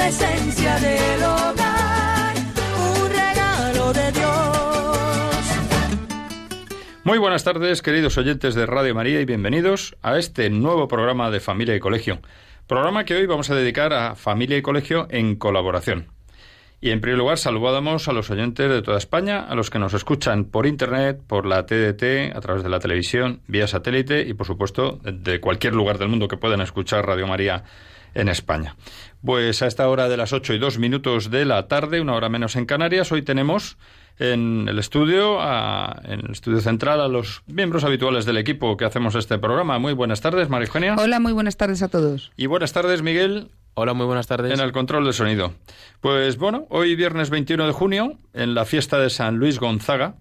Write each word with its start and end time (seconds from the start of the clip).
la 0.00 0.08
esencia 0.08 0.78
del 0.78 1.22
hogar, 1.22 2.34
un 2.78 3.10
regalo 3.10 3.92
de 3.92 4.12
Dios. 4.12 5.36
Muy 7.04 7.18
buenas 7.18 7.44
tardes, 7.44 7.82
queridos 7.82 8.16
oyentes 8.16 8.54
de 8.54 8.64
Radio 8.64 8.94
María, 8.94 9.20
y 9.20 9.26
bienvenidos 9.26 9.98
a 10.00 10.16
este 10.16 10.48
nuevo 10.48 10.88
programa 10.88 11.30
de 11.30 11.40
Familia 11.40 11.76
y 11.76 11.80
Colegio. 11.80 12.20
Programa 12.66 13.04
que 13.04 13.14
hoy 13.14 13.26
vamos 13.26 13.50
a 13.50 13.54
dedicar 13.54 13.92
a 13.92 14.14
Familia 14.14 14.56
y 14.56 14.62
Colegio 14.62 15.06
en 15.10 15.36
colaboración. 15.36 16.06
Y 16.80 16.92
en 16.92 17.02
primer 17.02 17.18
lugar, 17.18 17.36
saludamos 17.36 18.08
a 18.08 18.14
los 18.14 18.30
oyentes 18.30 18.70
de 18.70 18.80
toda 18.80 18.96
España, 18.96 19.40
a 19.40 19.54
los 19.54 19.68
que 19.68 19.78
nos 19.78 19.92
escuchan 19.92 20.46
por 20.46 20.66
Internet, 20.66 21.20
por 21.26 21.44
la 21.44 21.66
TDT, 21.66 22.34
a 22.34 22.40
través 22.40 22.62
de 22.62 22.70
la 22.70 22.80
televisión, 22.80 23.42
vía 23.48 23.66
satélite 23.66 24.22
y, 24.22 24.32
por 24.32 24.46
supuesto, 24.46 24.98
de 25.02 25.40
cualquier 25.40 25.74
lugar 25.74 25.98
del 25.98 26.08
mundo 26.08 26.26
que 26.26 26.38
puedan 26.38 26.62
escuchar 26.62 27.04
Radio 27.04 27.26
María 27.26 27.64
en 28.14 28.28
España. 28.28 28.76
Pues 29.24 29.62
a 29.62 29.66
esta 29.66 29.88
hora 29.88 30.08
de 30.08 30.16
las 30.16 30.32
ocho 30.32 30.54
y 30.54 30.58
dos 30.58 30.78
minutos 30.78 31.30
de 31.30 31.44
la 31.44 31.68
tarde, 31.68 32.00
una 32.00 32.14
hora 32.14 32.28
menos 32.28 32.56
en 32.56 32.66
Canarias, 32.66 33.12
hoy 33.12 33.22
tenemos 33.22 33.76
en 34.18 34.66
el 34.68 34.78
estudio, 34.78 35.40
a- 35.40 36.00
en 36.04 36.20
el 36.20 36.30
estudio 36.32 36.60
central, 36.60 37.00
a 37.00 37.08
los 37.08 37.42
miembros 37.46 37.84
habituales 37.84 38.26
del 38.26 38.36
equipo 38.36 38.76
que 38.76 38.84
hacemos 38.84 39.14
este 39.14 39.38
programa. 39.38 39.78
Muy 39.78 39.92
buenas 39.94 40.20
tardes, 40.20 40.48
María 40.48 40.66
Eugenia. 40.66 40.96
Hola, 40.98 41.20
muy 41.20 41.32
buenas 41.32 41.56
tardes 41.56 41.82
a 41.82 41.88
todos. 41.88 42.30
Y 42.36 42.46
buenas 42.46 42.72
tardes, 42.72 43.02
Miguel, 43.02 43.48
Hola, 43.74 43.94
muy 43.94 44.04
buenas 44.04 44.26
tardes. 44.26 44.52
en 44.52 44.60
el 44.64 44.72
control 44.72 45.04
del 45.04 45.14
sonido. 45.14 45.54
Pues 46.00 46.36
bueno, 46.36 46.66
hoy 46.70 46.96
viernes 46.96 47.30
21 47.30 47.66
de 47.66 47.72
junio, 47.72 48.18
en 48.34 48.54
la 48.54 48.64
fiesta 48.66 48.98
de 48.98 49.08
San 49.08 49.36
Luis 49.36 49.58
Gonzaga, 49.58 50.16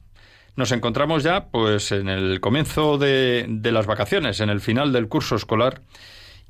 nos 0.55 0.71
encontramos 0.71 1.23
ya 1.23 1.47
pues 1.47 1.91
en 1.91 2.07
el 2.09 2.39
comienzo 2.41 2.97
de, 2.97 3.45
de 3.49 3.71
las 3.71 3.85
vacaciones, 3.85 4.39
en 4.39 4.49
el 4.49 4.61
final 4.61 4.93
del 4.93 5.07
curso 5.09 5.35
escolar. 5.35 5.81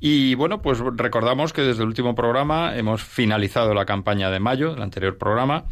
Y 0.00 0.34
bueno, 0.34 0.62
pues 0.62 0.78
recordamos 0.78 1.52
que 1.52 1.60
desde 1.60 1.82
el 1.82 1.88
último 1.88 2.14
programa 2.14 2.76
hemos 2.76 3.04
finalizado 3.04 3.74
la 3.74 3.84
campaña 3.84 4.30
de 4.30 4.40
mayo, 4.40 4.74
el 4.74 4.82
anterior 4.82 5.18
programa, 5.18 5.64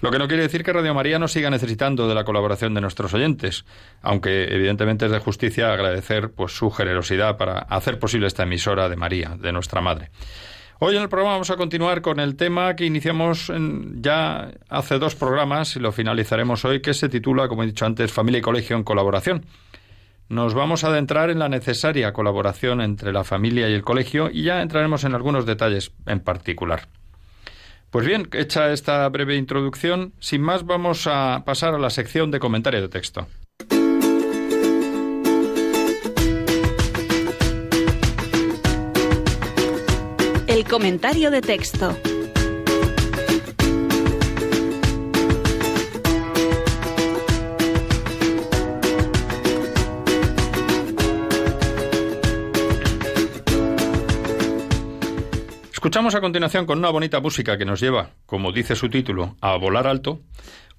lo 0.00 0.10
que 0.10 0.18
no 0.18 0.28
quiere 0.28 0.44
decir 0.44 0.62
que 0.62 0.72
Radio 0.72 0.94
María 0.94 1.18
no 1.18 1.26
siga 1.26 1.50
necesitando 1.50 2.08
de 2.08 2.14
la 2.14 2.24
colaboración 2.24 2.74
de 2.74 2.80
nuestros 2.80 3.14
oyentes, 3.14 3.64
aunque 4.02 4.44
evidentemente 4.44 5.06
es 5.06 5.12
de 5.12 5.18
justicia 5.18 5.72
agradecer 5.72 6.30
pues 6.30 6.52
su 6.52 6.70
generosidad 6.70 7.36
para 7.36 7.58
hacer 7.58 7.98
posible 7.98 8.26
esta 8.26 8.44
emisora 8.44 8.88
de 8.88 8.96
María, 8.96 9.36
de 9.38 9.52
nuestra 9.52 9.80
madre. 9.80 10.10
Hoy 10.80 10.96
en 10.96 11.02
el 11.02 11.08
programa 11.08 11.32
vamos 11.32 11.50
a 11.50 11.56
continuar 11.56 12.02
con 12.02 12.20
el 12.20 12.36
tema 12.36 12.76
que 12.76 12.84
iniciamos 12.84 13.52
ya 13.96 14.52
hace 14.68 15.00
dos 15.00 15.16
programas 15.16 15.74
y 15.74 15.80
lo 15.80 15.90
finalizaremos 15.90 16.64
hoy, 16.64 16.80
que 16.80 16.94
se 16.94 17.08
titula, 17.08 17.48
como 17.48 17.64
he 17.64 17.66
dicho 17.66 17.84
antes, 17.84 18.12
Familia 18.12 18.38
y 18.38 18.42
Colegio 18.42 18.76
en 18.76 18.84
Colaboración. 18.84 19.44
Nos 20.28 20.52
vamos 20.52 20.84
a 20.84 20.88
adentrar 20.88 21.30
en 21.30 21.38
la 21.38 21.48
necesaria 21.48 22.12
colaboración 22.12 22.82
entre 22.82 23.14
la 23.14 23.24
familia 23.24 23.68
y 23.68 23.72
el 23.72 23.82
colegio 23.82 24.28
y 24.30 24.42
ya 24.42 24.60
entraremos 24.60 25.04
en 25.04 25.14
algunos 25.14 25.46
detalles 25.46 25.90
en 26.06 26.20
particular. 26.20 26.88
Pues 27.90 28.06
bien, 28.06 28.28
hecha 28.32 28.70
esta 28.70 29.08
breve 29.08 29.36
introducción, 29.36 30.12
sin 30.20 30.42
más 30.42 30.66
vamos 30.66 31.06
a 31.06 31.42
pasar 31.46 31.74
a 31.74 31.78
la 31.78 31.88
sección 31.88 32.30
de 32.30 32.40
comentario 32.40 32.82
de 32.82 32.88
texto. 32.88 33.26
El 40.46 40.64
comentario 40.64 41.30
de 41.30 41.40
texto. 41.40 41.96
Escuchamos 55.78 56.16
a 56.16 56.20
continuación 56.20 56.66
con 56.66 56.78
una 56.78 56.90
bonita 56.90 57.20
música 57.20 57.56
que 57.56 57.64
nos 57.64 57.78
lleva, 57.78 58.10
como 58.26 58.50
dice 58.50 58.74
su 58.74 58.90
título, 58.90 59.36
a 59.40 59.56
volar 59.56 59.86
alto, 59.86 60.18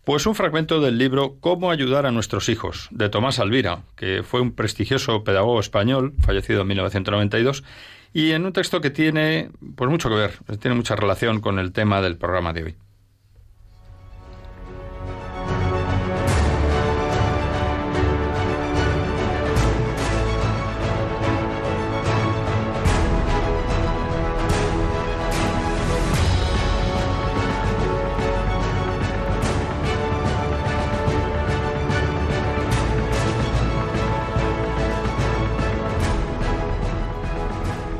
pues 0.03 0.25
un 0.25 0.35
fragmento 0.35 0.81
del 0.81 0.97
libro 0.97 1.37
Cómo 1.39 1.71
ayudar 1.71 2.05
a 2.05 2.11
nuestros 2.11 2.49
hijos, 2.49 2.89
de 2.91 3.07
Tomás 3.07 3.39
Alvira, 3.39 3.83
que 3.95 4.23
fue 4.23 4.41
un 4.41 4.51
prestigioso 4.51 5.23
pedagogo 5.23 5.61
español, 5.61 6.15
fallecido 6.19 6.63
en 6.63 6.67
1992, 6.67 7.63
y 8.11 8.31
en 8.31 8.45
un 8.45 8.51
texto 8.51 8.81
que 8.81 8.89
tiene 8.89 9.51
pues 9.77 9.89
mucho 9.89 10.09
que 10.09 10.15
ver, 10.15 10.33
tiene 10.59 10.75
mucha 10.75 10.97
relación 10.97 11.39
con 11.39 11.59
el 11.59 11.71
tema 11.71 12.01
del 12.01 12.17
programa 12.17 12.51
de 12.51 12.63
hoy. 12.65 12.75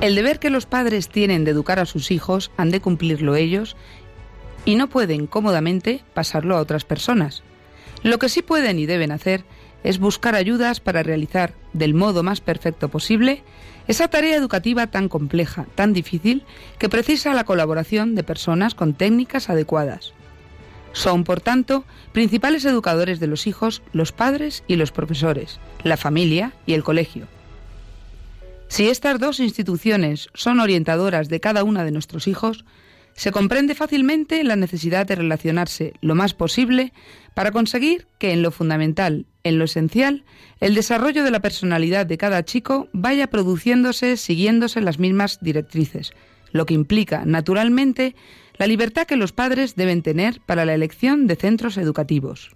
El 0.09 0.15
deber 0.15 0.39
que 0.39 0.49
los 0.49 0.65
padres 0.65 1.07
tienen 1.07 1.43
de 1.43 1.51
educar 1.51 1.77
a 1.77 1.85
sus 1.85 2.09
hijos 2.09 2.49
han 2.57 2.71
de 2.71 2.81
cumplirlo 2.81 3.35
ellos 3.35 3.77
y 4.65 4.73
no 4.73 4.89
pueden 4.89 5.27
cómodamente 5.27 6.03
pasarlo 6.15 6.57
a 6.57 6.61
otras 6.61 6.83
personas. 6.83 7.43
Lo 8.01 8.17
que 8.17 8.27
sí 8.27 8.41
pueden 8.41 8.79
y 8.79 8.87
deben 8.87 9.11
hacer 9.11 9.43
es 9.83 9.99
buscar 9.99 10.33
ayudas 10.33 10.79
para 10.79 11.03
realizar 11.03 11.53
del 11.73 11.93
modo 11.93 12.23
más 12.23 12.41
perfecto 12.41 12.89
posible 12.89 13.43
esa 13.87 14.07
tarea 14.07 14.35
educativa 14.35 14.87
tan 14.87 15.09
compleja, 15.09 15.67
tan 15.75 15.93
difícil, 15.93 16.43
que 16.79 16.89
precisa 16.89 17.35
la 17.35 17.43
colaboración 17.43 18.15
de 18.15 18.23
personas 18.23 18.73
con 18.73 18.95
técnicas 18.95 19.51
adecuadas. 19.51 20.13
Son, 20.91 21.23
por 21.23 21.39
tanto, 21.39 21.85
principales 22.13 22.65
educadores 22.65 23.19
de 23.19 23.27
los 23.27 23.45
hijos 23.45 23.83
los 23.93 24.11
padres 24.11 24.63
y 24.65 24.75
los 24.75 24.91
profesores, 24.91 25.59
la 25.83 25.97
familia 25.97 26.53
y 26.65 26.73
el 26.73 26.83
colegio. 26.83 27.27
Si 28.69 28.88
estas 28.88 29.19
dos 29.19 29.39
instituciones 29.39 30.30
son 30.36 30.60
orientadoras 30.60 31.27
de 31.27 31.39
cada 31.39 31.63
una 31.63 31.83
de 31.83 31.92
nuestros 31.92 32.27
hijos, 32.27 32.63
se 33.16 33.31
comprende 33.31 33.75
fácilmente 33.75 34.44
la 34.44 34.56
necesidad 34.56 35.06
de 35.07 35.16
relacionarse 35.16 35.94
lo 36.01 36.16
más 36.16 36.36
posible 36.36 36.94
para 37.33 37.51
conseguir 37.51 38.07
que 38.19 38.31
en 38.31 38.44
lo 38.44 38.51
fundamental, 38.51 39.25
en 39.44 39.57
lo 39.57 39.66
esencial, 39.66 40.24
el 40.62 40.75
desarrollo 40.75 41.24
de 41.24 41.31
la 41.31 41.42
personalidad 41.42 42.06
de 42.06 42.19
cada 42.19 42.45
chico 42.45 42.88
vaya 42.94 43.27
produciéndose 43.27 44.16
siguiéndose 44.18 44.81
las 44.81 45.00
mismas 45.00 45.39
directrices, 45.42 46.13
lo 46.51 46.65
que 46.68 46.75
implica, 46.75 47.24
naturalmente, 47.25 48.15
la 48.57 48.68
libertad 48.68 49.07
que 49.07 49.18
los 49.18 49.33
padres 49.33 49.75
deben 49.75 50.04
tener 50.04 50.42
para 50.45 50.63
la 50.63 50.75
elección 50.75 51.25
de 51.25 51.36
centros 51.36 51.77
educativos. 51.77 52.51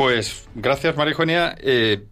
Pues 0.00 0.48
gracias, 0.54 0.96
María 0.96 1.10
Eugenia. 1.12 1.54
Eh, 1.60 2.06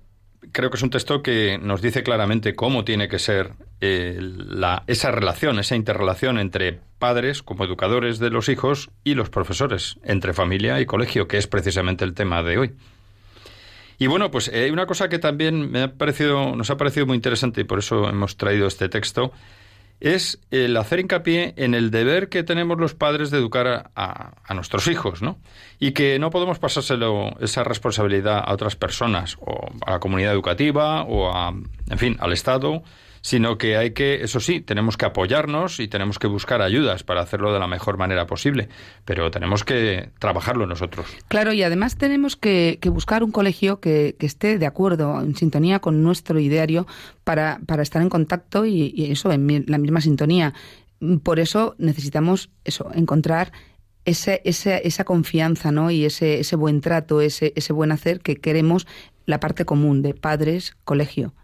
creo 0.53 0.69
que 0.69 0.77
es 0.77 0.83
un 0.83 0.91
texto 0.91 1.23
que 1.23 1.57
nos 1.57 1.81
dice 1.81 2.03
claramente 2.03 2.55
cómo 2.55 2.85
tiene 2.85 3.09
que 3.09 3.19
ser 3.19 3.53
eh, 3.81 4.19
la, 4.21 4.85
esa 4.87 5.11
relación, 5.11 5.59
esa 5.59 5.75
interrelación 5.75 6.39
entre 6.39 6.81
padres 6.99 7.43
como 7.43 7.65
educadores 7.65 8.19
de 8.19 8.29
los 8.29 8.51
hijos 8.51 8.91
y 9.05 9.15
los 9.15 9.31
profesores, 9.31 9.97
entre 10.05 10.35
familia 10.35 10.79
y 10.83 10.85
colegio, 10.85 11.29
que 11.29 11.39
es 11.39 11.47
precisamente 11.47 12.05
el 12.05 12.13
tema 12.13 12.43
de 12.43 12.59
hoy. 12.59 12.75
Y 13.97 14.07
bueno, 14.07 14.31
pues 14.31 14.49
hay 14.49 14.69
una 14.69 14.85
cosa 14.85 15.09
que 15.09 15.19
también 15.19 15.71
me 15.71 15.85
ha 15.85 15.93
parecido, 15.95 16.55
nos 16.57 16.69
ha 16.69 16.77
parecido 16.77 17.07
muy 17.07 17.15
interesante 17.15 17.63
y 17.63 17.65
por 17.65 17.79
eso 17.79 18.07
hemos 18.07 18.37
traído 18.37 18.67
este 18.67 18.91
texto, 18.91 19.33
es 20.01 20.39
el 20.51 20.77
hacer 20.77 21.01
hincapié 21.01 21.55
en 21.57 21.75
el 21.75 21.91
deber 21.91 22.29
que 22.29 22.43
tenemos 22.43 22.79
los 22.79 22.95
padres 22.95 23.31
de 23.31 23.39
educar 23.39 23.91
a, 23.95 24.33
a, 24.45 24.55
nuestros 24.55 24.87
hijos, 24.87 25.23
¿no? 25.23 25.39
Y 25.81 25.93
que 25.93 26.19
no 26.19 26.31
podemos 26.31 26.59
pasárselo 26.59 27.37
esa 27.41 27.65
responsabilidad 27.65 28.43
a 28.45 28.53
otras 28.53 28.77
personas, 28.77 29.37
o 29.41 29.69
a 29.85 29.93
la 29.93 30.01
comunidad 30.01 30.33
educativa, 30.33 31.03
o 31.03 31.33
a, 31.33 31.49
en 31.51 31.99
fin, 31.99 32.17
al 32.21 32.33
Estado, 32.33 32.83
sino 33.29 33.59
que 33.59 33.77
hay 33.77 33.91
que, 33.91 34.25
eso 34.25 34.41
sí, 34.41 34.63
tenemos 34.63 34.97
que 34.97 35.05
apoyarnos 35.05 35.81
y 35.81 35.89
tenemos 35.89 36.19
que 36.19 36.27
buscar 36.27 36.63
ayudas 36.63 37.03
para 37.03 37.21
hacerlo 37.21 37.53
de 37.53 37.59
la 37.59 37.67
mejor 37.67 37.99
manera 37.99 38.27
posible, 38.27 38.71
pero 39.05 39.31
tenemos 39.31 39.65
que 39.65 40.09
trabajarlo 40.19 40.67
nosotros. 40.67 41.05
Claro, 41.29 41.53
y 41.53 41.63
además 41.63 41.99
tenemos 41.99 42.37
que, 42.37 42.79
buscar 42.87 43.23
un 43.23 43.31
colegio 43.31 43.81
que, 43.81 44.17
esté 44.19 44.59
de 44.59 44.65
acuerdo, 44.65 45.21
en 45.21 45.37
sintonía 45.37 45.79
con 45.79 46.03
nuestro 46.03 46.41
ideario, 46.41 46.87
para, 47.23 47.61
para 47.67 47.83
estar 47.83 48.01
en 48.01 48.09
contacto 48.09 48.65
y, 48.65 49.13
eso, 49.13 49.31
en 49.31 49.67
la 49.67 49.77
misma 49.77 50.01
sintonía. 50.01 50.55
Por 51.23 51.39
eso 51.39 51.75
necesitamos 51.77 52.49
eso, 52.65 52.91
encontrar 52.95 53.53
ese, 54.07 54.41
esa 54.43 55.05
confianza 55.05 55.71
¿no? 55.71 55.91
y 55.91 56.07
ese, 56.07 56.41
ese 56.41 56.57
buen 56.57 56.81
trato, 56.81 57.21
ese, 57.21 57.53
ese 57.57 57.75
buen 57.75 57.93
hacer 57.93 58.21
que 58.21 58.37
queremos 58.37 58.87
la 59.27 59.39
parte 59.39 59.67
común 59.67 60.01
de 60.01 60.15
padres, 60.15 60.79
colegio. 60.85 61.35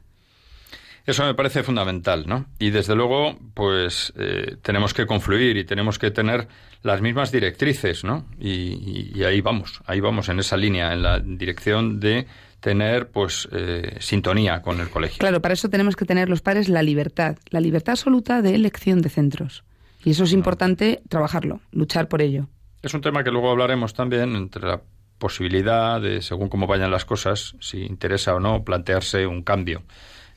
Eso 1.07 1.25
me 1.25 1.35
parece 1.35 1.63
fundamental, 1.63 2.25
¿no? 2.27 2.47
Y 2.59 2.71
desde 2.71 2.95
luego, 2.95 3.37
pues 3.53 4.13
eh, 4.17 4.57
tenemos 4.63 4.95
que 4.95 5.05
confluir 5.05 5.59
y 5.59 5.65
tenemos 5.65 5.99
que 5.99 6.11
tener 6.11 6.49
las 6.83 7.03
mismas 7.03 7.31
directrices, 7.31 8.05
¿no? 8.05 8.27
Y, 8.39 9.23
ahí 9.23 9.43
vamos, 9.43 9.83
ahí 9.87 10.01
vamos 10.01 10.31
en 10.31 10.39
esa 10.39 10.57
línea, 10.57 10.95
en 10.95 11.03
la 11.03 11.21
dirección 11.21 12.01
de 12.01 12.27
tener 12.61 13.11
pues 13.11 13.47
eh, 13.53 13.97
sintonía 14.01 14.63
con 14.63 14.81
el 14.81 14.89
colegio. 14.89 15.19
Claro, 15.19 15.43
para 15.43 15.53
eso 15.53 15.69
tenemos 15.69 15.95
que 15.95 16.07
tener 16.07 16.31
los 16.31 16.41
padres 16.41 16.71
la 16.71 16.83
libertad, 16.83 17.37
la 17.51 17.61
libertad 17.61 17.93
absoluta 17.93 18.41
de 18.41 18.55
elección 18.55 19.03
de 19.03 19.11
centros. 19.11 19.65
Y 20.05 20.13
eso 20.13 20.25
es 20.25 20.33
importante 20.33 21.03
trabajarlo, 21.11 21.61
luchar 21.71 22.09
por 22.09 22.23
ello. 22.23 22.49
Es 22.83 22.95
un 22.95 23.03
tema 23.03 23.25
que 23.25 23.31
luego 23.31 23.51
hablaremos 23.51 23.93
también 23.93 24.35
entre 24.37 24.67
la 24.67 24.81
posibilidad 25.19 26.01
de, 26.01 26.23
según 26.23 26.49
cómo 26.49 26.67
vayan 26.67 26.91
las 26.91 27.05
cosas, 27.05 27.57
si 27.61 27.85
interesa 27.85 28.35
o 28.35 28.41
no 28.41 28.65
plantearse 28.65 29.27
un 29.27 29.43
cambio 29.43 29.83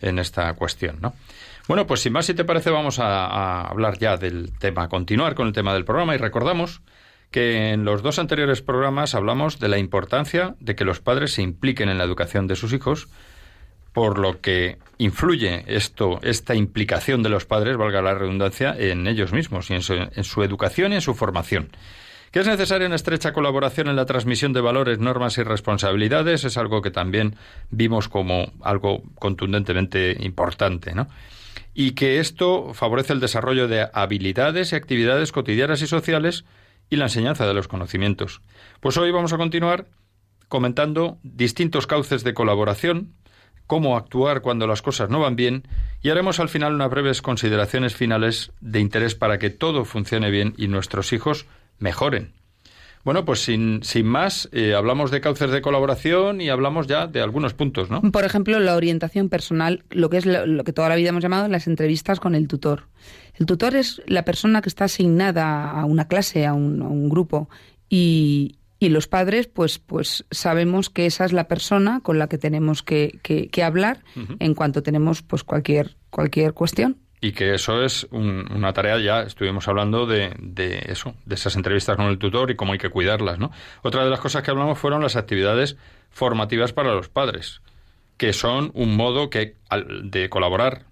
en 0.02 0.20
esta 0.20 0.54
cuestión, 0.54 0.98
¿no? 1.02 1.14
Bueno, 1.68 1.86
pues 1.86 2.02
sin 2.02 2.14
más, 2.14 2.26
si 2.26 2.34
te 2.34 2.46
parece, 2.46 2.70
vamos 2.70 2.98
a, 3.00 3.62
hablar 3.62 3.98
ya 3.98 4.16
del 4.16 4.54
tema, 4.58 4.88
continuar 4.88 5.36
con 5.36 5.48
el 5.48 5.54
tema 5.54 5.74
del 5.74 5.84
programa 5.84 6.16
y 6.16 6.18
recordamos 6.18 6.82
que 7.30 7.72
en 7.72 7.84
los 7.84 8.02
dos 8.02 8.20
anteriores 8.20 8.62
programas 8.62 9.16
hablamos 9.16 9.60
de 9.60 9.68
la 9.68 9.78
importancia 9.78 10.56
de 10.62 10.76
que 10.76 10.86
los 10.86 11.02
padres 11.02 11.34
se 11.34 11.42
impliquen 11.42 11.90
en 11.90 11.98
la 11.98 12.06
educación 12.06 12.48
de 12.48 12.56
sus 12.56 12.72
hijos, 12.72 13.10
por 13.92 14.18
lo 14.18 14.40
que 14.40 14.78
influye 14.98 15.66
esto, 15.68 16.20
esta 16.22 16.56
implicación 16.56 17.22
de 17.22 17.30
los 17.30 17.46
padres, 17.46 17.76
valga 17.76 18.02
la 18.02 18.14
redundancia, 18.14 18.74
en 18.78 19.06
ellos 19.06 19.34
mismos 19.34 19.70
y 19.70 19.74
en 19.74 19.82
su, 19.82 19.94
en 19.94 20.24
su 20.24 20.44
educación 20.44 20.94
y 20.94 20.96
en 20.96 21.02
su 21.02 21.16
formación. 21.16 21.70
Que 22.32 22.40
es 22.40 22.48
necesaria 22.48 22.88
una 22.88 22.96
estrecha 22.96 23.34
colaboración 23.34 23.88
en 23.88 23.96
la 23.96 24.06
transmisión 24.06 24.54
de 24.54 24.62
valores, 24.62 25.00
normas 25.00 25.38
y 25.38 25.44
responsabilidades 25.44 26.44
es 26.44 26.58
algo 26.58 26.82
que 26.82 26.92
también 26.92 27.36
vimos 27.70 28.10
como 28.10 28.52
algo 28.62 29.04
contundentemente 29.16 30.18
importante, 30.20 30.94
¿no? 30.94 31.08
Y 31.74 31.92
que 31.92 32.20
esto 32.20 32.74
favorece 32.74 33.14
el 33.14 33.20
desarrollo 33.20 33.68
de 33.68 33.88
habilidades 33.94 34.72
y 34.72 34.76
actividades 34.76 35.32
cotidianas 35.32 35.82
y 35.82 35.88
sociales 35.88 36.44
y 36.90 36.96
la 36.96 37.06
enseñanza 37.06 37.48
de 37.48 37.54
los 37.54 37.68
conocimientos. 37.68 38.42
Pues 38.80 38.98
hoy 38.98 39.12
vamos 39.12 39.34
a 39.34 39.38
continuar 39.38 39.86
comentando 40.48 41.18
distintos 41.24 41.88
cauces 41.88 42.24
de 42.24 42.34
colaboración, 42.34 43.14
cómo 43.68 43.98
actuar 43.98 44.42
cuando 44.42 44.66
las 44.66 44.82
cosas 44.82 45.10
no 45.10 45.20
van 45.20 45.36
bien 45.36 45.68
y 46.02 46.10
haremos 46.10 46.40
al 46.40 46.50
final 46.50 46.74
unas 46.74 46.90
breves 46.90 47.22
consideraciones 47.22 47.96
finales 47.96 48.52
de 48.62 48.80
interés 48.80 49.16
para 49.16 49.40
que 49.40 49.50
todo 49.50 49.84
funcione 49.86 50.32
bien 50.32 50.54
y 50.58 50.68
nuestros 50.68 51.12
hijos 51.12 51.46
mejoren. 51.80 52.38
Bueno, 53.08 53.24
pues 53.24 53.40
sin, 53.40 53.84
sin 53.84 54.06
más, 54.06 54.50
eh, 54.52 54.74
hablamos 54.76 55.12
de 55.12 55.22
cauces 55.22 55.50
de 55.50 55.62
colaboración 55.62 56.42
y 56.42 56.50
hablamos 56.50 56.88
ya 56.88 57.08
de 57.08 57.22
algunos 57.22 57.54
puntos, 57.54 57.90
¿no? 57.90 58.02
Por 58.02 58.26
ejemplo, 58.26 58.60
la 58.60 58.76
orientación 58.76 59.30
personal, 59.30 59.86
lo 59.92 60.10
que 60.10 60.18
es 60.18 60.26
lo, 60.26 60.62
que 60.66 60.74
toda 60.74 60.90
la 60.90 60.98
vida 60.98 61.08
hemos 61.08 61.24
llamado 61.24 61.48
las 61.48 61.68
entrevistas 61.68 62.20
con 62.20 62.36
el 62.36 62.50
tutor. 62.50 62.90
El 63.36 63.46
tutor 63.46 63.78
es 63.78 64.02
la 64.08 64.26
persona 64.26 64.62
que 64.62 64.68
está 64.68 64.84
asignada 64.84 65.72
a 65.72 65.86
una 65.86 66.10
clase, 66.10 66.46
a 66.46 66.54
un, 66.54 67.08
grupo, 67.08 67.48
y, 67.88 68.58
y, 68.78 68.90
los 68.90 69.08
padres, 69.08 69.48
pues, 69.48 69.80
pues 69.80 70.26
sabemos 70.30 70.90
que 70.90 71.06
esa 71.06 71.24
es 71.24 71.32
la 71.32 71.48
persona 71.48 72.02
con 72.02 72.20
la 72.20 72.28
que 72.28 72.38
tenemos 72.38 72.84
que, 72.84 73.22
que, 73.24 73.64
hablar 73.64 74.04
en 74.40 74.54
cuanto 74.54 74.84
tenemos 74.84 75.22
pues 75.22 75.46
cualquier, 75.46 75.96
cualquier 76.10 76.54
cuestión 76.54 76.98
y 77.20 77.32
que 77.32 77.54
eso 77.54 77.84
es 77.84 78.08
una 78.12 78.74
tarea 78.74 79.00
ya 79.00 79.22
estuvimos 79.22 79.68
hablando 79.68 80.06
de, 80.06 80.36
de, 80.40 80.86
eso 80.88 81.16
de 81.26 81.36
esas 81.36 81.56
entrevistas 81.56 81.96
con 81.96 82.06
el 82.06 82.20
tutor 82.20 82.52
y 82.52 82.56
cómo 82.56 82.74
hay 82.74 82.80
que 82.80 82.90
cuidarlas 82.90 83.40
no 83.40 83.52
otra 83.82 84.04
de 84.04 84.10
las 84.10 84.20
cosas 84.20 84.44
que 84.44 84.52
hablamos 84.52 84.78
fueron 84.78 85.02
las 85.02 85.16
actividades 85.16 85.78
formativas 86.12 86.74
para 86.74 86.94
los 86.94 87.10
padres 87.10 87.62
que 88.18 88.34
son 88.34 88.72
un 88.76 88.96
modo 88.96 89.30
que 89.30 89.56
de 90.04 90.30
colaborar 90.30 90.84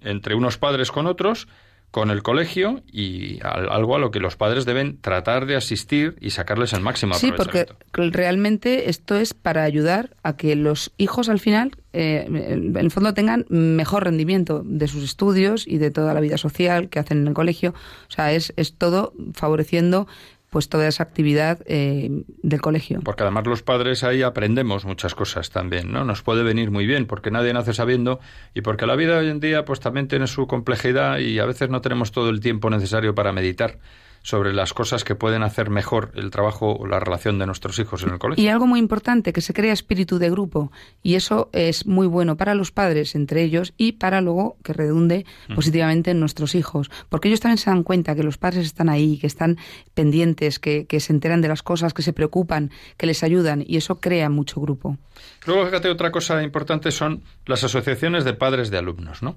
entre 0.00 0.34
unos 0.34 0.58
padres 0.58 0.90
con 0.90 1.06
otros 1.06 1.46
con 1.92 2.10
el 2.10 2.22
colegio 2.22 2.82
y 2.90 3.38
algo 3.42 3.94
a 3.94 3.98
lo 3.98 4.10
que 4.10 4.18
los 4.18 4.34
padres 4.34 4.64
deben 4.64 4.98
tratar 4.98 5.44
de 5.44 5.56
asistir 5.56 6.16
y 6.22 6.30
sacarles 6.30 6.72
el 6.72 6.80
máximo 6.80 7.12
Sí, 7.14 7.32
porque 7.36 7.66
realmente 7.92 8.88
esto 8.88 9.14
es 9.14 9.34
para 9.34 9.62
ayudar 9.64 10.16
a 10.22 10.34
que 10.34 10.56
los 10.56 10.90
hijos 10.96 11.28
al 11.28 11.38
final, 11.38 11.76
eh, 11.92 12.24
en 12.26 12.74
el 12.74 12.90
fondo, 12.90 13.12
tengan 13.12 13.44
mejor 13.50 14.04
rendimiento 14.04 14.62
de 14.64 14.88
sus 14.88 15.04
estudios 15.04 15.68
y 15.68 15.76
de 15.76 15.90
toda 15.90 16.14
la 16.14 16.20
vida 16.20 16.38
social 16.38 16.88
que 16.88 16.98
hacen 16.98 17.18
en 17.18 17.28
el 17.28 17.34
colegio. 17.34 17.74
O 18.08 18.10
sea, 18.10 18.32
es, 18.32 18.54
es 18.56 18.72
todo 18.72 19.12
favoreciendo 19.34 20.08
pues 20.52 20.68
toda 20.68 20.86
esa 20.86 21.02
actividad 21.02 21.60
eh, 21.64 22.10
del 22.42 22.60
colegio. 22.60 23.00
Porque 23.02 23.22
además 23.22 23.46
los 23.46 23.62
padres 23.62 24.04
ahí 24.04 24.20
aprendemos 24.20 24.84
muchas 24.84 25.14
cosas 25.14 25.48
también, 25.48 25.90
¿no? 25.90 26.04
Nos 26.04 26.20
puede 26.20 26.42
venir 26.42 26.70
muy 26.70 26.86
bien 26.86 27.06
porque 27.06 27.30
nadie 27.30 27.54
nace 27.54 27.72
sabiendo 27.72 28.20
y 28.52 28.60
porque 28.60 28.86
la 28.86 28.94
vida 28.94 29.16
hoy 29.16 29.30
en 29.30 29.40
día 29.40 29.64
pues 29.64 29.80
también 29.80 30.08
tiene 30.08 30.26
su 30.26 30.46
complejidad 30.46 31.20
y 31.20 31.38
a 31.38 31.46
veces 31.46 31.70
no 31.70 31.80
tenemos 31.80 32.12
todo 32.12 32.28
el 32.28 32.40
tiempo 32.40 32.68
necesario 32.68 33.14
para 33.14 33.32
meditar 33.32 33.78
sobre 34.22 34.52
las 34.52 34.72
cosas 34.72 35.04
que 35.04 35.14
pueden 35.14 35.42
hacer 35.42 35.70
mejor 35.70 36.12
el 36.14 36.30
trabajo 36.30 36.76
o 36.76 36.86
la 36.86 37.00
relación 37.00 37.38
de 37.38 37.46
nuestros 37.46 37.78
hijos 37.78 38.02
en 38.02 38.10
el 38.10 38.18
colegio. 38.18 38.42
Y 38.42 38.48
algo 38.48 38.66
muy 38.66 38.78
importante, 38.78 39.32
que 39.32 39.40
se 39.40 39.52
crea 39.52 39.72
espíritu 39.72 40.18
de 40.18 40.30
grupo. 40.30 40.70
Y 41.02 41.14
eso 41.14 41.50
es 41.52 41.86
muy 41.86 42.06
bueno 42.06 42.36
para 42.36 42.54
los 42.54 42.70
padres, 42.70 43.14
entre 43.14 43.42
ellos, 43.42 43.74
y 43.76 43.92
para 43.92 44.20
luego 44.20 44.56
que 44.62 44.72
redunde 44.72 45.26
positivamente 45.54 46.12
en 46.12 46.20
nuestros 46.20 46.54
hijos. 46.54 46.90
Porque 47.08 47.28
ellos 47.28 47.40
también 47.40 47.58
se 47.58 47.70
dan 47.70 47.82
cuenta 47.82 48.14
que 48.14 48.22
los 48.22 48.38
padres 48.38 48.66
están 48.66 48.88
ahí, 48.88 49.18
que 49.18 49.26
están 49.26 49.58
pendientes, 49.94 50.58
que, 50.58 50.86
que 50.86 51.00
se 51.00 51.12
enteran 51.12 51.40
de 51.40 51.48
las 51.48 51.62
cosas, 51.62 51.92
que 51.92 52.02
se 52.02 52.12
preocupan, 52.12 52.70
que 52.96 53.06
les 53.06 53.22
ayudan. 53.22 53.64
Y 53.66 53.76
eso 53.76 54.00
crea 54.00 54.30
mucho 54.30 54.60
grupo. 54.60 54.98
Luego, 55.46 55.66
fíjate, 55.66 55.88
otra 55.88 56.12
cosa 56.12 56.42
importante 56.42 56.90
son 56.92 57.22
las 57.46 57.64
asociaciones 57.64 58.24
de 58.24 58.34
padres 58.34 58.70
de 58.70 58.78
alumnos, 58.78 59.22
¿no? 59.22 59.36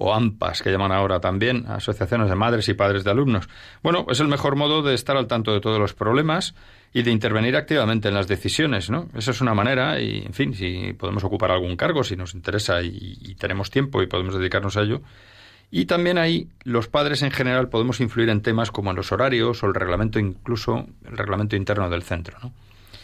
O 0.00 0.14
AMPAS, 0.14 0.62
que 0.62 0.72
llaman 0.72 0.92
ahora 0.92 1.20
también, 1.20 1.66
asociaciones 1.68 2.30
de 2.30 2.34
madres 2.34 2.68
y 2.70 2.74
padres 2.74 3.04
de 3.04 3.10
alumnos. 3.10 3.48
Bueno, 3.82 4.06
es 4.08 4.18
el 4.20 4.28
mejor 4.28 4.56
modo 4.56 4.82
de 4.82 4.94
estar 4.94 5.16
al 5.16 5.26
tanto 5.26 5.52
de 5.52 5.60
todos 5.60 5.78
los 5.78 5.92
problemas 5.92 6.54
y 6.94 7.02
de 7.02 7.10
intervenir 7.10 7.54
activamente 7.54 8.08
en 8.08 8.14
las 8.14 8.26
decisiones, 8.26 8.88
¿no? 8.88 9.08
Esa 9.14 9.30
es 9.30 9.42
una 9.42 9.52
manera 9.52 10.00
y, 10.00 10.24
en 10.24 10.32
fin, 10.32 10.54
si 10.54 10.94
podemos 10.94 11.22
ocupar 11.22 11.50
algún 11.50 11.76
cargo, 11.76 12.02
si 12.02 12.16
nos 12.16 12.34
interesa 12.34 12.82
y, 12.82 13.36
tenemos 13.38 13.70
tiempo 13.70 14.02
y 14.02 14.06
podemos 14.06 14.34
dedicarnos 14.34 14.78
a 14.78 14.82
ello. 14.82 15.02
Y 15.70 15.84
también 15.84 16.16
ahí 16.16 16.48
los 16.64 16.88
padres 16.88 17.22
en 17.22 17.30
general 17.30 17.68
podemos 17.68 18.00
influir 18.00 18.30
en 18.30 18.40
temas 18.40 18.70
como 18.70 18.92
los 18.94 19.12
horarios 19.12 19.62
o 19.62 19.66
el 19.66 19.74
reglamento, 19.74 20.18
incluso 20.18 20.86
el 21.04 21.16
reglamento 21.16 21.56
interno 21.56 21.90
del 21.90 22.02
centro, 22.02 22.38
¿no? 22.42 22.52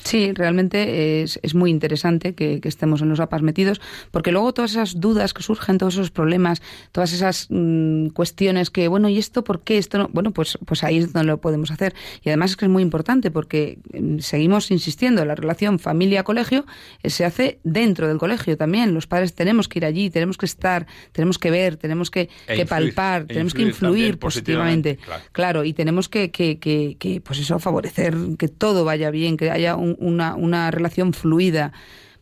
Sí, 0.06 0.32
realmente 0.32 1.22
es, 1.22 1.40
es 1.42 1.56
muy 1.56 1.68
interesante 1.70 2.36
que, 2.36 2.60
estemos 2.62 3.02
en 3.02 3.08
los 3.08 3.18
APAS 3.18 3.42
metidos, 3.42 3.80
porque 4.12 4.30
luego 4.30 4.54
todas 4.54 4.70
esas 4.70 5.00
dudas 5.00 5.34
que 5.34 5.42
surgen, 5.42 5.78
todos 5.78 5.94
esos 5.94 6.12
problemas, 6.12 6.62
todas 6.92 7.12
esas 7.12 7.48
mm, 7.50 8.08
cuestiones 8.08 8.70
que, 8.70 8.86
bueno, 8.86 9.08
¿y 9.08 9.18
esto 9.18 9.42
por 9.42 9.62
qué? 9.62 9.78
Esto 9.78 9.98
no? 9.98 10.08
Bueno, 10.12 10.30
pues, 10.30 10.58
pues 10.64 10.84
ahí 10.84 10.98
es 10.98 11.12
donde 11.12 11.26
lo 11.26 11.40
podemos 11.40 11.72
hacer. 11.72 11.94
Y 12.22 12.28
además 12.28 12.52
es 12.52 12.56
que 12.56 12.66
es 12.66 12.70
muy 12.70 12.82
importante 12.82 13.32
porque 13.32 13.78
mm, 13.92 14.18
seguimos 14.18 14.70
insistiendo, 14.70 15.24
la 15.24 15.34
relación 15.34 15.80
familia-colegio 15.80 16.66
eh, 17.02 17.10
se 17.10 17.24
hace 17.24 17.58
dentro 17.64 18.06
del 18.06 18.18
colegio 18.18 18.56
también. 18.56 18.94
Los 18.94 19.08
padres 19.08 19.34
tenemos 19.34 19.66
que 19.66 19.80
ir 19.80 19.84
allí, 19.84 20.10
tenemos 20.10 20.38
que 20.38 20.46
estar, 20.46 20.86
tenemos 21.10 21.38
que 21.38 21.50
ver, 21.50 21.76
tenemos 21.76 22.12
que, 22.12 22.28
e 22.46 22.64
palpar, 22.64 23.22
e 23.22 23.34
tenemos 23.34 23.54
que 23.54 23.62
influir 23.62 24.18
positivamente. 24.18 24.98
Claro. 25.32 25.64
y 25.64 25.72
tenemos 25.72 26.08
que, 26.08 26.30
que, 26.30 26.58
que, 26.58 26.96
que, 26.98 27.20
pues 27.20 27.40
eso, 27.40 27.58
favorecer 27.58 28.14
que 28.38 28.46
todo 28.46 28.84
vaya 28.84 29.10
bien, 29.10 29.36
que 29.36 29.50
haya 29.50 29.76
un, 29.98 30.14
una, 30.14 30.34
una 30.34 30.70
relación 30.70 31.12
fluida. 31.12 31.72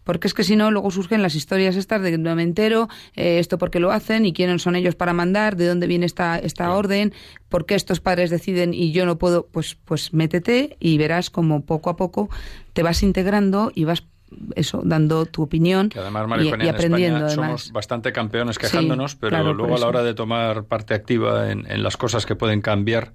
Porque 0.05 0.29
es 0.29 0.35
que 0.35 0.45
si 0.45 0.55
no, 0.55 0.71
luego 0.71 0.91
surgen 0.91 1.23
las 1.23 1.35
historias 1.35 1.77
estas 1.77 2.03
de 2.03 2.19
no 2.19 2.37
me 2.37 2.43
entero, 2.43 2.89
eh, 3.17 3.39
esto 3.39 3.59
porque 3.59 3.81
lo 3.81 3.91
hacen 3.91 4.27
y 4.27 4.33
quiénes 4.35 4.63
son 4.63 4.77
ellos 4.77 4.95
para 4.95 5.15
mandar, 5.15 5.57
de 5.57 5.67
dónde 5.67 5.87
viene 5.87 6.07
esta, 6.07 6.39
esta 6.39 6.71
orden, 6.75 7.15
por 7.49 7.65
qué 7.65 7.75
estos 7.75 8.01
padres 8.01 8.31
deciden 8.31 8.75
y 8.75 8.93
yo 8.93 9.07
no 9.07 9.17
puedo, 9.17 9.47
pues, 9.47 9.77
pues 9.85 10.13
métete 10.13 10.77
y 10.79 10.99
verás 10.99 11.31
como 11.31 11.65
poco 11.65 11.91
a 11.91 11.97
poco 11.97 12.29
te 12.75 12.83
vas 12.83 13.03
integrando 13.03 13.73
y 13.75 13.85
vas 13.85 14.05
eso, 14.57 14.83
dando 14.85 15.27
tu 15.27 15.43
opinión 15.43 15.89
que 15.89 16.01
además, 16.01 16.29
y, 16.41 16.65
y, 16.65 16.69
aprendiendo. 16.69 17.29
somos 17.31 17.71
bastante 17.73 18.13
campeones 18.13 18.59
quejándonos, 18.59 19.15
pero 19.15 19.53
luego 19.55 19.77
a 19.77 19.79
la 19.79 19.87
hora 19.87 20.03
de 20.03 20.13
tomar 20.13 20.65
parte 20.65 20.95
activa 20.95 21.51
en, 21.51 21.71
en, 21.71 21.83
las 21.83 21.97
cosas 21.97 22.27
que 22.27 22.35
pueden 22.35 22.61
cambiar, 22.61 23.13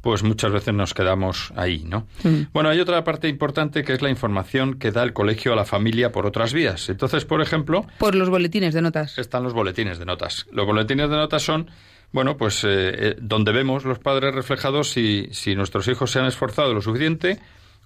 pues 0.00 0.22
muchas 0.22 0.52
veces 0.52 0.74
nos 0.74 0.94
quedamos 0.94 1.52
ahí, 1.56 1.84
¿no? 1.86 2.06
Mm. 2.22 2.42
Bueno, 2.52 2.70
hay 2.70 2.80
otra 2.80 3.04
parte 3.04 3.28
importante 3.28 3.84
que 3.84 3.92
es 3.92 4.02
la 4.02 4.10
información 4.10 4.78
que 4.78 4.90
da 4.90 5.02
el 5.02 5.12
colegio 5.12 5.52
a 5.52 5.56
la 5.56 5.64
familia 5.64 6.12
por 6.12 6.26
otras 6.26 6.52
vías. 6.52 6.88
Entonces, 6.88 7.24
por 7.24 7.42
ejemplo... 7.42 7.86
Por 7.98 8.14
los 8.14 8.30
boletines 8.30 8.74
de 8.74 8.82
notas. 8.82 9.18
Están 9.18 9.42
los 9.42 9.52
boletines 9.52 9.98
de 9.98 10.06
notas. 10.06 10.46
Los 10.52 10.66
boletines 10.66 11.10
de 11.10 11.16
notas 11.16 11.42
son 11.42 11.70
bueno, 12.12 12.36
pues 12.36 12.64
eh, 12.64 12.68
eh, 12.68 13.16
donde 13.20 13.52
vemos 13.52 13.84
los 13.84 14.00
padres 14.00 14.34
reflejados 14.34 14.90
si, 14.90 15.28
si 15.30 15.54
nuestros 15.54 15.86
hijos 15.86 16.10
se 16.10 16.18
han 16.18 16.26
esforzado 16.26 16.74
lo 16.74 16.82
suficiente 16.82 17.38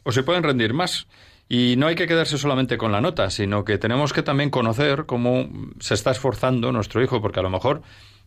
o 0.02 0.12
se 0.12 0.22
pueden 0.22 0.42
rendir 0.42 0.72
más. 0.72 1.06
Y 1.46 1.74
no 1.76 1.88
hay 1.88 1.94
que 1.94 2.06
quedarse 2.06 2.38
solamente 2.38 2.78
con 2.78 2.90
la 2.90 3.02
nota, 3.02 3.30
sino 3.30 3.64
que 3.66 3.76
tenemos 3.76 4.14
que 4.14 4.22
también 4.22 4.48
conocer 4.48 5.04
cómo 5.04 5.48
se 5.78 5.92
está 5.92 6.10
esforzando 6.10 6.72
nuestro 6.72 7.02
hijo, 7.02 7.20
porque 7.20 7.40
a 7.40 7.42
lo 7.42 7.50
mejor 7.50 7.82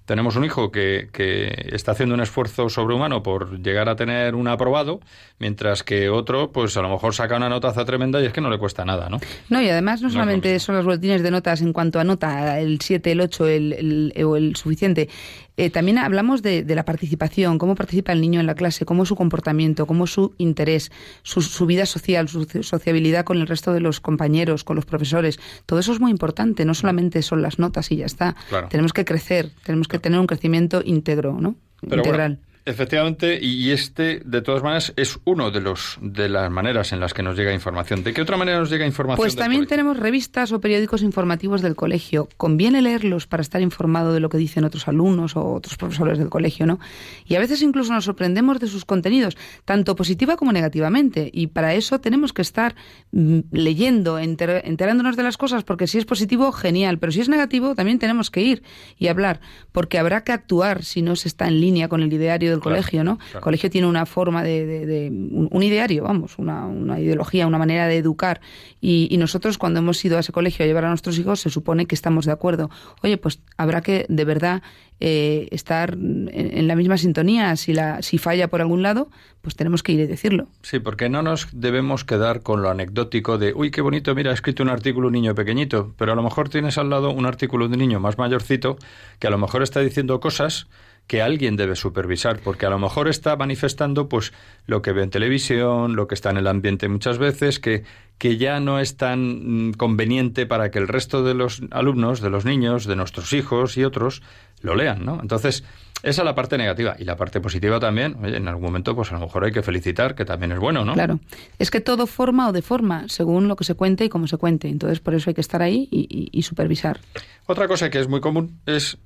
tenemos 0.07 0.37
un 0.37 0.45
hijo 0.45 0.71
que, 0.71 1.09
que, 1.11 1.69
está 1.73 1.91
haciendo 1.91 2.15
un 2.15 2.21
esfuerzo 2.21 2.69
sobrehumano 2.69 3.21
por 3.21 3.61
llegar 3.61 3.89
a 3.89 3.97
tener 3.97 4.35
un 4.35 4.47
aprobado, 4.47 5.01
mientras 5.37 5.83
que 5.83 6.09
otro, 6.09 6.49
pues 6.53 6.77
a 6.77 6.81
lo 6.81 6.89
mejor 6.89 7.13
saca 7.13 7.35
una 7.35 7.49
notaza 7.49 7.83
tremenda 7.83 8.21
y 8.21 8.25
es 8.25 8.31
que 8.31 8.39
no 8.39 8.49
le 8.49 8.57
cuesta 8.57 8.85
nada, 8.85 9.09
¿no? 9.09 9.19
No, 9.49 9.61
y 9.61 9.67
además 9.67 10.01
no, 10.01 10.07
no 10.07 10.13
solamente 10.13 10.57
son 10.59 10.75
los 10.77 10.85
boletines 10.85 11.21
de 11.23 11.29
notas 11.29 11.61
en 11.61 11.73
cuanto 11.73 11.99
a 11.99 12.05
nota, 12.05 12.57
el 12.57 12.79
7, 12.79 13.11
el 13.11 13.19
8 13.19 13.47
el, 13.47 13.73
el, 13.73 14.23
o 14.23 14.37
el 14.37 14.55
suficiente, 14.55 15.09
eh, 15.57 15.71
también 15.71 15.97
hablamos 15.97 16.43
de, 16.43 16.63
de, 16.63 16.75
la 16.75 16.85
participación, 16.85 17.57
cómo 17.57 17.73
participa 17.73 18.11
el 18.11 18.21
niño 18.21 18.39
en 18.39 18.45
la 18.45 18.53
clase, 18.53 18.85
cómo 18.85 19.03
es 19.03 19.09
su 19.09 19.15
comportamiento, 19.15 19.87
cómo 19.87 20.05
es 20.05 20.11
su 20.11 20.35
interés, 20.37 20.91
su, 21.23 21.41
su, 21.41 21.65
vida 21.65 21.87
social, 21.87 22.29
su 22.29 22.45
sociabilidad 22.61 23.25
con 23.25 23.37
el 23.37 23.47
resto 23.47 23.73
de 23.73 23.79
los 23.79 23.99
compañeros, 23.99 24.63
con 24.63 24.75
los 24.75 24.85
profesores. 24.85 25.39
Todo 25.65 25.79
eso 25.79 25.91
es 25.91 25.99
muy 25.99 26.11
importante, 26.11 26.63
no 26.63 26.75
solamente 26.75 27.23
son 27.23 27.41
las 27.41 27.57
notas 27.57 27.91
y 27.91 27.97
ya 27.97 28.05
está. 28.05 28.35
Claro. 28.49 28.67
Tenemos 28.69 28.93
que 28.93 29.03
crecer, 29.03 29.49
tenemos 29.63 29.87
que 29.87 29.97
tener 29.97 30.19
un 30.19 30.27
crecimiento 30.27 30.81
íntegro, 30.85 31.41
¿no? 31.41 31.55
Pero 31.81 31.97
Integral. 31.97 32.39
Efectivamente, 32.67 33.39
y 33.41 33.71
este, 33.71 34.19
de 34.25 34.41
todas 34.41 34.61
maneras, 34.61 34.91
es 34.97 35.19
uno 35.23 35.51
de 35.51 35.61
los 35.61 35.97
de 36.01 36.27
las 36.27 36.51
maneras 36.51 36.91
en 36.91 36.99
las 36.99 37.13
que 37.13 37.23
nos 37.23 37.37
llega 37.37 37.53
información. 37.53 38.03
¿De 38.03 38.13
qué 38.13 38.21
otra 38.21 38.35
manera 38.35 38.59
nos 38.59 38.69
llega 38.69 38.85
información? 38.85 39.23
Pues 39.23 39.37
también 39.37 39.61
colegio? 39.61 39.69
tenemos 39.69 39.97
revistas 39.97 40.51
o 40.51 40.59
periódicos 40.59 41.01
informativos 41.01 41.61
del 41.61 41.77
colegio. 41.77 42.27
Conviene 42.35 42.81
leerlos 42.81 43.25
para 43.25 43.39
estar 43.39 43.61
informado 43.61 44.11
de 44.11 44.19
lo 44.19 44.27
que 44.27 44.37
dicen 44.37 44.65
otros 44.65 44.89
alumnos 44.89 45.37
o 45.37 45.53
otros 45.53 45.77
profesores 45.77 46.17
del 46.17 46.27
colegio, 46.27 46.65
¿no? 46.65 46.77
Y 47.25 47.35
a 47.35 47.39
veces 47.39 47.61
incluso 47.61 47.93
nos 47.93 48.03
sorprendemos 48.03 48.59
de 48.59 48.67
sus 48.67 48.83
contenidos, 48.83 49.37
tanto 49.63 49.95
positiva 49.95 50.35
como 50.35 50.51
negativamente. 50.51 51.29
Y 51.31 51.47
para 51.47 51.73
eso 51.73 52.01
tenemos 52.01 52.33
que 52.33 52.41
estar 52.41 52.75
mm, 53.13 53.39
leyendo, 53.53 54.19
enter, 54.19 54.63
enterándonos 54.65 55.15
de 55.15 55.23
las 55.23 55.37
cosas, 55.37 55.63
porque 55.63 55.87
si 55.87 55.99
es 55.99 56.05
positivo, 56.05 56.51
genial. 56.51 56.99
Pero 56.99 57.13
si 57.13 57.21
es 57.21 57.29
negativo, 57.29 57.75
también 57.75 57.97
tenemos 57.97 58.29
que 58.29 58.41
ir 58.41 58.63
y 58.97 59.07
hablar, 59.07 59.39
porque 59.71 59.99
habrá 59.99 60.25
que 60.25 60.33
actuar 60.33 60.83
si 60.83 61.01
no 61.01 61.15
se 61.15 61.29
está 61.29 61.47
en 61.47 61.61
línea 61.61 61.87
con 61.87 62.03
el 62.03 62.11
ideario 62.11 62.56
del 62.57 62.63
Claro, 62.63 62.75
colegio, 62.75 63.03
¿no? 63.03 63.17
claro. 63.17 63.37
El 63.39 63.41
colegio 63.41 63.69
tiene 63.69 63.87
una 63.87 64.05
forma 64.05 64.43
de, 64.43 64.65
de, 64.65 64.85
de 64.85 65.09
un, 65.09 65.47
un, 65.51 65.63
ideario, 65.63 66.03
vamos, 66.03 66.37
una, 66.37 66.65
una, 66.65 66.99
ideología, 66.99 67.47
una 67.47 67.57
manera 67.57 67.87
de 67.87 67.97
educar. 67.97 68.41
Y, 68.81 69.07
y, 69.09 69.17
nosotros 69.17 69.57
cuando 69.57 69.79
hemos 69.79 70.03
ido 70.03 70.17
a 70.17 70.19
ese 70.19 70.31
colegio 70.31 70.63
a 70.63 70.67
llevar 70.67 70.85
a 70.85 70.89
nuestros 70.89 71.17
hijos, 71.17 71.39
se 71.39 71.49
supone 71.49 71.85
que 71.85 71.95
estamos 71.95 72.25
de 72.25 72.31
acuerdo. 72.31 72.69
Oye, 73.03 73.17
pues 73.17 73.39
habrá 73.57 73.81
que 73.81 74.05
de 74.09 74.25
verdad 74.25 74.61
eh, 74.99 75.47
estar 75.51 75.93
en, 75.93 76.29
en, 76.33 76.67
la 76.67 76.75
misma 76.75 76.97
sintonía. 76.97 77.55
Si, 77.55 77.73
la, 77.73 78.01
si 78.01 78.17
falla 78.17 78.47
por 78.47 78.61
algún 78.61 78.81
lado, 78.81 79.09
pues 79.41 79.55
tenemos 79.55 79.83
que 79.83 79.91
ir 79.91 79.99
y 79.99 80.07
decirlo. 80.07 80.47
Sí, 80.63 80.79
porque 80.79 81.07
no 81.07 81.21
nos 81.21 81.47
debemos 81.51 82.03
quedar 82.03 82.41
con 82.41 82.63
lo 82.63 82.69
anecdótico 82.69 83.37
de, 83.37 83.53
uy, 83.53 83.69
qué 83.69 83.81
bonito, 83.81 84.15
mira, 84.15 84.31
ha 84.31 84.33
escrito 84.33 84.63
un 84.63 84.69
artículo 84.69 85.07
un 85.07 85.13
niño 85.13 85.35
pequeñito, 85.35 85.93
pero 85.97 86.13
a 86.13 86.15
lo 86.15 86.23
mejor 86.23 86.49
tienes 86.49 86.79
al 86.79 86.89
lado 86.89 87.11
un 87.11 87.25
artículo 87.27 87.67
de 87.67 87.73
un 87.73 87.79
niño 87.79 87.99
más 87.99 88.17
mayorcito 88.17 88.77
que 89.19 89.27
a 89.27 89.29
lo 89.29 89.37
mejor 89.37 89.61
está 89.61 89.81
diciendo 89.81 90.19
cosas 90.19 90.67
que 91.07 91.21
alguien 91.21 91.55
debe 91.55 91.75
supervisar, 91.75 92.39
porque 92.43 92.65
a 92.65 92.69
lo 92.69 92.79
mejor 92.79 93.07
está 93.07 93.35
manifestando 93.37 94.09
pues 94.09 94.33
lo 94.65 94.81
que 94.81 94.91
ve 94.91 95.03
en 95.03 95.09
televisión, 95.09 95.95
lo 95.95 96.07
que 96.07 96.15
está 96.15 96.29
en 96.29 96.37
el 96.37 96.47
ambiente 96.47 96.89
muchas 96.89 97.17
veces, 97.17 97.59
que, 97.59 97.83
que 98.17 98.37
ya 98.37 98.59
no 98.59 98.79
es 98.79 98.97
tan 98.97 99.69
mm, 99.69 99.73
conveniente 99.73 100.45
para 100.45 100.69
que 100.69 100.79
el 100.79 100.87
resto 100.87 101.23
de 101.23 101.33
los 101.33 101.61
alumnos, 101.71 102.19
de 102.21 102.29
los 102.29 102.43
niños, 102.43 102.85
de 102.85 102.97
nuestros 102.97 103.31
hijos 103.31 103.77
y 103.77 103.85
otros 103.85 104.21
lo 104.61 104.75
lean, 104.75 105.05
¿no? 105.05 105.19
Entonces, 105.21 105.63
esa 106.03 106.21
es 106.21 106.25
la 106.25 106.35
parte 106.35 106.57
negativa. 106.57 106.95
Y 106.99 107.03
la 107.03 107.15
parte 107.15 107.41
positiva 107.41 107.79
también, 107.79 108.15
oye, 108.23 108.37
en 108.37 108.47
algún 108.47 108.63
momento, 108.63 108.95
pues 108.95 109.11
a 109.11 109.15
lo 109.15 109.21
mejor 109.21 109.45
hay 109.45 109.51
que 109.51 109.63
felicitar, 109.63 110.15
que 110.15 110.25
también 110.25 110.51
es 110.51 110.59
bueno, 110.59 110.85
¿no? 110.85 110.93
Claro. 110.93 111.19
Es 111.59 111.71
que 111.71 111.81
todo 111.81 112.07
forma 112.07 112.47
o 112.47 112.51
deforma, 112.51 113.05
según 113.07 113.47
lo 113.47 113.55
que 113.55 113.63
se 113.63 113.73
cuente 113.73 114.05
y 114.05 114.09
cómo 114.09 114.27
se 114.27 114.37
cuente. 114.37 114.67
Entonces, 114.67 114.99
por 114.99 115.15
eso 115.15 115.29
hay 115.29 115.33
que 115.33 115.41
estar 115.41 115.61
ahí 115.61 115.87
y, 115.91 116.01
y, 116.09 116.29
y 116.31 116.41
supervisar. 116.43 116.99
Otra 117.45 117.67
cosa 117.67 117.89
que 117.89 117.99
es 117.99 118.07
muy 118.07 118.19
común 118.19 118.59
es 118.65 118.97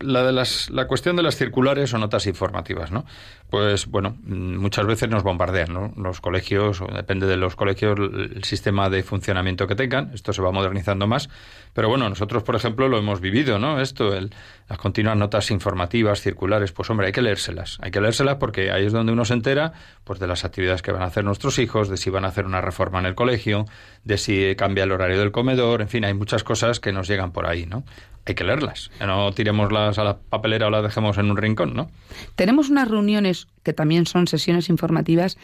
la 0.00 0.24
de 0.24 0.32
las, 0.32 0.70
la 0.70 0.86
cuestión 0.86 1.16
de 1.16 1.22
las 1.22 1.36
circulares 1.36 1.92
o 1.92 1.98
notas 1.98 2.26
informativas, 2.26 2.90
¿no? 2.92 3.04
Pues, 3.50 3.86
bueno, 3.86 4.16
muchas 4.22 4.86
veces 4.86 5.08
nos 5.08 5.24
bombardean, 5.24 5.72
¿no? 5.72 5.92
Los 5.96 6.20
colegios, 6.20 6.80
o 6.80 6.86
depende 6.86 7.26
de 7.26 7.36
los 7.36 7.56
colegios, 7.56 7.98
el 7.98 8.44
sistema 8.44 8.88
de 8.88 9.02
funcionamiento 9.02 9.66
que 9.66 9.74
tengan. 9.74 10.12
Esto 10.14 10.32
se 10.32 10.40
va 10.40 10.52
modernizando 10.52 11.08
más. 11.08 11.28
Pero 11.74 11.88
bueno, 11.88 12.08
nosotros, 12.08 12.44
por 12.44 12.54
ejemplo, 12.54 12.88
lo 12.88 12.98
hemos 12.98 13.20
vivido, 13.20 13.58
¿no? 13.58 13.80
Esto, 13.80 14.14
el, 14.14 14.32
las 14.68 14.78
continuas 14.78 15.16
notas 15.16 15.50
informativas, 15.50 16.20
circulares, 16.20 16.70
pues 16.70 16.88
hombre, 16.90 17.08
hay 17.08 17.12
que 17.12 17.22
leérselas. 17.22 17.78
Hay 17.80 17.90
que 17.90 18.00
leérselas 18.00 18.36
porque 18.36 18.70
ahí 18.70 18.86
es 18.86 18.92
donde 18.92 19.12
uno 19.12 19.24
se 19.24 19.34
entera 19.34 19.72
pues 20.04 20.20
de 20.20 20.28
las 20.28 20.44
actividades 20.44 20.80
que 20.80 20.92
van 20.92 21.02
a 21.02 21.06
hacer 21.06 21.24
nuestros 21.24 21.58
hijos, 21.58 21.88
de 21.88 21.96
si 21.96 22.08
van 22.08 22.24
a 22.24 22.28
hacer 22.28 22.46
una 22.46 22.60
reforma 22.60 23.00
en 23.00 23.06
el 23.06 23.16
colegio, 23.16 23.64
de 24.04 24.18
si 24.18 24.54
cambia 24.56 24.84
el 24.84 24.92
horario 24.92 25.18
del 25.18 25.32
comedor, 25.32 25.82
en 25.82 25.88
fin, 25.88 26.04
hay 26.04 26.14
muchas 26.14 26.42
cosas 26.44 26.80
que 26.80 26.92
nos 26.92 27.08
llegan 27.08 27.32
por 27.32 27.46
ahí, 27.46 27.66
¿no? 27.66 27.84
Hay 28.26 28.34
que 28.34 28.44
leerlas, 28.44 28.90
no 29.00 29.32
tiremoslas 29.32 29.98
a 29.98 30.04
la 30.04 30.18
papelera 30.18 30.66
o 30.66 30.70
las 30.70 30.82
dejemos 30.82 31.18
en 31.18 31.30
un 31.30 31.36
rincón, 31.36 31.74
¿no? 31.74 31.90
Tenemos 32.36 32.68
unas 32.68 32.88
reuniones 32.88 33.48
que 33.62 33.72
también 33.72 34.06
son 34.06 34.26
sesiones 34.26 34.68
informativas 34.68 35.36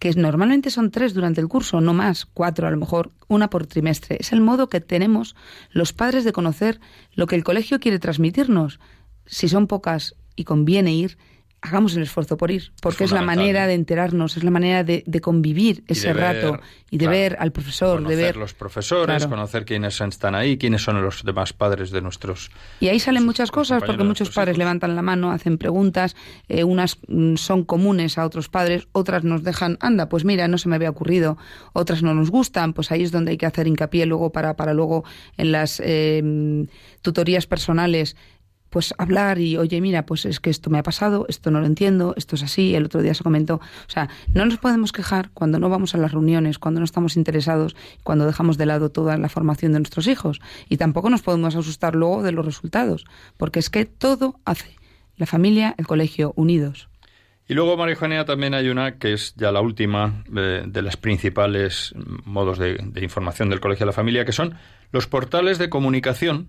que 0.00 0.14
normalmente 0.14 0.70
son 0.70 0.90
tres 0.90 1.12
durante 1.12 1.42
el 1.42 1.48
curso, 1.48 1.82
no 1.82 1.92
más, 1.92 2.24
cuatro 2.24 2.66
a 2.66 2.70
lo 2.70 2.78
mejor, 2.78 3.10
una 3.28 3.50
por 3.50 3.66
trimestre. 3.66 4.16
Es 4.18 4.32
el 4.32 4.40
modo 4.40 4.70
que 4.70 4.80
tenemos 4.80 5.36
los 5.70 5.92
padres 5.92 6.24
de 6.24 6.32
conocer 6.32 6.80
lo 7.12 7.26
que 7.26 7.36
el 7.36 7.44
colegio 7.44 7.80
quiere 7.80 7.98
transmitirnos. 7.98 8.80
Si 9.26 9.46
son 9.46 9.66
pocas 9.66 10.16
y 10.36 10.44
conviene 10.44 10.94
ir, 10.94 11.18
hagamos 11.62 11.94
el 11.94 12.02
esfuerzo 12.02 12.36
por 12.36 12.50
ir, 12.50 12.72
porque 12.80 13.04
es, 13.04 13.10
es 13.10 13.14
la 13.14 13.22
manera 13.22 13.66
de 13.66 13.74
enterarnos, 13.74 14.36
es 14.36 14.44
la 14.44 14.50
manera 14.50 14.82
de, 14.82 15.04
de 15.06 15.20
convivir 15.20 15.84
ese 15.86 16.08
de 16.08 16.14
ver, 16.14 16.22
rato 16.22 16.60
y 16.90 16.96
de 16.96 17.04
claro, 17.04 17.18
ver 17.18 17.36
al 17.38 17.52
profesor, 17.52 17.96
conocer 17.98 18.16
de 18.16 18.22
ver 18.22 18.36
los 18.36 18.54
profesores, 18.54 19.16
claro. 19.18 19.30
conocer 19.30 19.64
quiénes 19.64 20.00
están 20.00 20.34
ahí, 20.34 20.56
quiénes 20.56 20.82
son 20.82 21.02
los 21.02 21.22
demás 21.22 21.52
padres 21.52 21.90
de 21.90 22.00
nuestros. 22.00 22.50
Y 22.80 22.88
ahí 22.88 22.98
salen 22.98 23.26
muchas 23.26 23.50
cosas, 23.50 23.82
porque 23.84 24.04
muchos 24.04 24.30
padres 24.30 24.54
hijos. 24.54 24.58
levantan 24.58 24.96
la 24.96 25.02
mano, 25.02 25.32
hacen 25.32 25.58
preguntas, 25.58 26.16
eh, 26.48 26.64
unas 26.64 26.98
mm, 27.08 27.36
son 27.36 27.64
comunes 27.64 28.16
a 28.16 28.24
otros 28.24 28.48
padres, 28.48 28.88
otras 28.92 29.24
nos 29.24 29.42
dejan, 29.42 29.76
anda, 29.80 30.08
pues 30.08 30.24
mira, 30.24 30.48
no 30.48 30.56
se 30.56 30.68
me 30.68 30.76
había 30.76 30.90
ocurrido, 30.90 31.36
otras 31.72 32.02
no 32.02 32.14
nos 32.14 32.30
gustan, 32.30 32.72
pues 32.72 32.90
ahí 32.90 33.02
es 33.02 33.12
donde 33.12 33.32
hay 33.32 33.36
que 33.36 33.46
hacer 33.46 33.66
hincapié 33.66 34.06
luego 34.06 34.32
para, 34.32 34.56
para 34.56 34.72
luego 34.72 35.04
en 35.36 35.52
las 35.52 35.80
eh, 35.84 36.66
tutorías 37.02 37.46
personales 37.46 38.16
pues 38.70 38.94
hablar 38.98 39.38
y, 39.38 39.56
oye, 39.56 39.80
mira, 39.80 40.06
pues 40.06 40.24
es 40.24 40.40
que 40.40 40.48
esto 40.48 40.70
me 40.70 40.78
ha 40.78 40.82
pasado, 40.82 41.26
esto 41.28 41.50
no 41.50 41.60
lo 41.60 41.66
entiendo, 41.66 42.14
esto 42.16 42.36
es 42.36 42.42
así, 42.42 42.74
el 42.74 42.86
otro 42.86 43.02
día 43.02 43.14
se 43.14 43.24
comentó. 43.24 43.56
O 43.56 43.90
sea, 43.90 44.08
no 44.32 44.46
nos 44.46 44.58
podemos 44.58 44.92
quejar 44.92 45.30
cuando 45.34 45.58
no 45.58 45.68
vamos 45.68 45.94
a 45.94 45.98
las 45.98 46.12
reuniones, 46.12 46.58
cuando 46.58 46.80
no 46.80 46.84
estamos 46.84 47.16
interesados, 47.16 47.76
cuando 48.02 48.26
dejamos 48.26 48.56
de 48.56 48.66
lado 48.66 48.90
toda 48.90 49.18
la 49.18 49.28
formación 49.28 49.72
de 49.72 49.80
nuestros 49.80 50.06
hijos. 50.06 50.40
Y 50.68 50.76
tampoco 50.76 51.10
nos 51.10 51.22
podemos 51.22 51.56
asustar 51.56 51.94
luego 51.94 52.22
de 52.22 52.32
los 52.32 52.46
resultados, 52.46 53.04
porque 53.36 53.58
es 53.58 53.68
que 53.68 53.84
todo 53.84 54.40
hace 54.44 54.76
la 55.16 55.26
familia, 55.26 55.74
el 55.76 55.86
colegio, 55.86 56.32
unidos. 56.36 56.88
Y 57.48 57.54
luego, 57.54 57.76
María 57.76 58.24
también 58.24 58.54
hay 58.54 58.68
una 58.68 58.98
que 58.98 59.12
es 59.12 59.34
ya 59.34 59.50
la 59.50 59.60
última 59.60 60.22
de, 60.28 60.62
de 60.68 60.82
las 60.82 60.96
principales 60.96 61.92
modos 62.24 62.58
de, 62.58 62.74
de 62.80 63.02
información 63.02 63.50
del 63.50 63.58
colegio 63.58 63.84
a 63.84 63.88
la 63.88 63.92
familia, 63.92 64.24
que 64.24 64.30
son 64.30 64.54
los 64.92 65.08
portales 65.08 65.58
de 65.58 65.68
comunicación 65.68 66.48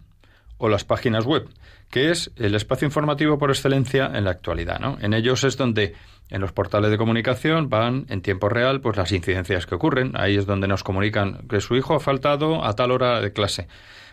o 0.61 0.69
las 0.69 0.85
páginas 0.85 1.25
web, 1.25 1.49
que 1.89 2.11
es 2.11 2.31
el 2.37 2.55
espacio 2.55 2.85
informativo 2.85 3.37
por 3.37 3.49
excelencia 3.49 4.11
en 4.13 4.23
la 4.23 4.31
actualidad. 4.31 4.79
¿no? 4.79 4.97
En 5.01 5.13
ellos 5.13 5.43
es 5.43 5.57
donde 5.57 5.95
en 6.29 6.39
los 6.39 6.53
portales 6.53 6.91
de 6.91 6.97
comunicación 6.97 7.69
van 7.69 8.05
en 8.09 8.21
tiempo 8.21 8.47
real 8.47 8.79
pues 8.79 8.95
las 8.95 9.11
incidencias 9.11 9.65
que 9.65 9.75
ocurren. 9.75 10.13
Ahí 10.15 10.37
es 10.37 10.45
donde 10.45 10.67
nos 10.67 10.83
comunican 10.83 11.47
que 11.49 11.59
su 11.61 11.75
hijo 11.75 11.95
ha 11.95 11.99
faltado 11.99 12.63
a 12.63 12.73
tal 12.73 12.91
hora 12.91 13.19
de 13.21 13.33
clase. 13.33 13.67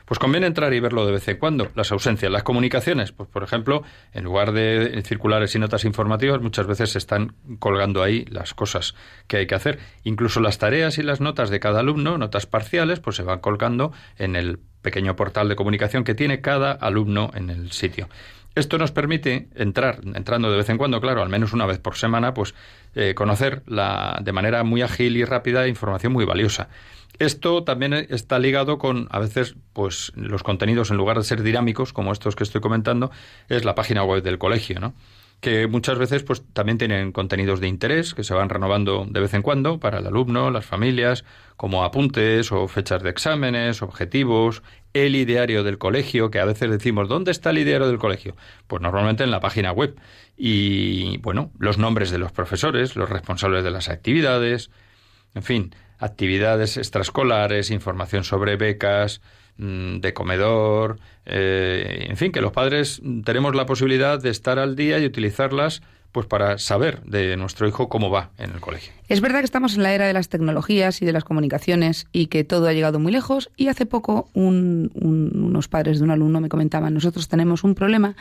pues 0.05 0.19
conviene 0.19 0.47
entrar 0.47 0.73
y 0.73 0.81
verlo 0.81 1.05
de 1.05 1.13
vez 1.13 1.29
en 1.29 1.37
cuando. 1.37 1.69
Las 1.75 1.93
ausencias, 1.93 2.33
las 2.33 2.43
comunicaciones, 2.43 3.13
pues 3.13 3.29
por 3.29 3.43
ejemplo, 3.43 3.83
en 4.13 4.25
lugar 4.25 4.53
de 4.53 5.03
circulares 5.05 5.55
y 5.55 5.59
notas 5.59 5.85
informativas, 5.85 6.41
muchas 6.41 6.67
veces 6.67 6.91
se 6.91 6.99
están 6.99 7.35
colgando 7.59 8.03
ahí 8.03 8.25
las 8.31 8.55
cosas 8.55 8.95
que 9.27 9.37
hay 9.37 9.47
que 9.47 9.55
hacer. 9.55 9.79
Incluso 10.05 10.41
las 10.41 10.57
tareas 10.57 10.97
y 10.97 11.03
las 11.03 11.21
notas 11.21 11.51
de 11.51 11.61
cada 11.61 11.81
alumno, 11.81 12.17
notas 12.17 12.47
parciales, 12.47 13.01
pues 13.01 13.17
se 13.17 13.23
van 13.23 13.41
colgando 13.41 13.93
en 14.17 14.35
el 14.35 14.61
pequeño 14.83 15.17
portal 15.17 15.49
de 15.49 15.57
comunicación 15.57 16.05
que 16.05 16.15
tiene 16.15 16.41
cada 16.41 16.73
alumno 16.73 17.31
en 17.35 17.51
el 17.51 17.73
sitio. 17.73 18.09
Esto 18.55 18.79
nos 18.79 18.91
permite 18.91 19.49
entrar, 19.55 20.01
entrando 20.15 20.51
de 20.51 20.57
vez 20.57 20.69
en 20.69 20.79
cuando, 20.79 21.01
claro, 21.01 21.23
al 21.23 21.29
menos 21.29 21.53
una 21.53 21.67
vez 21.67 21.79
por 21.79 21.97
semana, 21.97 22.35
pues 22.35 22.55
eh, 22.95 23.15
conocer 23.15 23.63
la, 23.67 24.19
de 24.23 24.33
manera 24.33 24.65
muy 24.65 24.83
ágil 24.83 25.17
y 25.17 25.25
rápida 25.25 25.69
información 25.69 26.13
muy 26.13 26.25
valiosa. 26.25 26.69
Esto 27.19 27.65
también 27.65 27.95
está 27.95 28.39
ligado 28.39 28.79
con, 28.79 29.09
a 29.11 29.19
veces, 29.19 29.57
pues 29.73 30.13
los 30.15 30.43
contenidos, 30.43 30.91
en 30.91 30.97
lugar 30.97 31.19
de 31.19 31.25
ser 31.25 31.43
dinámicos, 31.43 31.93
como 31.93 32.13
estos 32.13 32.37
que 32.37 32.45
estoy 32.45 32.61
comentando, 32.61 33.11
es 33.49 33.65
la 33.65 33.75
página 33.75 34.05
web 34.05 34.23
del 34.23 34.39
colegio, 34.39 34.81
¿no? 34.81 34.95
Que 35.41 35.69
muchas 35.69 35.99
veces 35.99 36.25
pues 36.25 36.43
también 36.53 36.79
tienen 36.79 37.13
contenidos 37.13 37.61
de 37.61 37.69
interés 37.69 38.15
que 38.15 38.25
se 38.25 38.35
van 38.35 38.49
renovando 38.49 39.07
de 39.09 39.21
vez 39.21 39.35
en 39.35 39.43
cuando 39.43 39.79
para 39.79 39.99
el 39.99 40.07
alumno, 40.07 40.51
las 40.51 40.67
familias, 40.67 41.25
como 41.57 41.85
apuntes 41.85 42.51
o 42.51 42.67
fechas 42.67 43.03
de 43.03 43.11
exámenes, 43.11 43.83
objetivos, 43.83 44.63
el 44.95 45.15
ideario 45.15 45.63
del 45.63 45.79
colegio, 45.79 46.31
que 46.31 46.41
a 46.41 46.45
veces 46.45 46.71
decimos, 46.71 47.09
¿dónde 47.09 47.31
está 47.31 47.51
el 47.51 47.59
ideario 47.59 47.87
del 47.87 47.99
colegio? 47.99 48.37
Pues 48.67 48.83
normalmente 48.83 49.23
en 49.23 49.31
la 49.31 49.41
página 49.41 49.71
web. 49.71 49.97
Y 50.37 51.19
bueno, 51.19 51.53
los 51.59 51.79
nombres 51.79 52.11
de 52.11 52.19
los 52.19 52.33
profesores, 52.33 52.97
los 52.97 53.09
responsables 53.09 53.63
de 53.63 53.71
las 53.71 53.89
actividades, 53.89 54.71
en 55.35 55.43
fin, 55.43 55.75
actividades 55.99 56.77
extraescolares, 56.77 57.71
información 57.71 58.25
sobre 58.25 58.57
becas, 58.57 59.21
de 59.59 60.15
comedor, 60.15 61.01
eh, 61.27 62.07
en 62.09 62.17
fin, 62.17 62.31
que 62.31 62.41
los 62.41 62.53
padres 62.53 63.03
tenemos 63.25 63.55
la 63.57 63.67
posibilidad 63.67 64.21
de 64.21 64.31
estar 64.31 64.59
al 64.59 64.77
día 64.77 64.99
y 64.99 65.05
utilizarlas 65.05 65.83
pues 66.13 66.27
para 66.27 66.59
saber 66.59 67.03
de 67.03 67.37
nuestro 67.37 67.69
hijo 67.69 67.89
cómo 67.89 68.09
va 68.09 68.31
en 68.39 68.51
el 68.51 68.61
colegio. 68.61 68.93
Es 69.09 69.21
verdad 69.21 69.41
que 69.41 69.45
estamos 69.45 69.75
en 69.75 69.83
la 69.83 69.93
era 69.93 70.07
de 70.07 70.13
las 70.13 70.29
tecnologías 70.29 71.03
y 71.03 71.07
de 71.07 71.13
las 71.13 71.25
comunicaciones 71.25 72.07
y 72.13 72.27
que 72.27 72.45
todo 72.45 72.67
ha 72.67 72.73
llegado 72.73 72.99
muy 72.99 73.13
lejos 73.13 73.51
y 73.57 73.69
hace 73.69 73.85
poco 73.85 74.31
unos 74.33 75.69
padres 75.69 75.99
de 75.99 76.05
un 76.05 76.11
alumno 76.11 76.41
me 76.41 76.49
comentaban, 76.49 76.95
nosotros 76.95 77.29
tenemos 77.29 77.63
un 77.63 77.75
problema 77.75 78.17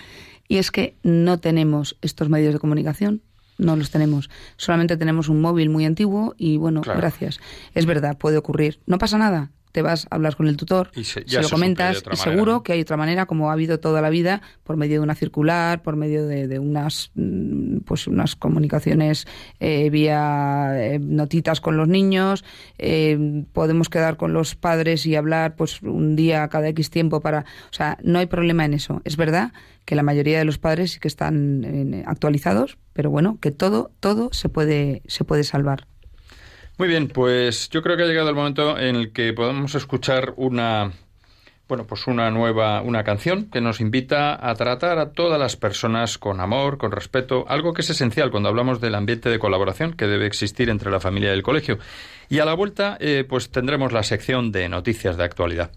y 0.48 0.58
es 0.58 0.72
que 0.72 0.96
no 1.04 1.40
tenemos 1.40 1.98
estos 2.02 2.30
medios 2.30 2.54
de 2.54 2.60
comunicación, 2.60 3.22
no 3.58 3.76
los 3.76 3.90
tenemos. 3.90 4.30
Solamente 4.58 4.98
tenemos 4.98 5.30
un 5.30 5.40
móvil 5.40 5.70
muy 5.70 5.86
antiguo 5.86 6.36
y 6.38 6.58
bueno, 6.58 6.82
gracias. 6.82 7.40
Es 7.74 7.86
verdad, 7.86 8.18
puede 8.18 8.38
ocurrir. 8.38 8.80
No 8.86 8.98
pasa 8.98 9.18
nada 9.18 9.52
te 9.78 9.84
vas 9.84 10.08
a 10.10 10.16
hablar 10.16 10.36
con 10.36 10.48
el 10.48 10.58
tutor, 10.58 10.90
y 10.96 11.04
se, 11.04 11.24
lo 11.40 11.48
comentas 11.50 12.04
y 12.12 12.16
seguro 12.16 12.64
que 12.64 12.74
hay 12.74 12.82
otra 12.82 12.98
manera, 12.98 13.28
como 13.28 13.52
ha 13.52 13.54
habido 13.54 13.80
toda 13.80 14.02
la 14.02 14.10
vida, 14.10 14.42
por 14.64 14.76
medio 14.76 14.96
de 14.96 15.02
una 15.02 15.14
circular, 15.14 15.84
por 15.84 15.96
medio 15.96 16.26
de, 16.26 16.58
unas 16.58 17.12
mm, 17.14 17.82
pues 17.86 18.08
unas 18.08 18.36
comunicaciones 18.36 19.28
eh, 19.60 19.92
vía 19.92 20.72
eh, 20.78 20.98
notitas 20.98 21.62
con 21.62 21.78
los 21.78 21.88
niños, 21.88 22.44
eh, 22.80 23.44
podemos 23.54 23.88
quedar 23.90 24.18
con 24.18 24.34
los 24.34 24.56
padres 24.56 25.06
y 25.06 25.16
hablar 25.16 25.56
pues 25.56 25.84
un 25.84 26.16
día 26.16 26.48
cada 26.48 26.68
X 26.70 26.90
tiempo 26.90 27.22
para, 27.22 27.42
o 27.70 27.74
sea, 27.74 28.00
no 28.02 28.18
hay 28.18 28.26
problema 28.26 28.66
en 28.66 28.74
eso. 28.74 29.04
Es 29.04 29.16
verdad 29.16 29.54
que 29.86 29.94
la 29.94 30.02
mayoría 30.02 30.40
de 30.40 30.46
los 30.46 30.58
padres 30.58 30.94
sí 30.94 31.00
que 31.00 31.08
están 31.08 32.04
actualizados, 32.08 32.80
pero 32.94 33.12
bueno, 33.12 33.38
que 33.40 33.52
todo 33.52 33.92
todo 34.00 34.30
se 34.32 34.50
puede 34.50 35.04
se 35.06 35.24
puede 35.24 35.44
salvar. 35.44 35.86
Muy 36.78 36.88
bien, 36.88 37.08
pues 37.08 37.70
yo 37.70 37.82
creo 37.82 37.98
que 37.98 38.04
ha 38.04 38.08
llegado 38.08 38.30
el 38.30 38.36
momento 38.36 38.78
en 38.78 38.96
el 38.96 39.12
que 39.12 39.34
podemos 39.34 39.74
escuchar 39.74 40.34
una 40.38 40.92
bueno, 41.68 41.86
pues 41.86 42.08
una 42.08 42.32
nueva 42.32 42.82
una 42.82 43.04
canción 43.04 43.50
que 43.50 43.60
nos 43.60 43.82
invita 43.82 44.38
a 44.48 44.56
tratar 44.56 45.00
a 45.00 45.12
todas 45.12 45.40
las 45.40 45.58
personas 45.58 46.18
con 46.18 46.40
amor, 46.40 46.78
con 46.78 46.92
respeto, 46.92 47.46
algo 47.50 47.74
que 47.74 47.82
es 47.82 47.90
esencial 47.90 48.32
cuando 48.32 48.48
hablamos 48.48 48.80
del 48.80 48.96
ambiente 48.96 49.30
de 49.30 49.40
colaboración 49.40 49.94
que 49.94 50.06
debe 50.06 50.28
existir 50.28 50.70
entre 50.70 50.92
la 50.92 51.00
familia 51.00 51.32
y 51.32 51.34
el 51.34 51.44
colegio. 51.44 51.78
Y 52.30 52.40
a 52.40 52.46
la 52.46 52.54
vuelta, 52.54 52.98
eh, 53.00 53.26
pues 53.28 53.50
tendremos 53.50 53.92
la 53.92 54.04
sección 54.04 54.52
de 54.52 54.70
noticias 54.70 55.18
de 55.18 55.24
actualidad. 55.24 55.72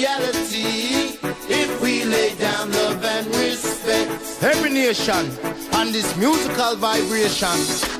Reality 0.00 1.18
if 1.48 1.82
we 1.82 2.04
lay 2.04 2.34
down 2.36 2.72
love 2.72 3.04
and 3.04 3.26
respect. 3.36 4.10
Every 4.42 4.70
nation 4.70 5.26
on 5.74 5.92
this 5.92 6.16
musical 6.16 6.74
vibration. 6.76 7.99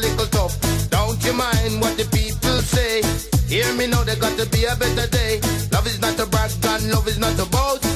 Little 0.00 0.26
tough. 0.26 0.54
Don't 0.90 1.22
you 1.24 1.32
mind 1.32 1.80
what 1.80 1.96
the 1.96 2.06
people 2.10 2.58
say? 2.74 3.02
Hear 3.48 3.72
me 3.74 3.86
know 3.86 4.02
there 4.04 4.16
got 4.16 4.36
to 4.38 4.46
be 4.50 4.64
a 4.64 4.74
better 4.76 5.06
day. 5.08 5.40
Love 5.72 5.86
is 5.86 6.00
not 6.00 6.18
a 6.18 6.26
brag 6.26 6.50
and 6.64 6.90
love 6.92 7.06
is 7.08 7.18
not 7.18 7.38
a 7.38 7.46
boast. 7.46 7.89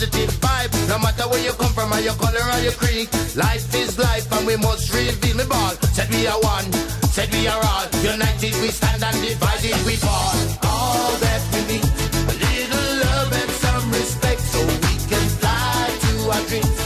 Positive 0.00 0.32
vibe. 0.40 0.88
No 0.88 0.98
matter 0.98 1.28
where 1.28 1.44
you 1.44 1.52
come 1.52 1.72
from 1.72 1.92
or 1.92 2.00
your 2.00 2.14
color 2.14 2.40
or 2.40 2.60
your 2.60 2.72
creed. 2.72 3.08
Life 3.36 3.74
is 3.74 3.98
life 3.98 4.32
and 4.32 4.46
we 4.46 4.56
must 4.56 4.92
reveal 4.94 5.36
me 5.36 5.44
ball. 5.44 5.74
Said 5.92 6.08
we 6.08 6.26
are 6.26 6.40
one, 6.40 6.72
said 7.12 7.30
we 7.32 7.46
are 7.46 7.60
all. 7.60 7.84
United 8.00 8.54
we 8.62 8.68
stand 8.72 9.02
and 9.04 9.16
divided 9.20 9.76
we 9.84 9.96
fall. 9.96 10.36
All 10.64 11.12
that 11.20 11.42
we 11.52 11.60
need, 11.68 11.84
a 11.84 12.34
little 12.48 12.88
love 13.04 13.32
and 13.40 13.50
some 13.64 13.86
respect 13.92 14.40
so 14.40 14.60
we 14.64 14.94
can 15.10 15.26
fly 15.36 15.84
to 16.04 16.12
our 16.32 16.44
dreams. 16.48 16.76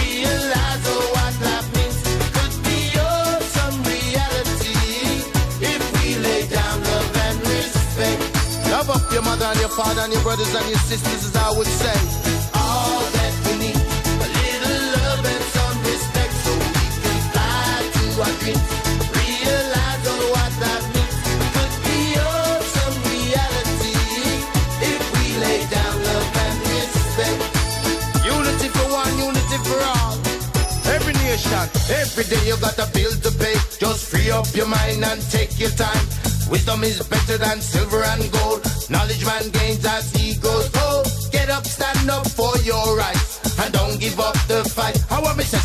Realize 0.00 0.84
oh, 0.88 1.04
what 1.12 1.34
life 1.44 1.68
means. 1.76 1.98
Could 2.36 2.56
be 2.64 2.80
oh, 2.96 3.36
some 3.52 3.76
reality 3.84 4.80
if 5.60 5.82
we 5.92 6.16
lay 6.24 6.48
down 6.48 6.80
love 6.88 7.16
and 7.26 7.38
respect. 7.52 8.20
Love 8.72 8.88
up 8.96 9.12
your 9.12 9.22
mother 9.22 9.44
and 9.44 9.60
your 9.60 9.68
father 9.76 10.00
and 10.08 10.12
your 10.12 10.22
brothers 10.22 10.54
and 10.54 10.68
your 10.72 10.82
sisters, 10.88 11.20
as 11.28 11.36
I 11.36 11.50
would 11.52 11.66
say. 11.66 12.31
Your 34.56 34.66
mind 34.66 35.04
and 35.04 35.20
take 35.30 35.58
your 35.58 35.70
time. 35.70 36.06
Wisdom 36.50 36.84
is 36.84 37.00
better 37.08 37.38
than 37.38 37.60
silver 37.60 38.02
and 38.02 38.30
gold. 38.32 38.60
Knowledge 38.90 39.24
man 39.24 39.50
gains 39.50 39.84
as 39.84 40.12
he 40.12 40.34
goes. 40.36 40.70
Oh, 40.74 41.02
get 41.30 41.48
up, 41.48 41.64
stand 41.66 42.10
up 42.10 42.26
for 42.28 42.56
your 42.58 42.96
rights. 42.96 43.40
And 43.60 43.72
don't 43.72 43.98
give 43.98 44.18
up 44.20 44.34
the 44.48 44.64
fight. 44.68 44.98
How 45.08 45.24
am 45.24 45.38
I 45.38 45.44
say, 45.44 45.58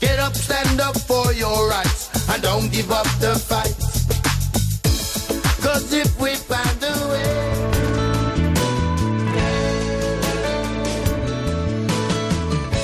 Get 0.00 0.18
up, 0.18 0.34
stand 0.34 0.80
up 0.80 0.96
for 0.96 1.32
your 1.32 1.68
rights. 1.68 2.10
And 2.30 2.42
don't 2.42 2.70
give 2.72 2.90
up 2.90 3.06
the 3.20 3.34
fight. 3.38 3.74
Cause 5.62 5.92
if 5.92 6.20
we 6.20 6.34
find 6.34 6.82
a 6.82 7.08
way. 7.10 7.72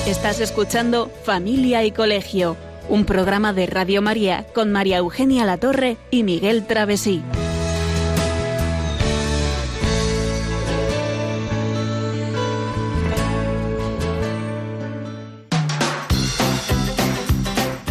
Estás 0.09 0.39
escuchando 0.39 1.11
Familia 1.23 1.83
y 1.83 1.91
Colegio, 1.91 2.57
un 2.89 3.05
programa 3.05 3.53
de 3.53 3.67
Radio 3.67 4.01
María 4.01 4.47
con 4.53 4.71
María 4.71 4.97
Eugenia 4.97 5.45
Latorre 5.45 5.97
y 6.09 6.23
Miguel 6.23 6.65
Travesí. 6.65 7.21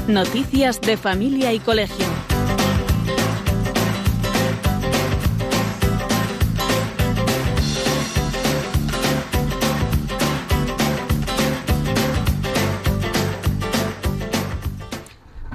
Noticias 0.09 0.81
de 0.81 0.97
familia 0.97 1.53
y 1.53 1.61
colegio. 1.61 2.08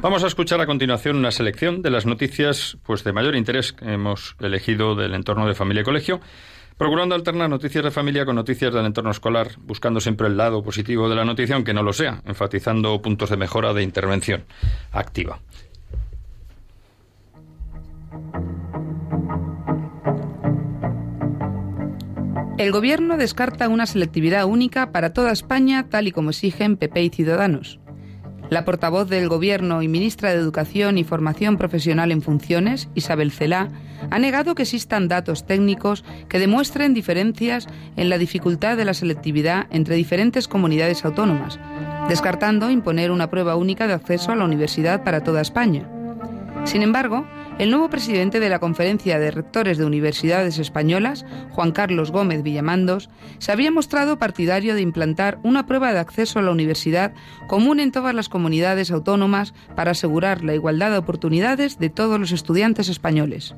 Vamos 0.03 0.21
a 0.25 0.27
escuchar 0.27 0.59
a 0.59 0.65
continuación 0.65 1.15
una 1.15 1.31
selección 1.31 1.81
de 1.81 1.89
las 1.89 2.05
noticias 2.05 2.77
pues 2.83 3.05
de 3.05 3.13
mayor 3.13 3.37
interés 3.37 3.71
que 3.71 3.93
hemos 3.93 4.35
elegido 4.41 4.95
del 4.95 5.13
entorno 5.13 5.47
de 5.47 5.55
familia 5.55 5.79
y 5.79 5.85
colegio, 5.85 6.19
procurando 6.77 7.15
alternar 7.15 7.49
noticias 7.49 7.85
de 7.85 7.89
familia 7.89 8.25
con 8.25 8.35
noticias 8.35 8.73
del 8.73 8.85
entorno 8.85 9.11
escolar, 9.11 9.51
buscando 9.59 10.01
siempre 10.01 10.27
el 10.27 10.35
lado 10.35 10.61
positivo 10.61 11.07
de 11.07 11.15
la 11.15 11.23
noticia, 11.23 11.55
aunque 11.55 11.73
no 11.73 11.83
lo 11.83 11.93
sea, 11.93 12.21
enfatizando 12.25 13.01
puntos 13.01 13.29
de 13.29 13.37
mejora 13.37 13.71
de 13.71 13.81
intervención 13.81 14.43
activa. 14.91 15.39
El 22.57 22.73
Gobierno 22.73 23.15
descarta 23.15 23.69
una 23.69 23.85
selectividad 23.85 24.43
única 24.43 24.91
para 24.91 25.13
toda 25.13 25.31
España, 25.31 25.87
tal 25.87 26.09
y 26.09 26.11
como 26.11 26.31
exigen 26.31 26.75
PP 26.75 27.03
y 27.03 27.09
Ciudadanos. 27.09 27.79
La 28.53 28.65
portavoz 28.65 29.09
del 29.09 29.29
Gobierno 29.29 29.81
y 29.81 29.87
ministra 29.87 30.29
de 30.29 30.35
Educación 30.35 30.99
y 30.99 31.03
Formación 31.03 31.57
Profesional 31.57 32.11
en 32.11 32.21
Funciones, 32.21 32.87
Isabel 32.93 33.31
Celá, 33.31 33.69
ha 34.11 34.19
negado 34.19 34.53
que 34.53 34.61
existan 34.61 35.07
datos 35.07 35.47
técnicos 35.47 36.05
que 36.29 36.37
demuestren 36.37 36.93
diferencias 36.93 37.67
en 37.95 38.09
la 38.09 38.19
dificultad 38.19 38.77
de 38.77 38.85
la 38.85 38.93
selectividad 38.93 39.65
entre 39.71 39.95
diferentes 39.95 40.47
comunidades 40.47 41.03
autónomas, 41.03 41.59
descartando 42.07 42.69
imponer 42.69 43.09
una 43.09 43.31
prueba 43.31 43.55
única 43.55 43.87
de 43.87 43.93
acceso 43.93 44.31
a 44.31 44.35
la 44.35 44.45
universidad 44.45 45.03
para 45.03 45.23
toda 45.23 45.41
España. 45.41 45.89
Sin 46.65 46.83
embargo, 46.83 47.25
el 47.59 47.69
nuevo 47.69 47.89
presidente 47.89 48.39
de 48.39 48.49
la 48.49 48.59
Conferencia 48.59 49.19
de 49.19 49.31
Rectores 49.31 49.77
de 49.77 49.85
Universidades 49.85 50.57
Españolas, 50.59 51.25
Juan 51.51 51.71
Carlos 51.71 52.11
Gómez 52.11 52.43
Villamandos, 52.43 53.09
se 53.37 53.51
había 53.51 53.71
mostrado 53.71 54.17
partidario 54.17 54.73
de 54.73 54.81
implantar 54.81 55.39
una 55.43 55.65
prueba 55.65 55.93
de 55.93 55.99
acceso 55.99 56.39
a 56.39 56.41
la 56.41 56.51
universidad 56.51 57.13
común 57.47 57.79
en 57.79 57.91
todas 57.91 58.15
las 58.15 58.29
comunidades 58.29 58.91
autónomas 58.91 59.53
para 59.75 59.91
asegurar 59.91 60.43
la 60.43 60.55
igualdad 60.55 60.91
de 60.91 60.97
oportunidades 60.97 61.79
de 61.79 61.89
todos 61.89 62.19
los 62.19 62.31
estudiantes 62.31 62.89
españoles. 62.89 63.55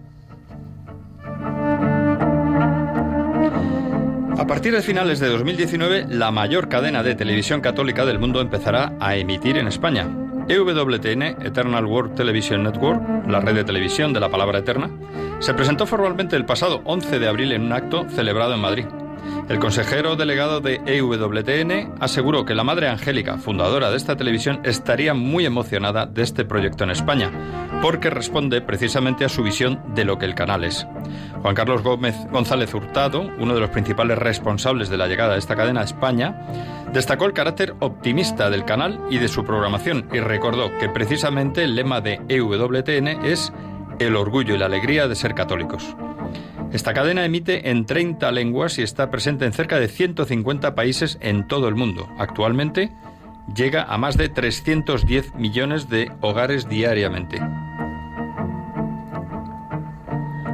A 4.37 4.47
partir 4.47 4.73
de 4.73 4.81
finales 4.81 5.19
de 5.19 5.29
2019, 5.29 6.07
la 6.09 6.29
mayor 6.29 6.67
cadena 6.67 7.01
de 7.01 7.15
televisión 7.15 7.61
católica 7.61 8.05
del 8.05 8.19
mundo 8.19 8.41
empezará 8.41 8.93
a 8.99 9.15
emitir 9.15 9.57
en 9.57 9.67
España. 9.67 10.24
EWTN, 10.47 11.43
Eternal 11.45 11.85
World 11.85 12.15
Television 12.15 12.63
Network, 12.63 13.01
la 13.27 13.39
red 13.39 13.55
de 13.55 13.63
televisión 13.63 14.13
de 14.13 14.19
la 14.19 14.29
palabra 14.29 14.59
eterna, 14.59 14.89
se 15.39 15.53
presentó 15.53 15.85
formalmente 15.85 16.35
el 16.35 16.45
pasado 16.45 16.81
11 16.85 17.19
de 17.19 17.27
abril 17.27 17.51
en 17.51 17.63
un 17.63 17.73
acto 17.73 18.07
celebrado 18.09 18.53
en 18.53 18.61
Madrid. 18.61 18.85
El 19.49 19.59
consejero 19.59 20.15
delegado 20.15 20.59
de 20.59 20.81
EWTN 20.85 21.93
aseguró 21.99 22.45
que 22.45 22.55
la 22.55 22.63
Madre 22.63 22.89
Angélica, 22.89 23.37
fundadora 23.37 23.91
de 23.91 23.97
esta 23.97 24.15
televisión, 24.15 24.59
estaría 24.63 25.13
muy 25.13 25.45
emocionada 25.45 26.05
de 26.05 26.23
este 26.23 26.45
proyecto 26.45 26.83
en 26.83 26.89
España, 26.89 27.31
porque 27.81 28.09
responde 28.09 28.61
precisamente 28.61 29.23
a 29.23 29.29
su 29.29 29.43
visión 29.43 29.79
de 29.93 30.05
lo 30.05 30.17
que 30.17 30.25
el 30.25 30.33
canal 30.33 30.63
es. 30.63 30.87
Juan 31.41 31.53
Carlos 31.53 31.83
Gómez 31.83 32.15
González 32.31 32.73
Hurtado, 32.73 33.29
uno 33.39 33.53
de 33.53 33.59
los 33.59 33.69
principales 33.69 34.17
responsables 34.17 34.89
de 34.89 34.97
la 34.97 35.07
llegada 35.07 35.33
de 35.33 35.39
esta 35.39 35.55
cadena 35.55 35.81
a 35.81 35.85
España, 35.85 36.41
destacó 36.91 37.25
el 37.25 37.33
carácter 37.33 37.75
optimista 37.81 38.49
del 38.49 38.65
canal 38.65 38.99
y 39.11 39.19
de 39.19 39.27
su 39.27 39.43
programación 39.43 40.07
y 40.11 40.19
recordó 40.21 40.75
que 40.79 40.89
precisamente 40.89 41.63
el 41.63 41.75
lema 41.75 42.01
de 42.01 42.21
EWTN 42.29 43.25
es 43.25 43.53
el 43.99 44.15
orgullo 44.15 44.55
y 44.55 44.57
la 44.57 44.65
alegría 44.65 45.07
de 45.07 45.15
ser 45.15 45.35
católicos. 45.35 45.95
Esta 46.71 46.93
cadena 46.93 47.25
emite 47.25 47.69
en 47.69 47.85
30 47.85 48.31
lenguas 48.31 48.77
y 48.79 48.83
está 48.83 49.09
presente 49.09 49.45
en 49.45 49.53
cerca 49.53 49.79
de 49.79 49.87
150 49.87 50.75
países 50.75 51.17
en 51.21 51.47
todo 51.47 51.67
el 51.67 51.75
mundo. 51.75 52.09
Actualmente 52.17 52.91
llega 53.53 53.83
a 53.83 53.97
más 53.97 54.17
de 54.17 54.29
310 54.29 55.35
millones 55.35 55.89
de 55.89 56.11
hogares 56.21 56.67
diariamente. 56.67 57.39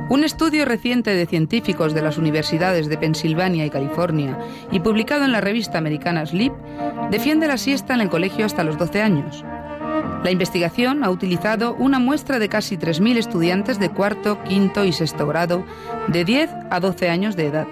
Un 0.10 0.26
estudio 0.26 0.65
reciente 0.65 1.15
de 1.15 1.26
científicos 1.26 1.93
de 1.93 2.02
las 2.02 2.17
universidades 2.17 2.89
de 2.89 2.97
Pensilvania 2.97 3.65
y 3.65 3.69
California 3.69 4.38
y 4.69 4.82
publicado 4.82 5.24
en 5.24 5.32
la 5.32 5.39
revista 5.39 5.78
americana 5.78 6.26
Sleep 6.26 6.52
defiende 7.10 7.47
la 7.47 7.58
siesta 7.58 7.93
en 7.93 8.02
el 8.02 8.10
colegio 8.10 8.45
hasta 8.45 8.65
los 8.65 8.78
12 8.78 9.02
años. 9.02 9.45
La 10.23 10.29
investigación 10.29 11.03
ha 11.03 11.10
utilizado 11.10 11.73
una 11.73 11.97
muestra 11.97 12.38
de 12.38 12.47
casi 12.47 12.77
3.000 12.77 13.17
estudiantes 13.17 13.79
de 13.79 13.89
cuarto, 13.89 14.41
quinto 14.43 14.86
y 14.86 14.93
sexto 14.93 15.25
grado 15.25 15.65
de 16.10 16.23
10 16.23 16.49
a 16.69 16.79
12 16.79 17.10
años 17.10 17.36
de 17.36 17.47
edad. 17.47 17.67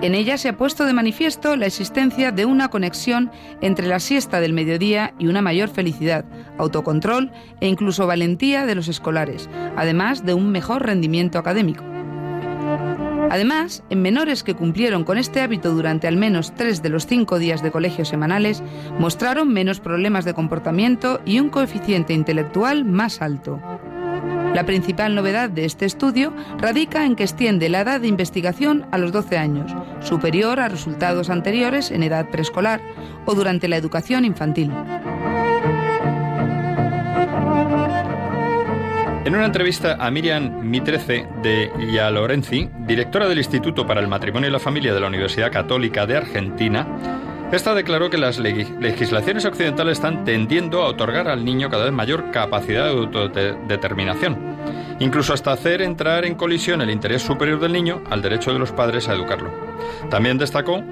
En 0.00 0.14
ella 0.14 0.38
se 0.38 0.48
ha 0.48 0.56
puesto 0.56 0.86
de 0.86 0.92
manifiesto 0.94 1.56
la 1.56 1.66
existencia 1.66 2.32
de 2.32 2.46
una 2.46 2.68
conexión 2.68 3.30
entre 3.60 3.86
la 3.86 4.00
siesta 4.00 4.40
del 4.40 4.54
mediodía 4.54 5.14
y 5.18 5.26
una 5.26 5.42
mayor 5.42 5.68
felicidad, 5.68 6.24
autocontrol 6.58 7.30
e 7.60 7.68
incluso 7.68 8.06
valentía 8.06 8.64
de 8.66 8.74
los 8.74 8.88
escolares, 8.88 9.48
además 9.76 10.24
de 10.24 10.34
un 10.34 10.50
mejor 10.50 10.84
rendimiento 10.84 11.38
académico. 11.38 11.93
Además, 13.30 13.82
en 13.90 14.02
menores 14.02 14.42
que 14.42 14.54
cumplieron 14.54 15.04
con 15.04 15.18
este 15.18 15.40
hábito 15.40 15.74
durante 15.74 16.06
al 16.06 16.16
menos 16.16 16.54
tres 16.54 16.82
de 16.82 16.88
los 16.88 17.06
cinco 17.06 17.38
días 17.38 17.62
de 17.62 17.70
colegio 17.70 18.04
semanales, 18.04 18.62
mostraron 18.98 19.52
menos 19.52 19.80
problemas 19.80 20.24
de 20.24 20.34
comportamiento 20.34 21.20
y 21.24 21.40
un 21.40 21.48
coeficiente 21.48 22.12
intelectual 22.12 22.84
más 22.84 23.22
alto. 23.22 23.60
La 24.54 24.64
principal 24.64 25.16
novedad 25.16 25.50
de 25.50 25.64
este 25.64 25.84
estudio 25.84 26.32
radica 26.58 27.04
en 27.04 27.16
que 27.16 27.24
extiende 27.24 27.68
la 27.68 27.80
edad 27.80 28.00
de 28.00 28.06
investigación 28.06 28.86
a 28.92 28.98
los 28.98 29.10
12 29.10 29.36
años, 29.36 29.74
superior 30.00 30.60
a 30.60 30.68
resultados 30.68 31.28
anteriores 31.28 31.90
en 31.90 32.04
edad 32.04 32.30
preescolar 32.30 32.80
o 33.26 33.34
durante 33.34 33.66
la 33.66 33.76
educación 33.76 34.24
infantil. 34.24 34.70
En 39.24 39.34
una 39.34 39.46
entrevista 39.46 39.96
a 39.98 40.10
Miriam 40.10 40.60
Mitrece 40.60 41.26
de 41.42 41.70
Lorenzi, 42.12 42.68
directora 42.80 43.26
del 43.26 43.38
Instituto 43.38 43.86
para 43.86 44.02
el 44.02 44.06
Matrimonio 44.06 44.50
y 44.50 44.52
la 44.52 44.58
Familia 44.58 44.92
de 44.92 45.00
la 45.00 45.06
Universidad 45.06 45.50
Católica 45.50 46.04
de 46.04 46.18
Argentina, 46.18 46.86
esta 47.50 47.74
declaró 47.74 48.10
que 48.10 48.18
las 48.18 48.38
legislaciones 48.38 49.46
occidentales 49.46 49.96
están 49.96 50.26
tendiendo 50.26 50.82
a 50.82 50.88
otorgar 50.88 51.28
al 51.28 51.42
niño 51.42 51.70
cada 51.70 51.84
vez 51.84 51.92
mayor 51.94 52.32
capacidad 52.32 52.84
de 52.84 52.90
autodeterminación, 52.90 54.36
incluso 55.00 55.32
hasta 55.32 55.52
hacer 55.52 55.80
entrar 55.80 56.26
en 56.26 56.34
colisión 56.34 56.82
el 56.82 56.90
interés 56.90 57.22
superior 57.22 57.58
del 57.60 57.72
niño 57.72 58.02
al 58.10 58.20
derecho 58.20 58.52
de 58.52 58.58
los 58.58 58.72
padres 58.72 59.08
a 59.08 59.14
educarlo. 59.14 59.50
También 60.10 60.36
destacó 60.36 60.84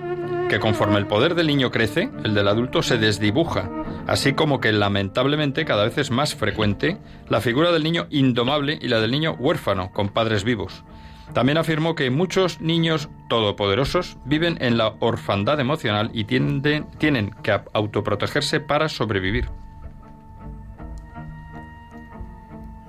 que 0.48 0.60
conforme 0.60 0.98
el 0.98 1.06
poder 1.06 1.34
del 1.34 1.46
niño 1.46 1.70
crece, 1.70 2.10
el 2.24 2.34
del 2.34 2.48
adulto 2.48 2.82
se 2.82 2.98
desdibuja, 2.98 3.70
así 4.06 4.32
como 4.32 4.60
que 4.60 4.72
lamentablemente 4.72 5.64
cada 5.64 5.84
vez 5.84 5.98
es 5.98 6.10
más 6.10 6.34
frecuente 6.34 6.98
la 7.28 7.40
figura 7.40 7.72
del 7.72 7.82
niño 7.82 8.06
indomable 8.10 8.78
y 8.80 8.88
la 8.88 9.00
del 9.00 9.10
niño 9.10 9.32
huérfano 9.38 9.92
con 9.92 10.08
padres 10.08 10.44
vivos. 10.44 10.84
También 11.32 11.58
afirmó 11.58 11.94
que 11.94 12.10
muchos 12.10 12.60
niños 12.60 13.08
todopoderosos 13.28 14.18
viven 14.24 14.58
en 14.60 14.76
la 14.76 14.94
orfandad 15.00 15.58
emocional 15.60 16.10
y 16.12 16.24
tienen 16.24 17.34
que 17.42 17.60
autoprotegerse 17.72 18.60
para 18.60 18.88
sobrevivir. 18.88 19.48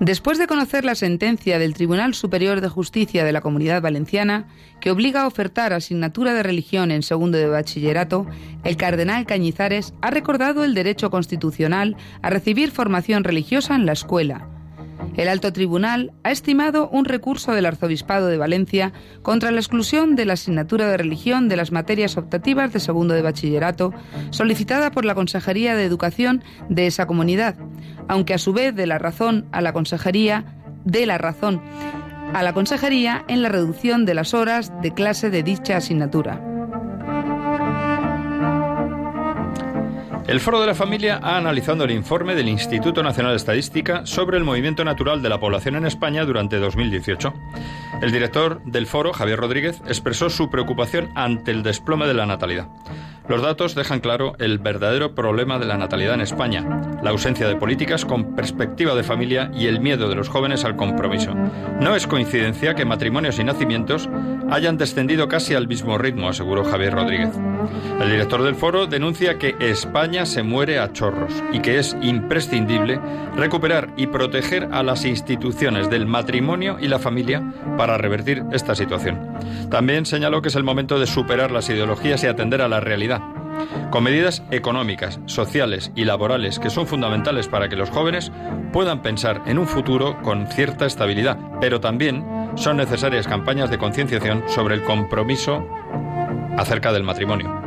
Después 0.00 0.38
de 0.38 0.48
conocer 0.48 0.84
la 0.84 0.96
sentencia 0.96 1.60
del 1.60 1.74
Tribunal 1.74 2.14
Superior 2.14 2.60
de 2.60 2.68
Justicia 2.68 3.24
de 3.24 3.32
la 3.32 3.40
Comunidad 3.40 3.80
Valenciana, 3.80 4.48
que 4.80 4.90
obliga 4.90 5.22
a 5.22 5.26
ofertar 5.26 5.72
asignatura 5.72 6.34
de 6.34 6.42
religión 6.42 6.90
en 6.90 7.04
segundo 7.04 7.38
de 7.38 7.46
bachillerato, 7.46 8.26
el 8.64 8.76
cardenal 8.76 9.24
Cañizares 9.24 9.94
ha 10.02 10.10
recordado 10.10 10.64
el 10.64 10.74
derecho 10.74 11.10
constitucional 11.10 11.96
a 12.22 12.30
recibir 12.30 12.72
formación 12.72 13.22
religiosa 13.22 13.76
en 13.76 13.86
la 13.86 13.92
escuela, 13.92 14.48
el 15.16 15.28
alto 15.28 15.52
tribunal 15.52 16.12
ha 16.24 16.30
estimado 16.30 16.88
un 16.88 17.04
recurso 17.04 17.52
del 17.52 17.66
Arzobispado 17.66 18.26
de 18.26 18.38
Valencia 18.38 18.92
contra 19.22 19.50
la 19.50 19.60
exclusión 19.60 20.16
de 20.16 20.24
la 20.24 20.32
asignatura 20.34 20.88
de 20.88 20.96
religión 20.96 21.48
de 21.48 21.56
las 21.56 21.72
materias 21.72 22.16
optativas 22.16 22.72
de 22.72 22.80
segundo 22.80 23.14
de 23.14 23.22
bachillerato, 23.22 23.92
solicitada 24.30 24.90
por 24.90 25.04
la 25.04 25.14
Consejería 25.14 25.76
de 25.76 25.84
Educación 25.84 26.42
de 26.68 26.86
esa 26.86 27.06
comunidad, 27.06 27.56
aunque 28.08 28.34
a 28.34 28.38
su 28.38 28.52
vez 28.52 28.74
de 28.74 28.86
la 28.86 28.98
razón 28.98 29.46
a 29.52 29.60
la 29.60 29.72
Consejería 29.72 30.44
de 30.84 31.06
la 31.06 31.18
razón 31.18 31.62
a 32.32 32.42
la 32.42 32.52
Consejería 32.52 33.24
en 33.28 33.42
la 33.42 33.48
reducción 33.48 34.04
de 34.04 34.14
las 34.14 34.34
horas 34.34 34.72
de 34.82 34.92
clase 34.92 35.30
de 35.30 35.42
dicha 35.42 35.76
asignatura. 35.76 36.53
El 40.26 40.40
Foro 40.40 40.58
de 40.58 40.66
la 40.66 40.74
Familia 40.74 41.20
ha 41.22 41.36
analizado 41.36 41.84
el 41.84 41.90
informe 41.90 42.34
del 42.34 42.48
Instituto 42.48 43.02
Nacional 43.02 43.32
de 43.32 43.36
Estadística 43.36 44.06
sobre 44.06 44.38
el 44.38 44.44
movimiento 44.44 44.82
natural 44.82 45.20
de 45.20 45.28
la 45.28 45.38
población 45.38 45.76
en 45.76 45.84
España 45.84 46.24
durante 46.24 46.58
2018. 46.58 47.34
El 48.00 48.10
director 48.10 48.62
del 48.64 48.86
foro, 48.86 49.12
Javier 49.12 49.38
Rodríguez, 49.38 49.82
expresó 49.86 50.30
su 50.30 50.48
preocupación 50.48 51.10
ante 51.14 51.50
el 51.50 51.62
desplome 51.62 52.06
de 52.06 52.14
la 52.14 52.24
natalidad. 52.24 52.68
Los 53.26 53.40
datos 53.40 53.74
dejan 53.74 54.00
claro 54.00 54.34
el 54.38 54.58
verdadero 54.58 55.14
problema 55.14 55.58
de 55.58 55.64
la 55.64 55.78
natalidad 55.78 56.12
en 56.12 56.20
España, 56.20 56.98
la 57.02 57.08
ausencia 57.08 57.48
de 57.48 57.56
políticas 57.56 58.04
con 58.04 58.36
perspectiva 58.36 58.94
de 58.94 59.02
familia 59.02 59.50
y 59.54 59.66
el 59.66 59.80
miedo 59.80 60.10
de 60.10 60.14
los 60.14 60.28
jóvenes 60.28 60.64
al 60.66 60.76
compromiso. 60.76 61.34
No 61.80 61.96
es 61.96 62.06
coincidencia 62.06 62.74
que 62.74 62.84
matrimonios 62.84 63.38
y 63.38 63.44
nacimientos 63.44 64.10
hayan 64.50 64.76
descendido 64.76 65.26
casi 65.26 65.54
al 65.54 65.68
mismo 65.68 65.96
ritmo, 65.96 66.28
aseguró 66.28 66.64
Javier 66.64 66.92
Rodríguez. 66.92 67.30
El 67.98 68.10
director 68.10 68.42
del 68.42 68.56
foro 68.56 68.86
denuncia 68.86 69.38
que 69.38 69.54
España 69.58 70.26
se 70.26 70.42
muere 70.42 70.78
a 70.78 70.92
chorros 70.92 71.32
y 71.50 71.60
que 71.60 71.78
es 71.78 71.96
imprescindible 72.02 73.00
recuperar 73.36 73.88
y 73.96 74.06
proteger 74.08 74.68
a 74.70 74.82
las 74.82 75.06
instituciones 75.06 75.88
del 75.88 76.04
matrimonio 76.04 76.76
y 76.78 76.88
la 76.88 76.98
familia 76.98 77.42
para 77.78 77.96
revertir 77.96 78.44
esta 78.52 78.74
situación. 78.74 79.18
También 79.70 80.04
señaló 80.04 80.42
que 80.42 80.48
es 80.48 80.56
el 80.56 80.62
momento 80.62 80.98
de 80.98 81.06
superar 81.06 81.50
las 81.50 81.70
ideologías 81.70 82.22
y 82.22 82.26
atender 82.26 82.60
a 82.60 82.68
la 82.68 82.80
realidad 82.80 83.13
con 83.90 84.04
medidas 84.04 84.42
económicas, 84.50 85.20
sociales 85.26 85.92
y 85.94 86.04
laborales 86.04 86.58
que 86.58 86.70
son 86.70 86.86
fundamentales 86.86 87.48
para 87.48 87.68
que 87.68 87.76
los 87.76 87.90
jóvenes 87.90 88.32
puedan 88.72 89.02
pensar 89.02 89.42
en 89.46 89.58
un 89.58 89.66
futuro 89.66 90.20
con 90.22 90.46
cierta 90.48 90.86
estabilidad, 90.86 91.38
pero 91.60 91.80
también 91.80 92.24
son 92.56 92.76
necesarias 92.76 93.26
campañas 93.26 93.70
de 93.70 93.78
concienciación 93.78 94.44
sobre 94.48 94.74
el 94.74 94.82
compromiso 94.82 95.66
acerca 96.56 96.92
del 96.92 97.02
matrimonio. 97.02 97.63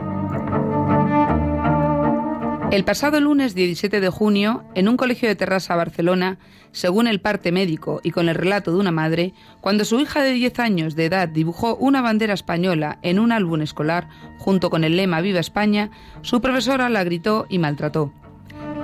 El 2.69 2.83
pasado 2.83 3.21
lunes 3.21 3.55
17 3.55 4.01
de 4.01 4.09
junio, 4.09 4.65
en 4.75 4.89
un 4.89 4.97
colegio 4.97 5.29
de 5.29 5.37
Terrassa, 5.37 5.77
Barcelona, 5.77 6.37
según 6.73 7.07
el 7.07 7.21
parte 7.21 7.53
médico 7.53 8.01
y 8.03 8.11
con 8.11 8.27
el 8.27 8.35
relato 8.35 8.73
de 8.73 8.79
una 8.79 8.91
madre, 8.91 9.33
cuando 9.61 9.85
su 9.85 10.01
hija 10.01 10.21
de 10.21 10.33
10 10.33 10.59
años 10.59 10.95
de 10.95 11.05
edad 11.05 11.29
dibujó 11.29 11.77
una 11.77 12.01
bandera 12.01 12.33
española 12.33 12.99
en 13.03 13.19
un 13.19 13.31
álbum 13.31 13.61
escolar 13.61 14.09
junto 14.37 14.69
con 14.69 14.83
el 14.83 14.97
lema 14.97 15.21
Viva 15.21 15.39
España, 15.39 15.91
su 16.23 16.41
profesora 16.41 16.89
la 16.89 17.05
gritó 17.05 17.45
y 17.47 17.57
maltrató. 17.57 18.11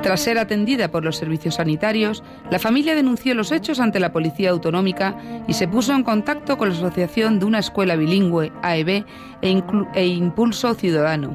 Tras 0.04 0.20
ser 0.20 0.38
atendida 0.38 0.92
por 0.92 1.06
los 1.06 1.16
servicios 1.16 1.56
sanitarios, 1.56 2.24
la 2.52 2.60
familia 2.60 2.94
denunció 2.94 3.34
los 3.36 3.54
hechos 3.54 3.80
ante 3.80 4.02
la 4.02 4.12
Policía 4.12 4.50
Autonómica 4.50 5.16
y 5.48 5.54
se 5.54 5.66
puso 5.66 5.94
en 5.94 6.04
contacto 6.04 6.58
con 6.58 6.70
la 6.70 6.76
Asociación 6.76 7.40
de 7.40 7.46
una 7.46 7.60
Escuela 7.60 7.96
Bilingüe, 7.96 8.52
AEB, 8.62 9.06
e, 9.42 9.64
e, 9.96 10.06
Impulso 10.06 10.74
Ciudadano. 10.74 11.34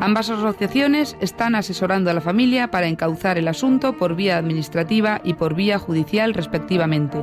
Ambas 0.00 0.30
asociaciones 0.30 1.16
están 1.20 1.56
asesorando 1.56 2.08
a 2.08 2.14
la 2.14 2.20
familia 2.20 2.70
para 2.70 2.86
encauzar 2.86 3.36
el 3.36 3.48
asunto 3.48 3.96
por 3.96 4.14
vía 4.14 4.38
administrativa 4.38 5.20
y 5.24 5.34
por 5.34 5.54
vía 5.56 5.80
judicial 5.80 6.34
respectivamente. 6.34 7.18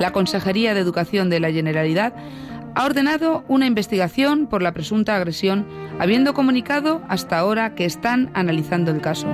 La 0.00 0.10
Consejería 0.10 0.74
de 0.74 0.80
Educación 0.80 1.30
de 1.30 1.38
la 1.38 1.52
Generalidad 1.52 2.14
ha 2.74 2.84
ordenado 2.84 3.44
una 3.46 3.66
investigación 3.66 4.46
por 4.46 4.62
la 4.62 4.72
presunta 4.72 5.14
agresión, 5.14 5.66
habiendo 6.00 6.32
comunicado 6.32 7.02
hasta 7.08 7.38
ahora 7.38 7.74
que 7.74 7.84
están 7.84 8.30
analizando 8.32 8.90
el 8.90 9.02
caso. 9.02 9.28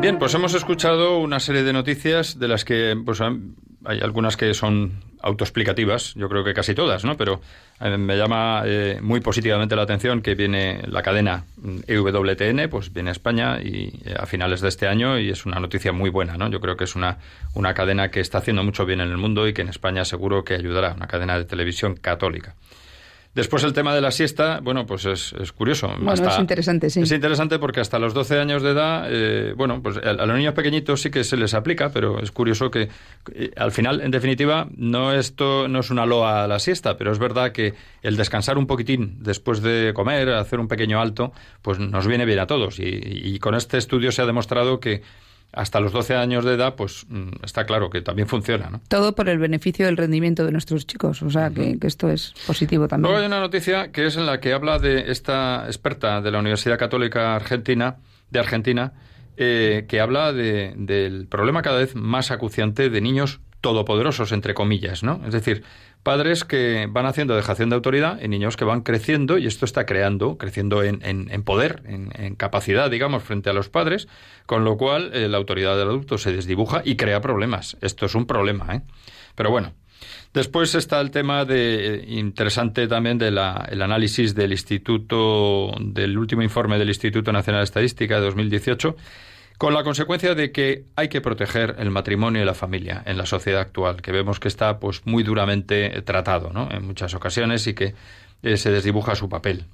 Bien, 0.00 0.18
pues 0.18 0.34
hemos 0.34 0.54
escuchado 0.54 1.18
una 1.18 1.38
serie 1.38 1.62
de 1.62 1.72
noticias 1.72 2.38
de 2.40 2.48
las 2.48 2.64
que 2.64 3.00
pues, 3.04 3.20
hay 3.86 4.00
algunas 4.00 4.36
que 4.36 4.52
son 4.54 5.02
autoexplicativas, 5.22 6.14
yo 6.14 6.28
creo 6.28 6.44
que 6.44 6.54
casi 6.54 6.74
todas, 6.74 7.04
¿no? 7.04 7.16
Pero 7.16 7.40
eh, 7.80 7.96
me 7.96 8.16
llama 8.16 8.62
eh, 8.64 8.98
muy 9.00 9.20
positivamente 9.20 9.74
la 9.74 9.82
atención 9.82 10.22
que 10.22 10.34
viene 10.34 10.82
la 10.86 11.02
cadena 11.02 11.44
EWTN, 11.86 12.68
pues 12.70 12.92
viene 12.92 13.10
a 13.10 13.12
España 13.12 13.60
y 13.60 14.00
eh, 14.04 14.14
a 14.18 14.26
finales 14.26 14.60
de 14.60 14.68
este 14.68 14.86
año 14.86 15.18
y 15.18 15.30
es 15.30 15.46
una 15.46 15.58
noticia 15.58 15.92
muy 15.92 16.10
buena, 16.10 16.36
¿no? 16.36 16.48
Yo 16.48 16.60
creo 16.60 16.76
que 16.76 16.84
es 16.84 16.94
una, 16.94 17.18
una 17.54 17.74
cadena 17.74 18.10
que 18.10 18.20
está 18.20 18.38
haciendo 18.38 18.62
mucho 18.62 18.86
bien 18.86 19.00
en 19.00 19.10
el 19.10 19.16
mundo 19.16 19.48
y 19.48 19.52
que 19.52 19.62
en 19.62 19.68
España 19.68 20.04
seguro 20.04 20.44
que 20.44 20.54
ayudará, 20.54 20.92
una 20.94 21.06
cadena 21.06 21.38
de 21.38 21.44
televisión 21.44 21.96
católica. 21.96 22.54
Después 23.36 23.62
el 23.64 23.74
tema 23.74 23.94
de 23.94 24.00
la 24.00 24.12
siesta, 24.12 24.60
bueno, 24.62 24.86
pues 24.86 25.04
es, 25.04 25.52
curioso. 25.52 25.88
Bueno, 26.00 26.26
es 26.26 26.38
interesante, 26.38 26.88
sí. 26.88 27.02
Es 27.02 27.12
interesante 27.12 27.58
porque 27.58 27.80
hasta 27.80 27.98
los 27.98 28.14
12 28.14 28.38
años 28.38 28.62
de 28.62 28.70
edad, 28.70 29.08
eh, 29.10 29.52
bueno, 29.54 29.82
pues 29.82 29.98
a, 29.98 30.14
los 30.14 30.38
niños 30.38 30.54
pequeñitos 30.54 31.02
sí 31.02 31.10
que 31.10 31.22
se 31.22 31.36
les 31.36 31.52
aplica, 31.52 31.90
pero 31.90 32.18
es 32.18 32.30
curioso 32.30 32.70
que 32.70 32.88
eh, 33.34 33.50
al 33.58 33.72
final, 33.72 34.00
en 34.00 34.10
definitiva, 34.10 34.68
no 34.74 35.12
esto 35.12 35.68
no 35.68 35.80
es 35.80 35.90
una 35.90 36.06
loa 36.06 36.44
a 36.44 36.48
la 36.48 36.58
siesta, 36.58 36.96
pero 36.96 37.12
es 37.12 37.18
verdad 37.18 37.52
que 37.52 37.74
el 38.00 38.16
descansar 38.16 38.56
un 38.56 38.66
poquitín 38.66 39.18
después 39.20 39.60
de 39.60 39.92
comer, 39.92 40.30
hacer 40.30 40.58
un 40.58 40.66
pequeño 40.66 40.98
alto, 40.98 41.32
pues 41.60 41.78
nos 41.78 42.06
viene 42.06 42.24
bien 42.24 42.38
a 42.38 42.46
todos. 42.46 42.78
y 42.78 43.38
con 43.38 43.54
este 43.54 43.76
estudio 43.76 44.12
se 44.12 44.22
ha 44.22 44.26
demostrado 44.26 44.80
que 44.80 45.02
hasta 45.52 45.80
los 45.80 45.92
12 45.92 46.14
años 46.14 46.44
de 46.44 46.54
edad, 46.54 46.74
pues 46.74 47.06
mm, 47.08 47.44
está 47.44 47.64
claro 47.64 47.90
que 47.90 48.02
también 48.02 48.28
funciona. 48.28 48.68
¿no? 48.70 48.80
Todo 48.88 49.14
por 49.14 49.28
el 49.28 49.38
beneficio 49.38 49.86
del 49.86 49.96
rendimiento 49.96 50.44
de 50.44 50.52
nuestros 50.52 50.86
chicos, 50.86 51.22
o 51.22 51.30
sea, 51.30 51.50
que, 51.50 51.78
esto 51.82 52.10
es 52.10 52.34
positivo 52.46 52.88
también. 52.88 53.10
Luego 53.10 53.20
hay 53.20 53.26
una 53.26 53.40
noticia 53.40 53.90
que 53.92 54.06
es 54.06 54.16
en 54.16 54.26
la 54.26 54.40
que 54.40 54.52
habla 54.52 54.78
de 54.78 55.10
esta 55.10 55.64
experta 55.66 56.20
de 56.20 56.30
la 56.30 56.40
Universidad 56.40 56.78
Católica 56.78 57.34
Argentina, 57.34 57.96
de 58.30 58.38
Argentina, 58.38 58.92
eh, 59.36 59.86
que 59.88 60.00
habla 60.00 60.32
de, 60.32 60.74
del 60.76 61.26
problema 61.26 61.62
cada 61.62 61.78
vez 61.78 61.94
más 61.94 62.30
acuciante 62.30 62.90
de 62.90 63.00
niños 63.00 63.40
todopoderosos, 63.60 64.32
entre 64.32 64.54
comillas, 64.54 65.02
¿no? 65.02 65.20
Es 65.26 65.32
decir, 65.32 65.64
padres 66.06 66.44
que 66.44 66.86
van 66.88 67.04
haciendo 67.04 67.34
dejación 67.34 67.68
de 67.68 67.74
autoridad 67.74 68.22
en 68.22 68.30
niños 68.30 68.56
que 68.56 68.64
van 68.64 68.82
creciendo 68.82 69.38
y 69.38 69.48
esto 69.48 69.64
está 69.64 69.86
creando, 69.86 70.38
creciendo 70.38 70.84
en, 70.84 71.00
en, 71.02 71.42
poder, 71.42 71.82
en, 71.84 72.36
capacidad, 72.36 72.88
digamos, 72.88 73.24
frente 73.24 73.50
a 73.50 73.52
los 73.52 73.70
padres, 73.70 74.06
con 74.46 74.62
lo 74.62 74.76
cual 74.76 75.10
eh, 75.14 75.26
la 75.26 75.36
autoridad 75.36 75.76
del 75.76 75.88
adulto 75.88 76.16
se 76.16 76.32
desdibuja 76.32 76.80
y 76.84 76.94
crea 76.94 77.20
problemas. 77.20 77.76
Esto 77.80 78.06
es 78.06 78.14
un 78.14 78.24
problema, 78.24 78.76
¿eh? 78.76 78.82
Pero 79.34 79.50
bueno. 79.50 79.72
Después 80.32 80.76
está 80.76 81.00
el 81.00 81.10
tema 81.10 81.44
de, 81.44 81.96
eh, 81.96 82.04
interesante 82.06 82.86
también 82.86 83.18
del 83.18 83.38
análisis 83.38 84.32
del 84.34 84.52
Instituto, 84.52 85.72
del 85.80 86.16
último 86.16 86.42
informe 86.42 86.78
del 86.78 86.88
Instituto 86.88 87.32
Nacional 87.32 87.62
de 87.62 87.64
Estadística 87.64 88.20
de 88.20 88.26
2018, 88.26 88.96
con 89.58 89.74
la 89.74 89.84
consecuencia 89.84 90.34
de 90.34 90.52
que 90.52 90.84
hay 90.96 91.08
que 91.08 91.20
proteger 91.20 91.76
el 91.78 91.90
matrimonio 91.90 92.42
y 92.42 92.44
la 92.44 92.54
familia 92.54 93.02
en 93.06 93.16
la 93.16 93.26
sociedad 93.26 93.60
actual, 93.60 94.02
que 94.02 94.12
vemos 94.12 94.40
que 94.40 94.48
está 94.48 94.78
pues 94.78 95.06
muy 95.06 95.22
duramente 95.22 96.02
tratado, 96.02 96.52
¿no? 96.52 96.68
En 96.70 96.86
muchas 96.86 97.14
ocasiones 97.14 97.66
y 97.66 97.74
que 97.74 97.94
eh, 98.42 98.56
se 98.56 98.70
desdibuja 98.70 99.14
su 99.14 99.28
papel. 99.28 99.64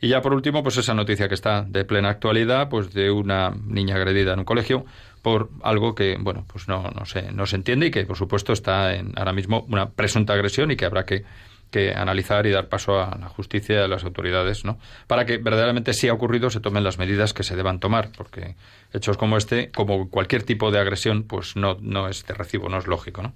Y 0.00 0.08
ya 0.08 0.20
por 0.20 0.34
último, 0.34 0.62
pues 0.62 0.76
esa 0.76 0.94
noticia 0.94 1.28
que 1.28 1.34
está 1.34 1.62
de 1.62 1.84
plena 1.84 2.10
actualidad, 2.10 2.68
pues 2.68 2.92
de 2.92 3.10
una 3.10 3.54
niña 3.66 3.96
agredida 3.96 4.34
en 4.34 4.40
un 4.40 4.44
colegio 4.44 4.84
por 5.22 5.50
algo 5.62 5.94
que, 5.94 6.16
bueno, 6.20 6.44
pues 6.46 6.68
no, 6.68 6.90
no, 6.90 7.06
se, 7.06 7.32
no 7.32 7.46
se 7.46 7.56
entiende 7.56 7.86
y 7.86 7.90
que 7.90 8.04
por 8.04 8.16
supuesto 8.16 8.52
está 8.52 8.94
en 8.94 9.12
ahora 9.16 9.32
mismo 9.32 9.66
una 9.68 9.90
presunta 9.90 10.34
agresión 10.34 10.70
y 10.70 10.76
que 10.76 10.84
habrá 10.84 11.04
que 11.06 11.24
que 11.70 11.92
analizar 11.92 12.46
y 12.46 12.50
dar 12.50 12.68
paso 12.68 13.00
a 13.00 13.16
la 13.18 13.28
justicia 13.28 13.80
y 13.80 13.84
a 13.84 13.88
las 13.88 14.04
autoridades, 14.04 14.64
¿no? 14.64 14.78
Para 15.06 15.26
que 15.26 15.38
verdaderamente 15.38 15.92
si 15.92 16.08
ha 16.08 16.12
ocurrido 16.12 16.50
se 16.50 16.60
tomen 16.60 16.84
las 16.84 16.98
medidas 16.98 17.32
que 17.32 17.42
se 17.42 17.56
deban 17.56 17.80
tomar, 17.80 18.10
porque 18.16 18.54
hechos 18.92 19.16
como 19.16 19.36
este, 19.36 19.70
como 19.70 20.08
cualquier 20.10 20.42
tipo 20.42 20.70
de 20.70 20.78
agresión, 20.78 21.24
pues 21.24 21.56
no, 21.56 21.76
no 21.80 22.08
es 22.08 22.26
de 22.26 22.34
recibo, 22.34 22.68
no 22.68 22.78
es 22.78 22.86
lógico, 22.86 23.22
¿no? 23.22 23.32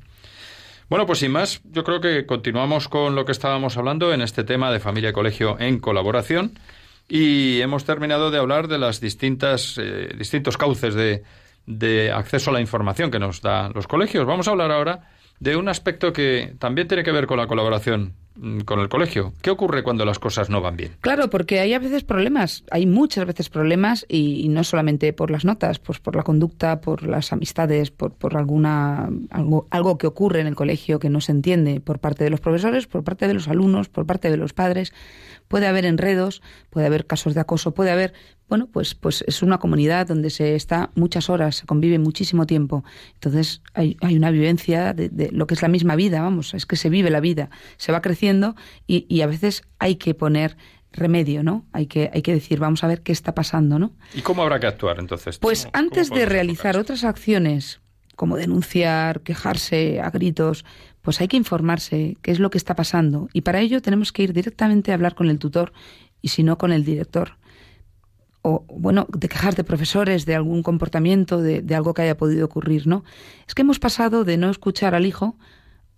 Bueno, 0.89 1.07
pues 1.07 1.21
sin 1.21 1.31
más, 1.31 1.61
yo 1.65 1.85
creo 1.85 2.01
que 2.01 2.27
continuamos 2.27 2.89
con 2.89 3.15
lo 3.15 3.25
que 3.25 3.31
estábamos 3.31 3.77
hablando 3.77 4.13
en 4.13 4.23
este 4.23 4.43
tema 4.43 4.73
de 4.73 4.81
familia 4.81 5.11
y 5.11 5.13
colegio 5.13 5.57
en 5.61 5.79
colaboración 5.79 6.59
y 7.09 7.61
hemos 7.61 7.85
terminado 7.85 8.33
de 8.33 8.39
hablar 8.39 8.67
de 8.67 8.79
las 8.79 9.01
distintas 9.01 9.79
eh, 9.79 10.13
distintos 10.19 10.57
cauces 10.57 10.95
de, 10.95 11.23
de 11.67 12.11
acceso 12.11 12.51
a 12.51 12.55
la 12.55 12.61
información 12.61 13.11
que 13.13 13.21
nos 13.21 13.41
dan 13.41 13.73
los 13.73 13.87
colegios. 13.87 14.27
Vamos 14.27 14.49
a 14.49 14.51
hablar 14.51 14.73
ahora 14.73 15.11
de 15.41 15.57
un 15.57 15.69
aspecto 15.69 16.13
que 16.13 16.55
también 16.59 16.87
tiene 16.87 17.03
que 17.03 17.13
ver 17.13 17.27
con 17.27 17.39
la 17.39 17.47
colaboración 17.47 18.15
con 18.65 18.81
el 18.81 18.89
colegio. 18.89 19.33
¿Qué 19.43 19.51
ocurre 19.51 19.83
cuando 19.83 20.05
las 20.05 20.19
cosas 20.19 20.49
no 20.49 20.61
van 20.61 20.77
bien? 20.77 20.93
Claro, 21.01 21.29
porque 21.31 21.61
hay 21.61 21.75
a 21.75 21.79
veces 21.79 22.05
problemas, 22.05 22.65
hay 22.71 22.87
muchas 22.87 23.27
veces 23.27 23.51
problemas 23.51 24.07
y, 24.09 24.49
no 24.49 24.65
solamente 24.65 25.13
por 25.13 25.31
las 25.31 25.45
notas, 25.45 25.79
pues 25.79 25.99
por 25.99 26.17
la 26.17 26.23
conducta, 26.23 26.81
por 26.81 27.03
las 27.03 27.33
amistades, 27.33 27.91
por, 27.91 28.13
por 28.13 28.37
alguna 28.37 29.11
algo, 29.31 29.67
algo 29.71 29.99
que 29.99 30.07
ocurre 30.07 30.41
en 30.41 30.47
el 30.47 30.55
colegio 30.55 30.99
que 30.99 31.11
no 31.11 31.21
se 31.21 31.33
entiende 31.33 31.81
por 31.81 31.99
parte 31.99 32.25
de 32.25 32.31
los 32.31 32.41
profesores, 32.41 32.87
por 32.87 33.05
parte 33.05 33.27
de 33.27 33.35
los 33.35 33.49
alumnos, 33.49 33.89
por 33.89 34.07
parte 34.07 34.31
de 34.31 34.37
los 34.37 34.53
padres 34.53 34.93
puede 35.51 35.67
haber 35.67 35.85
enredos, 35.85 36.43
puede 36.71 36.87
haber 36.87 37.07
casos 37.07 37.35
de 37.35 37.41
acoso, 37.41 37.75
puede 37.75 37.91
haber, 37.91 38.13
bueno, 38.49 38.69
pues, 38.73 38.95
pues 38.95 39.25
es 39.27 39.43
una 39.43 39.59
comunidad 39.59 40.07
donde 40.07 40.31
se 40.31 40.55
está 40.55 40.91
muchas 40.95 41.29
horas, 41.29 41.57
se 41.57 41.67
convive 41.67 41.99
muchísimo 41.99 42.47
tiempo. 42.47 42.85
Entonces 43.15 43.61
hay, 43.75 43.97
hay 44.01 44.17
una 44.17 44.31
vivencia 44.31 44.95
de, 44.95 45.31
lo 45.33 45.49
que 45.49 45.55
es 45.55 45.63
la 45.63 45.67
misma 45.67 45.97
vida, 45.97 46.23
vamos, 46.23 46.55
es 46.55 46.67
que 46.67 46.77
se 46.77 46.89
vive 46.89 47.11
la 47.11 47.19
vida, 47.19 47.51
se 47.79 47.91
va 47.91 48.01
creciendo 48.01 48.20
y, 48.87 49.07
y 49.09 49.21
a 49.23 49.27
veces 49.27 49.63
hay 49.79 49.97
que 49.97 50.15
poner 50.15 50.57
remedio, 50.93 51.43
¿no? 51.43 51.67
Hay 51.73 51.87
que, 51.87 52.11
hay 52.13 52.23
que 52.23 52.33
decir, 52.33 52.59
vamos 52.59 52.83
a 52.85 52.89
ver 52.89 53.03
qué 53.03 53.13
está 53.13 53.35
pasando, 53.35 53.79
¿no? 53.79 53.93
¿Y 54.15 54.23
cómo 54.23 54.43
habrá 54.43 54.59
que 54.59 54.67
actuar 54.67 54.99
entonces? 54.99 55.39
Pues 55.39 55.69
antes 55.73 56.11
de 56.11 56.27
realizar 56.27 56.77
otras 56.77 57.05
acciones 57.05 57.81
como 58.17 58.37
denunciar, 58.37 59.23
quejarse 59.23 60.01
a 60.01 60.11
gritos, 60.11 60.65
pues 61.01 61.21
hay 61.21 61.29
que 61.29 61.39
informarse 61.39 62.19
qué 62.21 62.33
es 62.33 62.39
lo 62.39 62.51
que 62.51 62.59
está 62.59 62.77
pasando 62.77 63.29
y 63.33 63.43
para 63.43 63.61
ello 63.61 63.81
tenemos 63.81 64.13
que 64.13 64.25
ir 64.25 64.33
directamente 64.35 64.91
a 64.91 64.95
hablar 64.95 65.15
con 65.15 65.31
el 65.31 65.39
tutor 65.39 65.73
y 66.21 66.29
si 66.29 66.43
no 66.43 66.59
con 66.59 66.73
el 66.73 66.85
director. 66.85 67.39
O, 68.43 68.65
bueno, 68.69 69.07
de 69.11 69.29
quejar 69.29 69.55
de 69.55 69.65
profesores, 69.65 70.25
de 70.25 70.35
algún 70.35 70.63
comportamiento, 70.63 71.41
de, 71.43 71.61
de 71.61 71.75
algo 71.75 71.93
que 71.95 72.03
haya 72.03 72.17
podido 72.17 72.47
ocurrir, 72.47 72.87
¿no? 72.87 73.05
Es 73.47 73.55
que 73.55 73.63
hemos 73.63 73.79
pasado 73.79 74.25
de 74.25 74.39
no 74.39 74.51
escuchar 74.51 74.95
al 74.95 75.05
hijo 75.05 75.37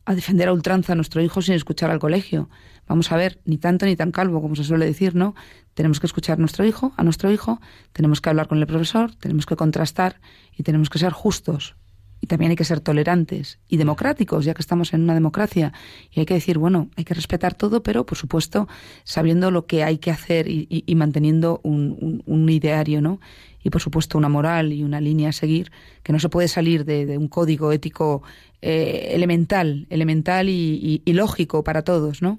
a 0.05 0.15
defender 0.15 0.49
a 0.49 0.53
ultranza 0.53 0.93
a 0.93 0.97
nuestro 0.97 1.23
hijo 1.23 1.43
sin 1.43 1.55
escuchar 1.55 1.91
al 1.91 1.99
colegio. 1.99 2.49
Vamos 2.87 3.13
a 3.13 3.17
ver, 3.17 3.41
ni 3.45 3.59
tanto 3.59 3.87
ni 3.87 3.97
tan 3.97 4.11
calvo, 4.11 4.43
como 4.43 4.57
se 4.57 4.65
suele 4.65 4.85
decir, 4.85 5.15
¿no? 5.15 5.35
Tenemos 5.75 6.01
que 6.01 6.07
escuchar 6.07 6.39
a 6.39 6.41
nuestro 6.41 6.65
hijo, 6.65 6.93
a 6.97 7.05
nuestro 7.05 7.31
hijo, 7.31 7.61
tenemos 7.93 8.21
que 8.21 8.29
hablar 8.29 8.49
con 8.49 8.59
el 8.59 8.67
profesor, 8.67 9.15
tenemos 9.15 9.47
que 9.47 9.57
contrastar 9.57 10.21
y 10.57 10.63
tenemos 10.63 10.91
que 10.91 10.99
ser 10.99 11.13
justos. 11.13 11.77
Y 12.23 12.29
también 12.29 12.51
hay 12.51 12.57
que 12.57 12.65
ser 12.65 12.79
tolerantes 12.79 13.59
y 13.69 13.79
democráticos, 13.79 14.45
ya 14.45 14.55
que 14.55 14.63
estamos 14.63 14.95
en 14.95 15.03
una 15.03 15.13
democracia. 15.13 15.73
Y 16.13 16.21
hay 16.21 16.27
que 16.27 16.35
decir, 16.35 16.57
bueno, 16.57 16.89
hay 16.97 17.03
que 17.03 17.15
respetar 17.15 17.55
todo, 17.55 17.83
pero 17.83 18.07
por 18.07 18.17
supuesto 18.17 18.69
sabiendo 19.03 19.51
lo 19.51 19.67
que 19.67 19.83
hay 19.83 19.99
que 19.99 20.13
hacer 20.13 20.47
y, 20.49 20.95
manteniendo 20.95 21.61
un, 21.65 22.23
un, 22.25 22.49
ideario, 22.49 23.01
¿no? 23.01 23.21
Y 23.65 23.71
por 23.71 23.81
supuesto 23.81 24.19
una 24.19 24.29
moral 24.29 24.73
y 24.73 24.85
una 24.85 25.01
línea 25.01 25.31
a 25.31 25.33
seguir, 25.33 25.73
que 26.05 26.13
no 26.13 26.21
se 26.21 26.29
puede 26.29 26.47
salir 26.47 26.85
de, 26.85 27.19
un 27.19 27.27
código 27.27 27.73
ético 27.73 28.23
eh, 28.61 29.11
elemental, 29.11 29.89
elemental 29.91 30.49
y, 30.49 31.03
y 31.05 31.13
lógico 31.15 31.65
para 31.65 31.83
todos, 31.83 32.23
¿no? 32.23 32.39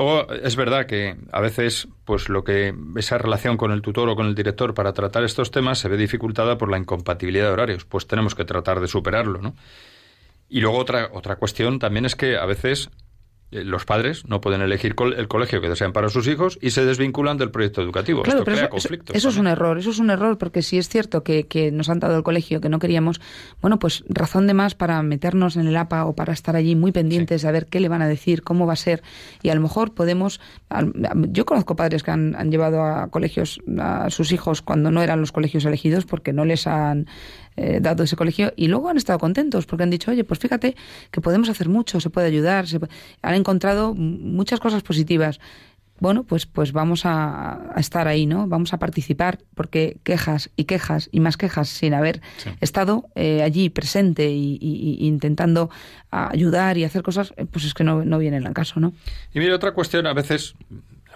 Luego 0.00 0.32
es 0.32 0.56
verdad 0.56 0.86
que 0.86 1.14
a 1.30 1.42
veces 1.42 1.86
pues 2.06 2.30
lo 2.30 2.42
que 2.42 2.74
esa 2.96 3.18
relación 3.18 3.58
con 3.58 3.70
el 3.70 3.82
tutor 3.82 4.08
o 4.08 4.16
con 4.16 4.28
el 4.28 4.34
director 4.34 4.72
para 4.72 4.94
tratar 4.94 5.24
estos 5.24 5.50
temas 5.50 5.78
se 5.78 5.90
ve 5.90 5.98
dificultada 5.98 6.56
por 6.56 6.70
la 6.70 6.78
incompatibilidad 6.78 7.48
de 7.48 7.52
horarios, 7.52 7.84
pues 7.84 8.06
tenemos 8.06 8.34
que 8.34 8.46
tratar 8.46 8.80
de 8.80 8.88
superarlo, 8.88 9.42
¿no? 9.42 9.54
Y 10.48 10.62
luego 10.62 10.78
otra 10.78 11.10
otra 11.12 11.36
cuestión 11.36 11.78
también 11.78 12.06
es 12.06 12.16
que 12.16 12.38
a 12.38 12.46
veces 12.46 12.88
los 13.50 13.84
padres 13.84 14.26
no 14.28 14.40
pueden 14.40 14.60
elegir 14.60 14.94
el 15.16 15.28
colegio 15.28 15.60
que 15.60 15.68
desean 15.68 15.92
para 15.92 16.08
sus 16.08 16.28
hijos 16.28 16.58
y 16.60 16.70
se 16.70 16.84
desvinculan 16.84 17.36
del 17.36 17.50
proyecto 17.50 17.82
educativo. 17.82 18.22
Esto 18.24 18.44
crea 18.44 18.56
eso, 18.56 18.68
conflictos. 18.70 19.16
Eso, 19.16 19.28
es 19.28 19.36
un 19.36 19.48
error, 19.48 19.78
eso 19.78 19.90
es 19.90 19.98
un 19.98 20.10
error, 20.10 20.38
porque 20.38 20.62
si 20.62 20.78
es 20.78 20.88
cierto 20.88 21.24
que, 21.24 21.46
que, 21.46 21.72
nos 21.72 21.88
han 21.88 21.98
dado 21.98 22.16
el 22.16 22.22
colegio 22.22 22.60
que 22.60 22.68
no 22.68 22.78
queríamos, 22.78 23.20
bueno, 23.60 23.78
pues 23.78 24.04
razón 24.08 24.46
de 24.46 24.54
más 24.54 24.74
para 24.74 25.02
meternos 25.02 25.56
en 25.56 25.66
el 25.66 25.76
APA 25.76 26.04
o 26.04 26.14
para 26.14 26.32
estar 26.32 26.54
allí 26.54 26.76
muy 26.76 26.92
pendientes 26.92 27.42
de 27.42 27.50
ver 27.50 27.66
qué 27.66 27.80
le 27.80 27.88
van 27.88 28.02
a 28.02 28.08
decir, 28.08 28.42
cómo 28.42 28.66
va 28.66 28.74
a 28.74 28.76
ser, 28.76 29.02
y 29.42 29.48
a 29.48 29.54
lo 29.54 29.60
mejor 29.60 29.94
podemos. 29.94 30.40
Yo 31.30 31.44
conozco 31.44 31.74
padres 31.74 32.04
que 32.04 32.12
han, 32.12 32.36
han 32.36 32.50
llevado 32.50 32.84
a 32.84 33.08
colegios 33.08 33.60
a 33.78 34.10
sus 34.10 34.30
hijos 34.32 34.62
cuando 34.62 34.90
no 34.90 35.02
eran 35.02 35.20
los 35.20 35.32
colegios 35.32 35.64
elegidos 35.64 36.06
porque 36.06 36.32
no 36.32 36.44
les 36.44 36.66
han 36.66 37.08
eh, 37.56 37.78
dado 37.80 38.04
ese 38.04 38.16
colegio 38.16 38.52
y 38.56 38.68
luego 38.68 38.88
han 38.88 38.96
estado 38.96 39.18
contentos 39.18 39.66
porque 39.66 39.82
han 39.82 39.90
dicho, 39.90 40.10
oye, 40.10 40.24
pues 40.24 40.40
fíjate 40.40 40.76
que 41.10 41.20
podemos 41.20 41.48
hacer 41.48 41.68
mucho, 41.68 42.00
se 42.00 42.10
puede 42.10 42.26
ayudar, 42.26 42.66
se 42.66 42.78
han 43.22 43.34
encontrado 43.34 43.94
muchas 43.94 44.60
cosas 44.60 44.82
positivas. 44.82 45.40
Bueno, 46.00 46.24
pues, 46.24 46.46
pues 46.46 46.72
vamos 46.72 47.02
a, 47.04 47.74
estar 47.76 48.08
ahí, 48.08 48.24
¿no? 48.24 48.46
Vamos 48.46 48.72
a 48.72 48.78
participar 48.78 49.38
porque 49.54 49.98
quejas 50.02 50.50
y 50.56 50.64
quejas 50.64 51.10
y 51.12 51.20
más 51.20 51.36
quejas 51.36 51.68
sin 51.68 51.92
haber 51.92 52.22
estado 52.62 53.04
eh, 53.14 53.42
allí 53.42 53.68
presente 53.68 54.30
y, 54.30 54.96
intentando 55.00 55.68
ayudar 56.10 56.78
y 56.78 56.84
hacer 56.84 57.02
cosas, 57.02 57.34
eh, 57.36 57.44
pues 57.44 57.66
es 57.66 57.74
que 57.74 57.84
no, 57.84 58.02
no 58.04 58.18
viene 58.18 58.38
al 58.38 58.54
caso, 58.54 58.80
¿no? 58.80 58.94
Y 59.34 59.40
mira, 59.40 59.54
otra 59.54 59.72
cuestión 59.72 60.06
a 60.06 60.14
veces 60.14 60.54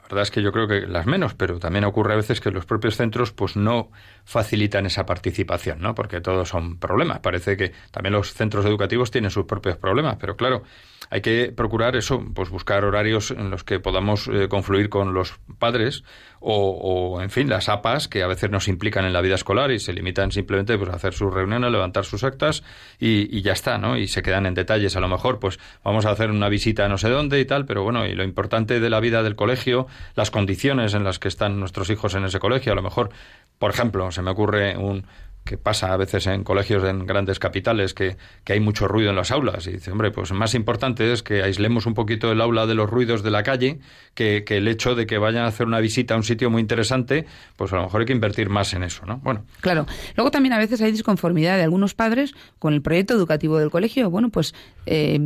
verdad 0.04 0.22
es 0.22 0.30
que 0.30 0.42
yo 0.42 0.52
creo 0.52 0.68
que 0.68 0.82
las 0.82 1.06
menos, 1.06 1.34
pero 1.34 1.58
también 1.58 1.84
ocurre 1.84 2.12
a 2.12 2.16
veces 2.16 2.40
que 2.40 2.50
los 2.50 2.66
propios 2.66 2.96
centros 2.96 3.32
pues 3.32 3.56
no 3.56 3.90
facilitan 4.24 4.86
esa 4.86 5.06
participación, 5.06 5.80
¿no? 5.80 5.94
Porque 5.94 6.20
todos 6.20 6.48
son 6.48 6.78
problemas. 6.78 7.20
Parece 7.20 7.56
que 7.56 7.72
también 7.90 8.12
los 8.12 8.32
centros 8.32 8.64
educativos 8.66 9.10
tienen 9.10 9.30
sus 9.30 9.46
propios 9.46 9.76
problemas, 9.76 10.16
pero 10.20 10.36
claro, 10.36 10.62
hay 11.10 11.20
que 11.20 11.52
procurar 11.54 11.96
eso, 11.96 12.22
pues 12.34 12.50
buscar 12.50 12.84
horarios 12.84 13.30
en 13.30 13.50
los 13.50 13.64
que 13.64 13.80
podamos 13.80 14.28
eh, 14.28 14.48
confluir 14.48 14.88
con 14.88 15.14
los 15.14 15.38
padres 15.58 16.04
o, 16.46 17.22
en 17.22 17.30
fin, 17.30 17.48
las 17.48 17.70
APAs 17.70 18.06
que 18.06 18.22
a 18.22 18.26
veces 18.26 18.50
nos 18.50 18.68
implican 18.68 19.06
en 19.06 19.14
la 19.14 19.22
vida 19.22 19.34
escolar 19.34 19.70
y 19.70 19.78
se 19.78 19.94
limitan 19.94 20.30
simplemente 20.30 20.76
pues, 20.76 20.90
a 20.90 20.96
hacer 20.96 21.14
sus 21.14 21.32
reuniones, 21.32 21.72
levantar 21.72 22.04
sus 22.04 22.22
actas 22.22 22.62
y, 22.98 23.34
y, 23.34 23.40
ya 23.40 23.52
está, 23.52 23.78
¿no? 23.78 23.96
Y 23.96 24.08
se 24.08 24.22
quedan 24.22 24.44
en 24.44 24.52
detalles. 24.52 24.94
A 24.94 25.00
lo 25.00 25.08
mejor, 25.08 25.38
pues 25.38 25.58
vamos 25.82 26.04
a 26.04 26.10
hacer 26.10 26.30
una 26.30 26.50
visita 26.50 26.84
a 26.84 26.88
no 26.88 26.98
sé 26.98 27.08
dónde 27.08 27.40
y 27.40 27.46
tal, 27.46 27.64
pero 27.64 27.82
bueno, 27.82 28.06
y 28.06 28.14
lo 28.14 28.24
importante 28.24 28.78
de 28.78 28.90
la 28.90 29.00
vida 29.00 29.22
del 29.22 29.36
colegio, 29.36 29.86
las 30.14 30.30
condiciones 30.30 30.94
en 30.94 31.04
las 31.04 31.18
que 31.18 31.28
están 31.28 31.58
nuestros 31.60 31.90
hijos 31.90 32.14
en 32.14 32.24
ese 32.24 32.38
colegio, 32.38 32.72
a 32.72 32.76
lo 32.76 32.82
mejor, 32.82 33.10
por 33.58 33.70
ejemplo, 33.70 34.10
se 34.10 34.22
me 34.22 34.30
ocurre 34.30 34.76
un, 34.76 35.06
que 35.44 35.58
pasa 35.58 35.92
a 35.92 35.96
veces 35.96 36.26
en 36.26 36.42
colegios 36.42 36.84
en 36.84 37.06
grandes 37.06 37.38
capitales, 37.38 37.92
que, 37.92 38.16
hay 38.48 38.60
mucho 38.60 38.88
ruido 38.88 39.10
en 39.10 39.16
las 39.16 39.30
aulas. 39.30 39.66
Y 39.66 39.72
dice, 39.72 39.90
hombre, 39.90 40.10
pues 40.10 40.32
más 40.32 40.54
importante 40.54 41.12
es 41.12 41.22
que 41.22 41.42
aislemos 41.42 41.86
un 41.86 41.94
poquito 41.94 42.32
el 42.32 42.40
aula 42.40 42.66
de 42.66 42.74
los 42.74 42.88
ruidos 42.88 43.22
de 43.22 43.30
la 43.30 43.42
calle, 43.42 43.78
que, 44.14 44.44
el 44.48 44.68
hecho 44.68 44.94
de 44.94 45.06
que 45.06 45.18
vayan 45.18 45.44
a 45.44 45.48
hacer 45.48 45.66
una 45.66 45.80
visita 45.80 46.14
a 46.14 46.16
un 46.16 46.22
sitio 46.22 46.48
muy 46.50 46.62
interesante, 46.62 47.26
pues 47.56 47.72
a 47.72 47.76
lo 47.76 47.82
mejor 47.82 48.00
hay 48.00 48.06
que 48.06 48.12
invertir 48.14 48.48
más 48.48 48.72
en 48.72 48.84
eso, 48.84 49.04
¿no? 49.04 49.18
Bueno. 49.18 49.44
Claro. 49.60 49.86
Luego 50.16 50.30
también 50.30 50.54
a 50.54 50.58
veces 50.58 50.80
hay 50.80 50.92
disconformidad 50.92 51.58
de 51.58 51.64
algunos 51.64 51.94
padres 51.94 52.34
con 52.58 52.72
el 52.72 52.80
proyecto 52.80 53.14
educativo 53.14 53.58
del 53.58 53.70
colegio. 53.70 54.08
Bueno, 54.08 54.30
pues 54.30 54.54
eh, 54.86 55.18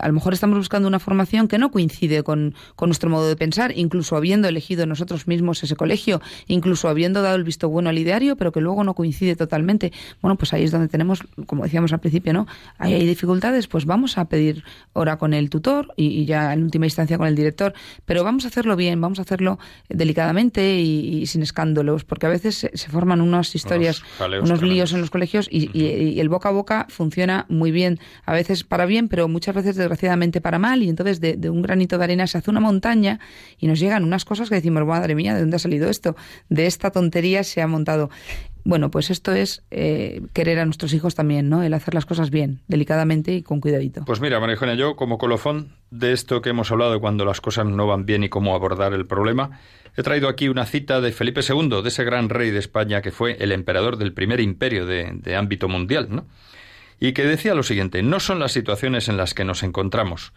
a 0.00 0.06
lo 0.06 0.12
mejor 0.12 0.34
estamos 0.34 0.58
buscando 0.58 0.88
una 0.88 0.98
formación 0.98 1.48
que 1.48 1.58
no 1.58 1.70
coincide 1.70 2.22
con, 2.22 2.54
con 2.76 2.90
nuestro 2.90 3.08
modo 3.08 3.28
de 3.28 3.36
pensar, 3.36 3.72
incluso 3.74 4.16
habiendo 4.16 4.48
elegido 4.48 4.84
nosotros 4.86 5.26
mismos 5.26 5.62
ese 5.62 5.76
colegio, 5.76 6.20
incluso 6.46 6.88
habiendo 6.88 7.22
dado 7.22 7.36
el 7.36 7.44
visto 7.44 7.68
bueno 7.70 7.88
al 7.88 7.98
ideario, 7.98 8.36
pero 8.36 8.52
que 8.52 8.60
luego 8.60 8.84
no 8.84 8.94
coincide 8.94 9.34
totalmente 9.36 9.61
bueno, 10.20 10.36
pues 10.36 10.52
ahí 10.52 10.64
es 10.64 10.70
donde 10.70 10.88
tenemos, 10.88 11.24
como 11.46 11.64
decíamos 11.64 11.92
al 11.92 12.00
principio, 12.00 12.32
¿no? 12.32 12.46
Ahí 12.78 12.94
hay 12.94 13.06
dificultades, 13.06 13.66
pues 13.66 13.84
vamos 13.84 14.18
a 14.18 14.26
pedir 14.26 14.64
hora 14.92 15.16
con 15.18 15.34
el 15.34 15.50
tutor 15.50 15.92
y, 15.96 16.24
ya 16.24 16.52
en 16.52 16.62
última 16.62 16.86
instancia 16.86 17.18
con 17.18 17.26
el 17.26 17.34
director, 17.34 17.74
pero 18.04 18.24
vamos 18.24 18.44
a 18.44 18.48
hacerlo 18.48 18.76
bien, 18.76 19.00
vamos 19.00 19.18
a 19.18 19.22
hacerlo 19.22 19.58
delicadamente 19.88 20.80
y, 20.80 21.26
sin 21.26 21.42
escándalos, 21.42 22.04
porque 22.04 22.26
a 22.26 22.28
veces 22.28 22.68
se, 22.72 22.88
forman 22.88 23.20
unas 23.20 23.54
historias, 23.54 24.02
unos, 24.42 24.62
líos 24.62 24.92
en 24.92 25.00
los 25.00 25.10
colegios 25.10 25.48
y, 25.50 26.20
el 26.20 26.28
boca 26.28 26.50
a 26.50 26.52
boca 26.52 26.86
funciona 26.88 27.46
muy 27.48 27.70
bien, 27.70 27.98
a 28.24 28.32
veces 28.32 28.64
para 28.64 28.86
bien, 28.86 29.08
pero 29.08 29.28
muchas 29.28 29.54
veces 29.54 29.76
desgraciadamente 29.76 30.40
para 30.40 30.58
mal, 30.58 30.82
y 30.82 30.88
entonces 30.88 31.20
de, 31.20 31.36
de 31.36 31.50
un 31.50 31.62
granito 31.62 31.98
de 31.98 32.04
arena 32.04 32.26
se 32.26 32.38
hace 32.38 32.50
una 32.50 32.60
montaña 32.60 33.20
y 33.58 33.66
nos 33.66 33.80
llegan 33.80 34.04
unas 34.04 34.24
cosas 34.24 34.48
que 34.48 34.54
decimos, 34.54 34.84
madre 34.86 35.14
mía, 35.14 35.34
¿de 35.34 35.40
dónde 35.40 35.56
ha 35.56 35.58
salido 35.58 35.88
esto? 35.88 36.16
De 36.48 36.66
esta 36.66 36.90
tontería 36.90 37.44
se 37.44 37.62
ha 37.62 37.66
montado. 37.66 38.10
Bueno, 38.64 38.90
pues 38.90 39.10
esto 39.10 39.32
es 39.32 39.62
eh, 39.70 40.22
querer 40.32 40.60
a 40.60 40.64
nuestros 40.64 40.92
hijos 40.94 41.14
también, 41.14 41.48
¿no? 41.48 41.62
El 41.62 41.74
hacer 41.74 41.94
las 41.94 42.06
cosas 42.06 42.30
bien, 42.30 42.60
delicadamente 42.68 43.32
y 43.32 43.42
con 43.42 43.60
cuidadito. 43.60 44.04
Pues 44.04 44.20
mira, 44.20 44.38
María 44.38 44.54
Eugenia, 44.54 44.74
yo 44.74 44.94
como 44.94 45.18
colofón 45.18 45.72
de 45.90 46.12
esto 46.12 46.42
que 46.42 46.50
hemos 46.50 46.70
hablado 46.70 47.00
cuando 47.00 47.24
las 47.24 47.40
cosas 47.40 47.66
no 47.66 47.86
van 47.86 48.06
bien 48.06 48.24
y 48.24 48.28
cómo 48.28 48.54
abordar 48.54 48.92
el 48.92 49.06
problema, 49.06 49.58
he 49.96 50.02
traído 50.02 50.28
aquí 50.28 50.48
una 50.48 50.64
cita 50.64 51.00
de 51.00 51.12
Felipe 51.12 51.40
II, 51.46 51.82
de 51.82 51.88
ese 51.88 52.04
gran 52.04 52.28
rey 52.28 52.50
de 52.50 52.60
España 52.60 53.02
que 53.02 53.10
fue 53.10 53.36
el 53.40 53.52
emperador 53.52 53.96
del 53.96 54.12
primer 54.12 54.40
imperio 54.40 54.86
de, 54.86 55.10
de 55.12 55.36
ámbito 55.36 55.68
mundial, 55.68 56.08
¿no? 56.10 56.26
Y 57.00 57.14
que 57.14 57.24
decía 57.24 57.54
lo 57.54 57.64
siguiente, 57.64 58.02
no 58.04 58.20
son 58.20 58.38
las 58.38 58.52
situaciones 58.52 59.08
en 59.08 59.16
las 59.16 59.34
que 59.34 59.44
nos 59.44 59.64
encontramos, 59.64 60.32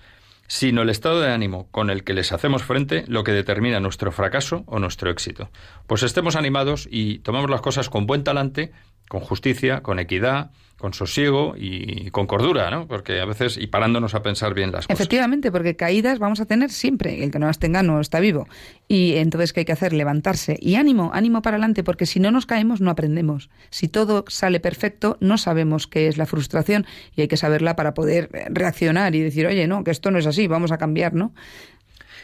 sino 0.48 0.82
el 0.82 0.90
estado 0.90 1.22
de 1.22 1.32
ánimo 1.32 1.68
con 1.72 1.90
el 1.90 2.04
que 2.04 2.14
les 2.14 2.32
hacemos 2.32 2.64
frente 2.64 3.04
lo 3.08 3.24
que 3.24 3.32
determina 3.32 3.80
nuestro 3.80 4.12
fracaso 4.12 4.64
o 4.68 4.80
nuestro 4.80 5.10
éxito. 5.10 5.50
Pues 5.88 6.04
estemos 6.04 6.36
animados 6.36 6.88
y 6.90 7.20
tomamos 7.20 7.50
las 7.50 7.62
cosas 7.62 7.90
con 7.90 8.06
buen 8.06 8.24
talante, 8.24 8.72
con 9.08 9.22
justicia, 9.22 9.82
con 9.82 10.00
equidad, 10.00 10.52
con 10.78 10.94
sosiego 10.94 11.56
y 11.58 12.12
con 12.12 12.28
cordura, 12.28 12.70
¿no? 12.70 12.88
Porque 12.88 13.22
a 13.22 13.26
veces, 13.26 13.58
y 13.58 13.68
parándonos 13.68 14.14
a 14.14 14.22
pensar 14.22 14.54
bien 14.54 14.72
las 14.72 14.86
cosas. 14.86 15.00
Efectivamente, 15.00 15.52
porque 15.52 15.76
caídas 15.76 16.20
vamos 16.20 16.42
a 16.42 16.46
tener 16.46 16.70
siempre. 16.70 17.24
El 17.24 17.32
que 17.32 17.40
no 17.40 17.48
las 17.48 17.60
tenga 17.60 17.82
no 17.82 18.02
está 18.02 18.20
vivo. 18.20 18.48
Y 18.88 19.16
entonces, 19.16 19.54
¿qué 19.54 19.62
hay 19.62 19.66
que 19.66 19.72
hacer? 19.72 19.94
Levantarse. 19.94 20.58
Y 20.60 20.76
ánimo, 20.76 21.12
ánimo 21.14 21.42
para 21.42 21.56
adelante, 21.56 21.84
porque 21.84 22.06
si 22.06 22.20
no 22.20 22.30
nos 22.30 22.46
caemos, 22.46 22.82
no 22.82 22.92
aprendemos. 22.92 23.50
Si 23.70 23.88
todo 23.88 24.26
sale 24.28 24.60
perfecto, 24.60 25.18
no 25.22 25.38
sabemos 25.38 25.88
qué 25.88 26.08
es 26.08 26.18
la 26.18 26.26
frustración 26.26 26.86
y 27.16 27.22
hay 27.22 27.28
que 27.28 27.38
saberla 27.38 27.76
para 27.76 27.94
poder 27.94 28.30
reaccionar 28.50 29.16
y 29.16 29.22
decir, 29.22 29.48
oye, 29.48 29.68
no, 29.68 29.84
que 29.84 29.92
esto 29.92 30.12
no 30.12 30.20
es 30.20 30.28
así, 30.28 30.48
vamos 30.48 30.72
a 30.72 30.78
cambiar, 30.78 31.14
¿no? 31.14 31.34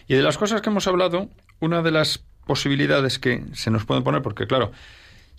Y 0.08 0.15
de 0.15 0.24
las 0.24 0.38
cosas 0.38 0.62
que 0.62 0.70
hemos 0.70 0.88
hablado, 0.88 1.30
una 1.62 1.82
de 1.82 1.91
las 1.91 2.26
posibilidades 2.46 3.17
que 3.17 3.46
se 3.54 3.71
nos 3.71 3.86
pueden 3.86 4.04
poner, 4.04 4.21
porque 4.21 4.46
claro, 4.46 4.71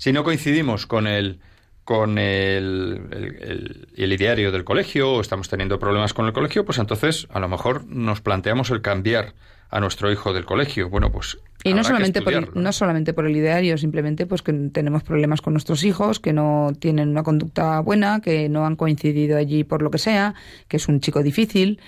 si 0.03 0.13
no 0.13 0.25
coincidimos 0.25 0.89
con 0.89 1.07
el 1.07 1.39
con 1.85 2.19
el, 2.19 3.87
el, 3.95 4.13
ideario 4.13 4.51
del 4.51 4.65
colegio 4.65 5.13
o 5.13 5.21
estamos 5.21 5.49
teniendo 5.49 5.79
problemas 5.79 6.13
con 6.13 6.27
el 6.27 6.33
colegio, 6.33 6.65
pues 6.65 6.79
entonces 6.79 7.29
a 7.31 7.39
lo 7.39 7.49
mejor 7.49 7.87
nos 7.87 8.21
planteamos 8.21 8.71
el 8.71 8.83
cambiar 8.83 9.35
a 9.71 9.79
nuestro 9.79 10.11
hijo 10.11 10.33
del 10.33 10.45
colegio. 10.45 10.89
Bueno, 10.91 11.13
pues 11.13 11.39
y 11.63 11.73
no 11.73 11.85
solamente 11.85 12.21
por 12.21 12.33
el, 12.33 12.49
no 12.53 12.73
solamente 12.73 13.13
por 13.13 13.27
el 13.27 13.37
ideario, 13.37 13.79
simplemente 13.79 14.27
pues 14.27 14.43
que 14.43 14.53
tenemos 14.73 15.05
problemas 15.05 15.41
con 15.41 15.53
nuestros 15.53 15.85
hijos, 15.85 16.19
que 16.19 16.33
no 16.33 16.73
tienen 16.81 17.11
una 17.11 17.23
conducta 17.23 17.79
buena, 17.79 18.21
que 18.21 18.49
no 18.49 18.67
han 18.67 18.75
coincidido 18.75 19.39
allí 19.39 19.63
por 19.63 19.83
lo 19.83 19.93
que 19.93 19.99
sea, 19.99 20.35
que 20.67 20.79
es 20.79 20.89
un 20.89 20.99
chico 20.99 21.23
difícil 21.23 21.79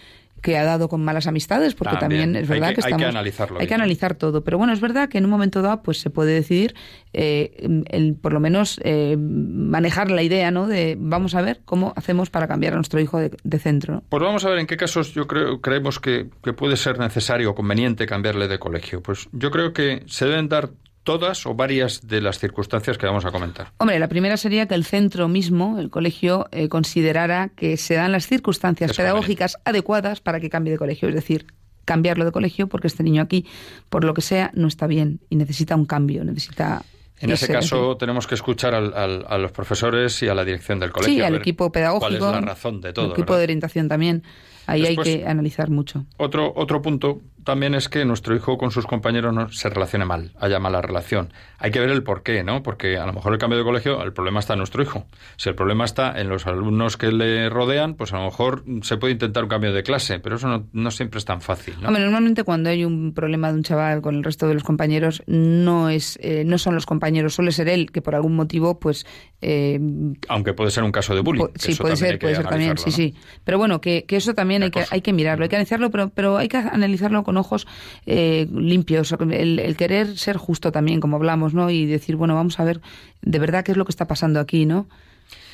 que 0.45 0.59
ha 0.59 0.65
dado 0.65 0.91
con 0.91 1.03
malas 1.03 1.27
amistades, 1.27 1.75
porque 1.75 1.97
también, 1.97 2.37
es 2.37 2.47
verdad 2.47 2.75
que, 2.75 2.81
estamos, 2.81 3.01
hay 3.01 3.07
que 3.07 3.09
analizarlo. 3.09 3.61
Hay 3.61 3.67
que 3.67 3.75
analizar 3.75 4.15
todo, 4.15 4.45
pero 4.45 4.59
bueno, 4.59 4.75
es 4.75 4.81
verdad 4.83 5.09
que 5.09 5.17
en 5.17 5.25
un 5.25 5.31
momento 5.31 5.63
dado 5.63 5.83
pues 5.83 6.01
se 6.01 6.11
puede 6.11 6.35
decidir, 6.35 6.75
eh, 7.15 7.67
el, 7.89 8.15
por 8.15 8.35
lo 8.35 8.41
menos 8.41 8.79
eh, 8.85 9.17
manejar 9.17 10.11
la 10.11 10.23
idea, 10.23 10.51
¿no? 10.51 10.67
De 10.67 10.97
vamos 11.01 11.35
a 11.35 11.41
ver 11.41 11.63
cómo 11.65 11.95
hacemos 11.97 12.29
para 12.29 12.47
cambiar 12.47 12.75
a 12.75 12.77
nuestro 12.77 13.01
hijo 13.01 13.19
de, 13.19 13.59
centro. 13.59 14.03
Pues 14.11 14.23
vamos 14.23 14.45
a 14.45 14.51
ver 14.51 14.59
en 14.59 14.67
qué 14.67 14.77
casos 14.77 15.15
yo 15.15 15.27
creo 15.27 15.63
creemos 15.63 15.99
que, 15.99 16.29
que 16.43 16.53
puede 16.53 16.77
ser 16.77 16.99
necesario 16.99 17.53
o 17.53 17.55
conveniente 17.55 18.05
cambiarle 18.05 18.47
de 18.47 18.59
colegio. 18.59 19.03
Pues 19.03 19.29
yo 19.33 19.51
creo 19.51 19.73
que 19.73 20.03
se 20.07 20.27
deben 20.27 20.51
dar 20.51 20.69
todas 21.05 21.47
o 21.47 21.55
varias 21.55 22.07
de 22.07 22.21
las 22.21 22.39
circunstancias 22.39 22.99
que 22.99 23.07
vamos 23.07 23.25
a 23.25 23.31
comentar? 23.31 23.73
Hombre, 23.79 23.99
la 23.99 24.09
primera 24.09 24.37
sería 24.37 24.67
que 24.67 24.75
el 24.75 24.85
centro 24.85 25.29
mismo, 25.29 25.79
el 25.79 25.91
colegio, 25.91 26.49
eh, 26.51 26.69
considerara 26.69 27.51
que 27.51 27.77
se 27.77 27.95
dan 27.95 28.13
las 28.13 28.27
circunstancias 28.27 28.97
pedagógicas 28.97 29.59
adecuadas 29.65 30.21
para 30.21 30.41
que 30.41 30.51
cambie 30.51 30.73
de 30.73 30.79
colegio. 30.79 31.09
Es 31.09 31.15
decir, 31.15 31.47
cambiarlo 31.85 32.25
de 32.25 32.33
colegio 32.33 32.67
porque 32.67 32.89
este 32.89 33.03
niño 33.03 33.23
aquí, 33.23 33.47
por 33.91 34.05
lo 34.05 34.15
que 34.15 34.23
sea, 34.23 34.51
no 34.55 34.67
está 34.67 34.87
bien 34.87 35.21
y 35.29 35.37
necesita 35.37 35.77
un 35.77 35.85
cambio, 35.85 36.25
necesita 36.25 36.83
en 37.21 37.31
ese 37.31 37.49
caso 37.49 37.97
tenemos 37.97 38.27
que 38.27 38.35
escuchar 38.35 38.75
a 38.75 39.39
los 39.39 39.53
profesores 39.53 40.23
y 40.23 40.29
a 40.29 40.35
la 40.35 40.45
dirección 40.45 40.81
del 40.81 40.91
colegio. 40.91 41.15
Sí, 41.15 41.23
al 41.23 41.37
equipo 41.37 41.71
pedagógico. 41.71 42.19
¿Cuál 42.19 42.37
es 42.37 42.41
la 42.41 42.41
razón 42.41 42.81
de 42.81 42.93
todo? 42.93 43.07
El 43.07 43.13
equipo 43.13 43.37
de 43.37 43.45
orientación 43.45 43.89
también. 43.89 44.23
Ahí 44.67 44.85
hay 44.85 44.97
que 44.97 45.25
analizar 45.27 45.71
mucho. 45.71 46.07
Otro, 46.17 46.53
otro 46.57 46.83
punto 46.83 47.21
también 47.45 47.75
es 47.75 47.89
que 47.89 48.05
nuestro 48.05 48.35
hijo 48.35 48.59
con 48.59 48.71
sus 48.71 48.87
compañeros 48.87 49.35
no 49.35 49.51
se 49.51 49.69
relacione 49.69 50.05
mal, 50.05 50.33
haya 50.41 50.59
mala 50.59 50.81
relación. 50.81 51.33
Hay 51.59 51.71
que 51.71 51.81
ver 51.81 51.91
el 51.91 52.03
por 52.03 52.23
qué, 52.23 52.43
¿no? 52.43 52.63
Porque 52.63 52.97
a 52.97 53.07
lo 53.07 53.13
mejor 53.13 53.33
el 53.33 53.39
cambio 53.39 53.59
de 53.59 53.65
colegio, 53.65 54.03
el 54.03 54.13
problema 54.13 54.41
está 54.41 54.55
en 54.55 54.59
nuestro 54.59 54.83
hijo. 54.83 55.07
Si 55.37 55.49
el 55.49 55.55
problema 55.55 55.85
está 55.85 56.19
en 56.21 56.29
los 56.29 56.47
alumnos 56.47 56.97
que 56.97 57.13
le 57.13 57.49
rodean, 57.51 57.95
pues 57.95 58.13
a 58.13 58.19
lo 58.19 58.25
mejor 58.25 58.65
se 58.83 58.97
puede 58.97 59.13
intentar 59.13 59.45
un 59.45 59.51
cambio 59.51 59.73
de 59.73 59.83
clase, 59.83 60.19
pero 60.19 60.37
eso 60.37 60.67
no, 60.73 60.91
siempre 60.91 61.19
es 61.19 61.25
tan 61.25 61.41
fácil, 61.41 61.75
¿no? 61.81 61.91
normalmente 61.91 62.45
cuando 62.45 62.71
hay 62.71 62.85
un 62.85 63.15
problema 63.15 63.51
de 63.51 63.59
un 63.59 63.63
chaval 63.63 64.03
con 64.03 64.15
el 64.15 64.25
resto 64.25 64.47
de 64.47 64.55
los 64.55 64.63
compañeros, 64.63 65.23
no 65.27 65.89
es 65.89 66.19
eh, 66.23 66.45
no 66.45 66.59
son 66.59 66.75
los 66.75 66.87
compañeros, 66.87 67.35
suele 67.35 67.53
ser 67.53 67.69
él 67.69 67.91
que 67.91 68.03
por 68.03 68.15
algún 68.15 68.35
motivo, 68.35 68.79
pues... 68.79 69.07
Eh, 69.41 69.79
Aunque 70.29 70.55
puede 70.55 70.71
ser 70.71 70.85
un 70.85 70.93
caso 70.93 71.15
de 71.15 71.21
bullying. 71.21 71.47
sí, 71.57 71.75
puede 71.75 71.97
ser, 71.97 72.19
puede 72.19 72.37
ser 72.37 72.47
también, 72.47 72.79
sí, 72.79 72.91
sí. 72.91 73.15
Pero 73.45 73.59
bueno, 73.59 73.81
que, 73.81 74.05
que 74.05 74.17
eso 74.17 74.35
también 74.35 74.63
hay 74.63 74.71
que, 74.71 74.85
hay 74.91 75.01
que 75.03 75.13
mirarlo, 75.13 75.45
hay 75.45 75.49
que 75.49 75.57
analizarlo, 75.57 75.91
pero, 75.91 76.11
pero 76.11 76.37
hay 76.39 76.49
que 76.49 76.57
analizarlo 76.57 77.23
con 77.25 77.34
ojos 77.37 77.67
eh, 78.07 78.47
limpios, 78.53 79.15
el, 79.31 79.77
querer 79.77 80.17
ser 80.19 80.37
justo 80.37 80.73
también, 80.73 81.01
como 81.01 81.17
hablamos, 81.17 81.55
¿no? 81.55 81.71
Y 81.71 81.87
decir, 81.87 82.17
bueno, 82.17 82.35
vamos 82.35 82.61
a 82.61 82.65
ver 82.65 82.81
de 83.23 83.39
verdad 83.39 83.65
qué 83.65 83.73
es 83.73 83.79
lo 83.79 83.85
que 83.85 83.93
está 83.93 84.07
pasando 84.07 84.41
aquí, 84.41 84.67
¿no? 84.67 84.87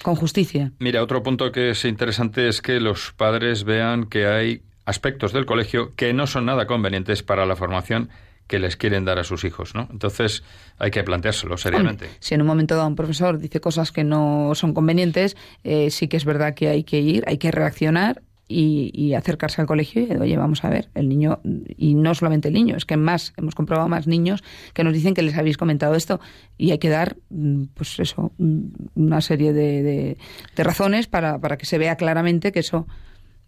Con 0.03 0.15
justicia. 0.15 0.73
Mira, 0.79 1.03
otro 1.03 1.23
punto 1.23 1.53
que 1.53 1.71
es 1.71 1.85
interesante 1.85 2.49
es 2.49 2.63
que 2.63 2.81
los 2.81 3.13
padres 3.13 3.65
vean 3.65 4.07
que 4.07 4.27
hay 4.27 4.63
aspectos 4.87 5.33
del 5.33 5.47
colegio 5.47 5.95
que 5.95 6.13
no 6.13 6.27
son 6.27 6.47
nada 6.47 6.67
convenientes 6.67 7.23
para 7.23 7.47
la 7.47 7.57
formación 7.57 8.11
que 8.51 8.59
les 8.59 8.77
quieren 8.77 9.05
dar 9.05 9.21
a 9.21 9.25
sus 9.25 9.45
hijos, 9.45 9.77
¿no? 9.77 9.87
Entonces 9.93 10.43
hay 10.77 10.91
que 10.91 11.05
planteárselo 11.05 11.57
seriamente. 11.57 12.09
si 12.19 12.35
en 12.35 12.41
un 12.41 12.49
momento 12.49 12.75
dado 12.75 12.89
un 12.89 12.97
profesor 12.97 13.39
dice 13.39 13.61
cosas 13.61 13.93
que 13.93 14.03
no 14.03 14.51
son 14.55 14.75
convenientes, 14.75 15.37
eh, 15.63 15.91
sí 15.91 16.09
que 16.09 16.17
es 16.17 16.25
verdad 16.25 16.55
que 16.55 16.69
hay 16.69 16.83
que 16.83 16.99
ir, 16.99 17.23
hay 17.29 17.39
que 17.39 17.53
reaccionar 17.53 18.23
y, 18.51 19.15
acercarse 19.15 19.61
al 19.61 19.67
colegio 19.67 20.03
y 20.03 20.17
oye, 20.17 20.37
vamos 20.37 20.65
a 20.65 20.71
ver, 20.71 20.89
el 20.95 21.09
niño, 21.09 21.41
y 21.77 21.95
no 21.95 22.15
solamente 22.15 22.49
el 22.49 22.55
niño, 22.55 22.77
es 22.77 22.85
que 22.85 22.97
más, 22.97 23.33
hemos 23.37 23.55
comprobado 23.55 23.89
más 23.89 24.07
niños 24.07 24.43
que 24.73 24.85
nos 24.85 24.93
dicen 24.93 25.15
que 25.15 25.23
les 25.23 25.37
habéis 25.37 25.57
comentado 25.57 25.95
esto 25.95 26.21
y 26.57 26.71
hay 26.71 26.79
que 26.79 26.89
dar, 26.89 27.17
mm, 27.29 27.65
pues 27.75 27.99
eso, 28.01 28.33
mm, 28.39 28.61
una 28.97 29.21
serie 29.21 29.53
de, 29.53 30.17
razones 30.57 31.07
para, 31.07 31.39
para 31.39 31.57
que 31.57 31.67
se 31.67 31.79
vea 31.79 31.97
claramente 31.97 32.53
que 32.53 32.61
eso... 32.61 32.87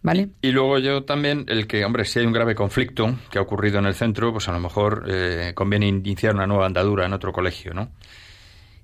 ¿Vale? 0.05 0.31
Y 0.41 0.51
luego 0.51 0.79
yo 0.79 1.05
también, 1.05 1.45
el 1.47 1.65
que, 1.65 1.85
hombre, 1.85 2.03
si 2.03 2.19
hay 2.19 2.25
un 2.25 2.33
grave 2.33 2.55
conflicto 2.55 3.15
que 3.31 3.39
ha 3.39 3.41
ocurrido 3.41 3.79
en 3.79 3.85
el 3.85 3.93
centro, 3.93 4.33
pues 4.33 4.49
a 4.49 4.51
lo 4.51 4.59
mejor 4.59 5.05
eh, 5.07 5.53
conviene 5.55 5.87
iniciar 5.87 6.35
una 6.35 6.45
nueva 6.45 6.65
andadura 6.65 7.05
en 7.05 7.13
otro 7.13 7.31
colegio, 7.31 7.73
¿no? 7.73 7.89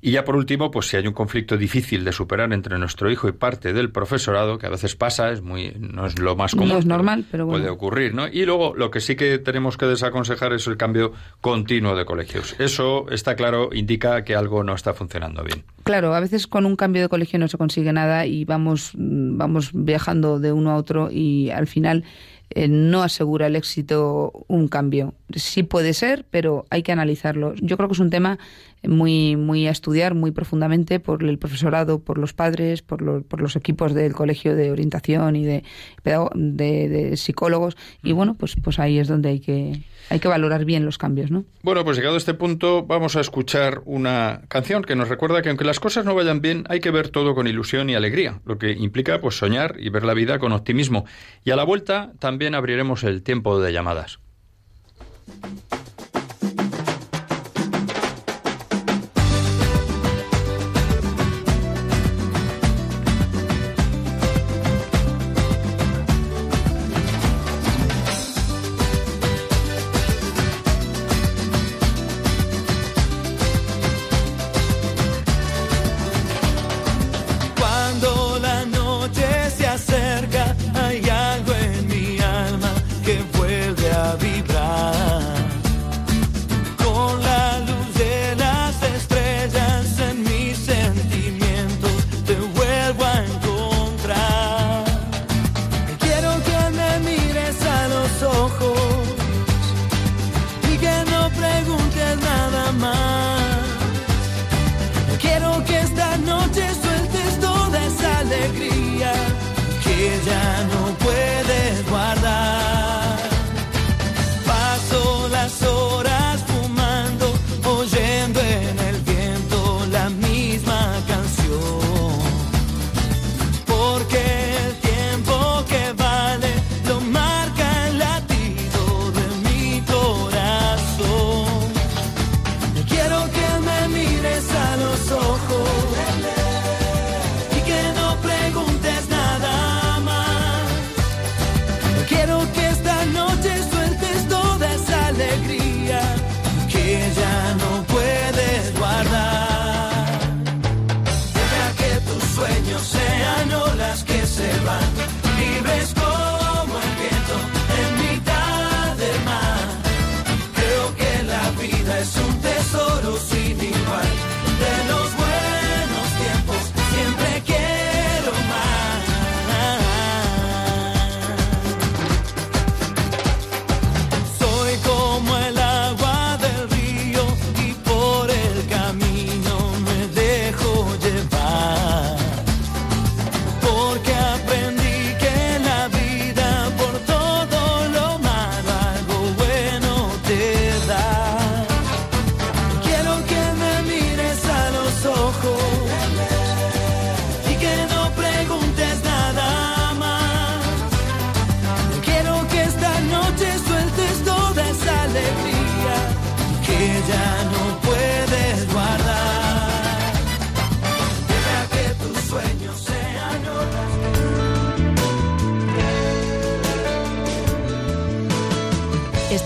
Y 0.02 0.12
ya 0.12 0.24
por 0.24 0.38
último, 0.38 0.72
pues 0.72 0.88
si 0.88 0.98
hay 0.98 1.08
un 1.08 1.14
conflicto 1.14 1.58
difícil 1.58 2.06
de 2.06 2.14
superar 2.14 2.54
entre 2.54 2.78
nuestro 2.80 3.12
hijo 3.12 3.28
y 3.28 3.34
parte 3.34 3.74
del 3.74 3.92
profesorado, 3.92 4.58
que 4.58 4.66
a 4.66 4.70
veces 4.70 4.96
pasa, 4.96 5.32
es 5.32 5.42
muy, 5.42 5.74
no 5.78 6.06
es 6.06 6.20
lo 6.20 6.38
más 6.38 6.54
común. 6.54 6.70
No 6.70 6.78
es 6.78 6.86
normal, 6.86 7.26
pero, 7.30 7.48
Puede 7.48 7.70
ocurrir, 7.70 8.14
¿no? 8.14 8.28
Y 8.28 8.46
luego 8.46 8.74
lo 8.76 8.92
que 8.92 9.02
sí 9.02 9.16
que 9.16 9.40
tenemos 9.40 9.76
que 9.76 9.86
desaconsejar 9.86 10.54
es 10.54 10.68
el 10.68 10.78
cambio 10.78 11.12
continuo 11.42 11.96
de 11.96 12.06
colegios. 12.06 12.56
Eso 12.60 13.10
está 13.12 13.36
claro, 13.36 13.70
indica 13.74 14.24
que 14.24 14.36
algo 14.36 14.64
no 14.64 14.74
está 14.74 14.94
funcionando 14.94 15.44
bien. 15.44 15.64
Claro, 15.84 16.16
a 16.16 16.20
veces 16.22 16.48
con 16.48 16.66
un 16.66 16.78
cambio 16.78 17.02
de 17.02 17.10
colegio 17.10 17.38
no 17.38 17.48
se 17.50 17.58
consigue 17.58 17.92
nada 17.92 18.26
y 18.26 18.46
vamos, 18.46 18.92
vamos 18.96 19.72
viajando 19.74 20.40
de 20.40 20.54
uno 20.54 20.72
a 20.72 20.78
otro 20.78 21.10
y 21.12 21.50
al 21.50 21.68
final 21.68 22.06
eh, 22.52 22.68
no 22.68 23.04
asegura 23.04 23.48
el 23.48 23.56
éxito 23.56 24.46
un 24.48 24.68
cambio. 24.68 25.14
Sí 25.36 25.64
puede 25.64 25.94
ser, 25.94 26.26
pero 26.30 26.66
hay 26.70 26.82
que 26.82 26.92
analizarlo. 26.92 27.54
Yo 27.56 27.78
creo 27.78 27.88
que 27.90 27.94
es 27.94 28.00
un 28.00 28.10
tema 28.10 28.40
muy, 28.88 29.36
muy 29.36 29.68
a 29.68 29.72
estudiar 29.72 30.14
muy 30.14 30.32
profundamente 30.32 31.00
por 31.00 31.24
el 31.24 31.38
profesorado, 31.38 32.00
por 32.00 32.18
los 32.18 32.34
padres, 32.34 32.82
por, 32.82 33.24
por 33.24 33.42
los 33.42 33.56
equipos 33.56 33.94
del 33.94 34.14
colegio 34.14 34.56
de 34.56 34.72
orientación 34.72 35.36
y 35.36 35.46
de, 35.46 35.64
de, 36.04 37.18
psicólogos. 37.18 37.76
Y 38.04 38.14
bueno, 38.14 38.36
pues, 38.36 38.56
pues 38.62 38.80
ahí 38.80 39.00
es 39.00 39.08
donde 39.08 39.30
hay 39.30 39.40
que, 39.40 39.82
hay 40.10 40.20
que 40.20 40.28
valorar 40.28 40.66
bien 40.66 40.86
los 40.86 40.98
cambios, 40.98 41.32
¿no? 41.32 41.44
Bueno, 41.62 41.84
pues 41.84 41.98
llegado 41.98 42.16
a 42.16 42.18
este 42.18 42.34
punto, 42.34 42.86
vamos 42.86 43.16
a 43.16 43.22
escuchar 43.22 43.82
una 43.86 44.42
canción 44.48 44.84
que 44.84 44.96
nos 44.96 45.10
recuerda 45.10 45.42
que 45.42 45.50
aunque 45.50 45.66
las 45.66 45.80
cosas 45.80 46.06
no 46.06 46.16
vayan 46.16 46.42
bien, 46.42 46.64
hay 46.70 46.80
que 46.80 46.92
ver 46.92 47.10
todo 47.10 47.36
con 47.36 47.48
ilusión 47.48 47.90
y 47.90 47.96
alegría, 47.96 48.40
lo 48.46 48.58
que 48.58 48.72
implica 48.72 49.20
pues 49.20 49.38
soñar 49.38 49.76
y 49.80 49.90
ver 49.90 50.04
la 50.04 50.14
vida 50.14 50.40
con 50.40 50.54
optimismo. 50.54 51.06
Y 51.44 51.52
a 51.52 51.56
la 51.56 51.64
vuelta 51.64 52.14
también 52.20 52.56
abriremos 52.56 53.04
el 53.04 53.24
tiempo 53.24 53.60
de 53.60 53.74
llamadas. 53.74 54.20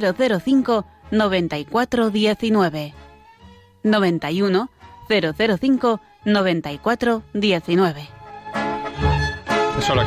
005 0.00 0.84
9419. 1.10 2.94
91 3.82 4.70
005 5.08 6.00
9419. 6.24 8.08
Eso 9.78 9.94
la 9.94 10.04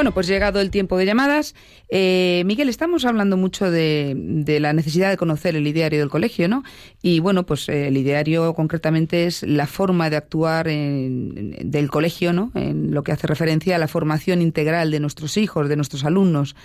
Bueno, 0.00 0.14
pues 0.14 0.28
llegado 0.28 0.62
el 0.62 0.70
tiempo 0.70 0.96
de 0.96 1.04
llamadas. 1.04 1.54
Eh, 1.90 2.42
Miguel, 2.46 2.70
estamos 2.70 3.04
hablando 3.04 3.36
mucho 3.36 3.70
de, 3.70 4.56
la 4.58 4.72
necesidad 4.72 5.10
de 5.10 5.18
conocer 5.18 5.56
el 5.56 5.66
ideario 5.66 5.98
del 5.98 6.08
colegio, 6.08 6.48
¿no? 6.48 6.64
Y 7.02 7.20
bueno, 7.20 7.44
pues 7.44 7.68
eh, 7.68 7.88
el 7.88 7.98
ideario 7.98 8.54
concretamente 8.54 9.26
es 9.26 9.42
la 9.42 9.66
forma 9.66 10.08
de 10.08 10.16
actuar 10.16 10.68
del 10.68 11.90
colegio, 11.90 12.32
¿no? 12.32 12.50
En 12.54 12.94
lo 12.94 13.02
que 13.02 13.12
hace 13.12 13.26
referencia 13.26 13.76
a 13.76 13.78
la 13.78 13.88
formación 13.88 14.40
integral 14.40 14.90
de 14.90 15.00
nuestros 15.00 15.36
hijos, 15.36 15.68
de 15.68 15.76
nuestros 15.76 16.02
alumnos. 16.06 16.56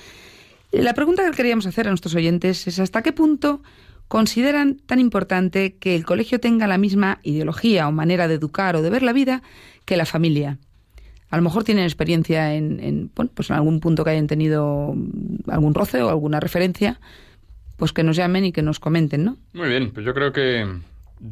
La 0.72 0.94
pregunta 0.94 1.26
que 1.26 1.36
queríamos 1.36 1.66
hacer 1.66 1.88
a 1.88 1.92
nuestros 1.92 2.16
oyentes 2.16 2.66
es 2.68 2.80
hasta 2.80 3.02
qué 3.02 3.12
punto 3.12 3.62
consideran 4.08 4.76
tan 4.78 5.02
importante 5.02 5.76
que 5.76 5.98
el 5.98 6.06
colegio 6.06 6.40
tenga 6.40 6.68
la 6.68 6.78
misma 6.78 7.20
ideología 7.22 7.90
o 7.90 7.92
manera 7.92 8.30
de 8.30 8.36
educar 8.36 8.78
o 8.78 8.82
de 8.82 8.90
ver 8.90 9.04
la 9.04 9.12
vida 9.12 9.44
que 9.84 9.98
la 9.98 10.06
familia 10.06 10.58
a 11.36 11.38
lo 11.38 11.44
mejor 11.44 11.66
tienen 11.66 11.84
experiencia 11.84 12.54
en, 12.54 13.12
bueno, 13.14 13.30
pues 13.34 13.50
en 13.50 13.58
algún 13.58 13.82
punto 13.82 14.06
que 14.06 14.12
hayan 14.12 14.26
tenido 14.26 14.96
algún 15.50 15.74
roce 15.74 16.02
o 16.02 16.08
alguna 16.08 16.40
referencia, 16.40 17.02
pues 17.76 17.92
que 17.92 18.04
nos 18.04 18.16
llamen 18.16 18.46
y 18.46 18.54
que 18.54 18.62
nos 18.62 18.80
comenten, 18.80 19.26
¿no? 19.26 19.38
Muy 19.52 19.68
bien, 19.68 19.92
pues 19.92 20.06
yo 20.06 20.14
creo 20.14 20.32
que 20.32 20.66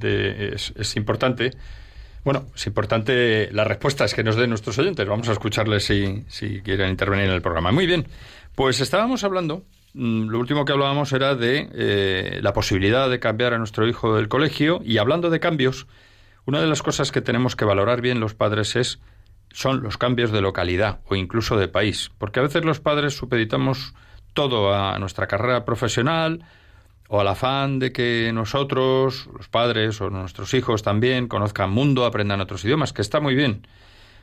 es, 0.01 0.95
importante. 0.97 1.51
Bueno, 2.25 2.47
es 2.53 2.67
importante 2.67 3.49
las 3.53 3.65
respuestas 3.65 4.13
que 4.13 4.25
nos 4.25 4.35
den 4.35 4.49
nuestros 4.49 4.77
oyentes. 4.77 5.07
Vamos 5.07 5.29
a 5.29 5.31
escucharles 5.31 5.85
si, 5.85 6.25
si 6.27 6.59
quieren 6.59 6.89
intervenir 6.89 7.27
en 7.27 7.31
el 7.31 7.41
programa. 7.41 7.71
Muy 7.71 7.87
bien, 7.87 8.05
pues 8.55 8.81
estábamos 8.81 9.23
hablando, 9.23 9.63
mm, 9.93 10.27
lo 10.27 10.37
último 10.37 10.65
que 10.65 10.73
hablábamos 10.73 11.13
era 11.13 11.35
de 11.35 11.69
eh, 11.73 12.39
la 12.41 12.51
posibilidad 12.51 13.09
de 13.09 13.21
cambiar 13.21 13.53
a 13.53 13.57
nuestro 13.57 13.87
hijo 13.87 14.17
del 14.17 14.27
colegio 14.27 14.81
y 14.83 14.97
hablando 14.97 15.29
de 15.29 15.39
cambios, 15.39 15.87
una 16.45 16.59
de 16.59 16.67
las 16.67 16.83
cosas 16.83 17.13
que 17.13 17.21
tenemos 17.21 17.55
que 17.55 17.63
valorar 17.63 18.01
bien 18.01 18.19
los 18.19 18.33
padres 18.33 18.75
es 18.75 18.99
son 19.53 19.81
los 19.81 19.97
cambios 19.97 20.31
de 20.31 20.41
localidad 20.41 20.99
o 21.07 21.15
incluso 21.15 21.57
de 21.57 21.67
país, 21.67 22.11
porque 22.17 22.39
a 22.39 22.43
veces 22.43 22.65
los 22.65 22.79
padres 22.79 23.15
supeditamos 23.15 23.93
todo 24.33 24.73
a 24.73 24.97
nuestra 24.99 25.27
carrera 25.27 25.63
profesional 25.63 26.43
o 27.07 27.21
al 27.21 27.27
afán 27.27 27.79
de 27.79 27.91
que 27.91 28.31
nosotros, 28.33 29.29
los 29.37 29.47
padres 29.47 30.01
o 30.01 30.09
nuestros 30.09 30.53
hijos 30.53 30.81
también 30.81 31.27
conozcan 31.27 31.69
mundo, 31.69 32.05
aprendan 32.05 32.41
otros 32.41 32.65
idiomas, 32.65 32.91
que 32.91 33.03
está 33.03 33.19
muy 33.19 33.35
bien. 33.35 33.67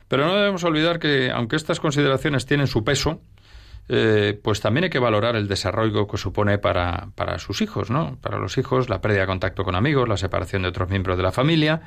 Pero 0.09 0.25
no 0.25 0.35
debemos 0.35 0.63
olvidar 0.65 0.99
que, 0.99 1.31
aunque 1.31 1.55
estas 1.55 1.79
consideraciones 1.79 2.45
tienen 2.45 2.67
su 2.67 2.83
peso, 2.83 3.21
eh, 3.87 4.37
pues 4.43 4.59
también 4.59 4.85
hay 4.85 4.89
que 4.89 4.99
valorar 4.99 5.37
el 5.37 5.47
desarrollo 5.47 6.07
que 6.07 6.17
supone 6.17 6.57
para, 6.57 7.07
para 7.15 7.39
sus 7.39 7.61
hijos, 7.61 7.89
¿no? 7.89 8.17
Para 8.21 8.37
los 8.37 8.57
hijos, 8.57 8.89
la 8.89 8.99
pérdida 8.99 9.21
de 9.21 9.27
contacto 9.27 9.63
con 9.63 9.75
amigos, 9.75 10.09
la 10.09 10.17
separación 10.17 10.63
de 10.63 10.67
otros 10.67 10.89
miembros 10.89 11.15
de 11.15 11.23
la 11.23 11.31
familia, 11.31 11.81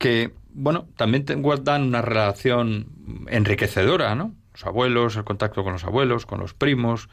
que, 0.00 0.32
bueno, 0.54 0.88
también 0.96 1.24
dan 1.62 1.82
una 1.82 2.00
relación 2.00 2.86
enriquecedora, 3.28 4.14
¿no? 4.14 4.34
Los 4.54 4.66
abuelos, 4.66 5.16
el 5.16 5.24
contacto 5.24 5.62
con 5.62 5.74
los 5.74 5.84
abuelos, 5.84 6.24
con 6.24 6.40
los 6.40 6.54
primos, 6.54 7.10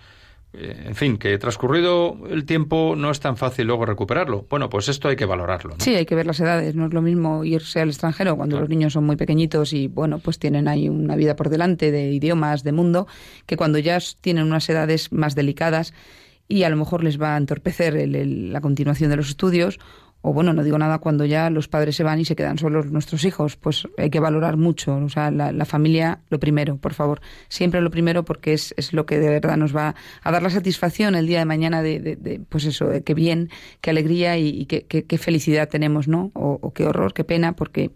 eh, 0.53 0.85
en 0.85 0.95
fin, 0.95 1.17
que 1.17 1.37
transcurrido 1.37 2.17
el 2.29 2.45
tiempo 2.45 2.95
no 2.97 3.11
es 3.11 3.19
tan 3.19 3.35
fácil 3.35 3.67
luego 3.67 3.85
recuperarlo. 3.85 4.47
Bueno, 4.49 4.69
pues 4.69 4.87
esto 4.87 5.09
hay 5.09 5.17
que 5.17 5.25
valorarlo. 5.25 5.75
Sí, 5.79 5.95
hay 5.95 6.05
que 6.05 6.15
ver 6.15 6.25
las 6.25 6.39
edades. 6.39 6.75
No 6.75 6.85
es 6.85 6.93
lo 6.93 7.01
mismo 7.01 7.43
irse 7.43 7.81
al 7.81 7.89
extranjero 7.89 8.37
cuando 8.37 8.57
los 8.57 8.69
niños 8.69 8.93
son 8.93 9.05
muy 9.05 9.17
pequeñitos 9.17 9.73
y, 9.73 9.87
bueno, 9.87 10.19
pues 10.19 10.39
tienen 10.39 10.69
ahí 10.69 10.87
una 10.87 11.17
vida 11.17 11.35
por 11.35 11.49
delante 11.49 11.91
de 11.91 12.11
idiomas, 12.11 12.63
de 12.63 12.71
mundo, 12.71 13.05
que 13.45 13.57
cuando 13.57 13.79
ya 13.79 13.99
tienen 14.21 14.45
unas 14.45 14.67
edades 14.69 15.11
más 15.11 15.35
delicadas 15.35 15.93
y 16.47 16.63
a 16.63 16.69
lo 16.69 16.77
mejor 16.77 17.03
les 17.03 17.21
va 17.21 17.35
a 17.35 17.37
entorpecer 17.37 18.07
la 18.07 18.61
continuación 18.61 19.09
de 19.09 19.17
los 19.17 19.27
estudios 19.27 19.79
o 20.21 20.33
bueno, 20.33 20.53
no 20.53 20.63
digo 20.63 20.77
nada 20.77 20.99
cuando 20.99 21.25
ya 21.25 21.49
los 21.49 21.67
padres 21.67 21.95
se 21.95 22.03
van 22.03 22.19
y 22.19 22.25
se 22.25 22.35
quedan 22.35 22.57
solos 22.57 22.91
nuestros 22.91 23.23
hijos, 23.23 23.55
pues 23.55 23.87
hay 23.97 24.09
que 24.09 24.19
valorar 24.19 24.57
mucho, 24.57 24.95
o 24.95 25.09
sea, 25.09 25.31
la, 25.31 25.65
familia 25.65 26.19
lo 26.29 26.39
primero, 26.39 26.77
por 26.77 26.93
favor, 26.93 27.21
siempre 27.49 27.81
lo 27.81 27.91
primero 27.91 28.23
porque 28.23 28.53
es, 28.53 28.73
es, 28.77 28.93
lo 28.93 29.05
que 29.05 29.19
de 29.19 29.29
verdad 29.29 29.57
nos 29.57 29.75
va 29.75 29.95
a 30.23 30.31
dar 30.31 30.41
la 30.41 30.49
satisfacción 30.49 31.15
el 31.15 31.27
día 31.27 31.39
de 31.39 31.45
mañana 31.45 31.81
de, 31.81 31.99
de, 31.99 32.41
pues 32.49 32.65
eso, 32.65 32.87
de 32.87 33.03
qué 33.03 33.13
bien, 33.13 33.49
qué 33.81 33.91
alegría 33.91 34.37
y, 34.37 34.65
qué, 34.65 34.85
qué, 34.85 35.17
felicidad 35.17 35.69
tenemos, 35.69 36.07
¿no? 36.07 36.31
O, 36.33 36.71
qué 36.73 36.85
horror, 36.85 37.13
qué 37.13 37.23
pena, 37.23 37.53
porque 37.53 37.91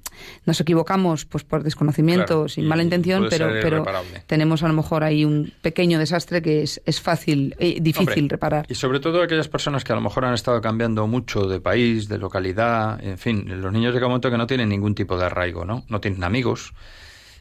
nos 0.46 0.60
equivocamos 0.60 1.26
pues 1.26 1.44
por 1.44 1.64
desconocimiento, 1.64 2.48
sin 2.48 2.68
mala 2.68 2.84
intención, 2.84 3.28
pero, 3.30 3.50
pero 3.62 3.86
tenemos 4.28 4.64
a 4.64 4.68
lo 4.68 4.74
mejor 4.74 5.04
ahí 5.04 5.26
un 5.26 5.54
pequeño 5.62 6.00
desastre 6.00 6.42
que 6.42 6.62
es, 6.62 6.82
es 6.86 7.02
fácil, 7.02 7.56
eh, 7.60 7.78
difícil 7.82 8.30
reparar. 8.30 8.66
Y 8.70 8.76
sobre 8.76 9.00
todo 9.00 9.22
aquellas 9.22 9.48
personas 9.48 9.84
que 9.84 9.94
a 9.94 9.96
lo 9.96 10.02
mejor 10.02 10.26
han 10.26 10.34
estado 10.34 10.62
cambiando 10.62 11.08
mucho 11.08 11.48
de 11.48 11.60
país, 11.60 12.08
de 12.12 12.20
localidad, 12.20 13.04
en 13.04 13.18
fin, 13.18 13.46
los 13.48 13.74
niños 13.74 13.94
llega 13.94 14.06
un 14.06 14.12
momento 14.12 14.30
que 14.30 14.38
no 14.38 14.46
tienen 14.46 14.70
ningún 14.70 14.94
tipo 14.94 15.18
de 15.18 15.26
arraigo, 15.26 15.66
¿no? 15.66 15.84
No 15.88 16.00
tienen 16.00 16.24
amigos. 16.24 16.74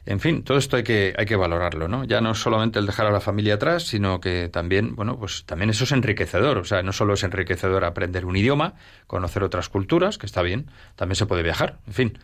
En 0.05 0.19
fin, 0.19 0.43
todo 0.43 0.57
esto 0.57 0.77
hay 0.77 0.83
que, 0.83 1.13
hay 1.15 1.25
que 1.25 1.35
valorarlo, 1.35 1.87
¿no? 1.87 2.03
Ya 2.05 2.21
no 2.21 2.33
solamente 2.33 2.79
el 2.79 2.87
dejar 2.87 3.05
a 3.05 3.11
la 3.11 3.19
familia 3.19 3.55
atrás, 3.55 3.83
sino 3.83 4.19
que 4.19 4.49
también, 4.49 4.95
bueno, 4.95 5.17
pues 5.17 5.45
también 5.45 5.69
eso 5.69 5.83
es 5.83 5.91
enriquecedor. 5.91 6.57
O 6.57 6.63
sea, 6.63 6.81
no 6.81 6.91
solo 6.91 7.13
es 7.13 7.23
enriquecedor 7.23 7.85
aprender 7.85 8.25
un 8.25 8.35
idioma, 8.35 8.73
conocer 9.05 9.43
otras 9.43 9.69
culturas, 9.69 10.17
que 10.17 10.25
está 10.25 10.41
bien, 10.41 10.71
también 10.95 11.15
se 11.17 11.27
puede 11.27 11.43
viajar, 11.43 11.77
en 11.85 11.93
fin. 11.93 12.17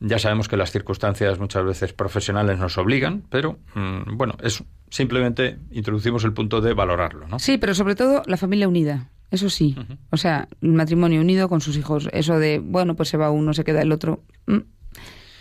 Ya 0.00 0.18
sabemos 0.18 0.48
que 0.48 0.56
las 0.56 0.72
circunstancias 0.72 1.38
muchas 1.38 1.64
veces 1.64 1.92
profesionales 1.92 2.58
nos 2.58 2.76
obligan, 2.76 3.22
pero 3.30 3.58
mm, 3.74 4.16
bueno, 4.16 4.34
es 4.42 4.62
simplemente 4.90 5.58
introducimos 5.70 6.24
el 6.24 6.34
punto 6.34 6.60
de 6.60 6.74
valorarlo, 6.74 7.28
¿no? 7.28 7.38
Sí, 7.38 7.56
pero 7.56 7.74
sobre 7.74 7.94
todo 7.94 8.22
la 8.26 8.36
familia 8.36 8.68
unida. 8.68 9.08
Eso 9.32 9.48
sí. 9.48 9.74
O 10.10 10.18
sea, 10.18 10.46
el 10.60 10.72
matrimonio 10.72 11.22
unido 11.22 11.48
con 11.48 11.62
sus 11.62 11.78
hijos. 11.78 12.06
Eso 12.12 12.38
de, 12.38 12.60
bueno, 12.62 12.94
pues 12.94 13.08
se 13.08 13.16
va 13.16 13.30
uno, 13.30 13.54
se 13.54 13.64
queda 13.64 13.80
el 13.80 13.90
otro. 13.90 14.22
Mm, 14.46 14.58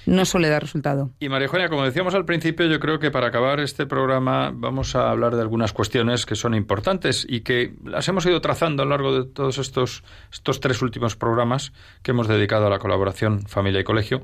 no 0.05 0.23
suele 0.23 0.47
dar 0.47 0.61
resultado. 0.61 1.11
Y 1.19 1.27
María 1.27 1.47
Eugenia, 1.47 1.67
como 1.67 1.83
decíamos 1.83 2.15
al 2.15 2.23
principio, 2.23 2.67
yo 2.67 2.79
creo 2.79 2.99
que 2.99 3.11
para 3.11 3.27
acabar 3.27 3.59
este 3.59 3.85
programa 3.85 4.51
vamos 4.53 4.95
a 4.95 5.11
hablar 5.11 5.35
de 5.35 5.41
algunas 5.41 5.73
cuestiones 5.73 6.25
que 6.25 6.35
son 6.35 6.55
importantes 6.55 7.27
y 7.27 7.41
que 7.41 7.75
las 7.83 8.07
hemos 8.07 8.25
ido 8.25 8.39
trazando 8.39 8.81
a 8.81 8.85
lo 8.85 8.91
largo 8.91 9.13
de 9.13 9.29
todos 9.29 9.57
estos, 9.57 10.05
estos 10.31 10.61
tres 10.61 10.81
últimos 10.81 11.17
programas 11.17 11.73
que 12.01 12.11
hemos 12.11 12.29
dedicado 12.29 12.67
a 12.67 12.69
la 12.69 12.79
colaboración 12.79 13.41
familia 13.41 13.81
y 13.81 13.83
colegio, 13.83 14.23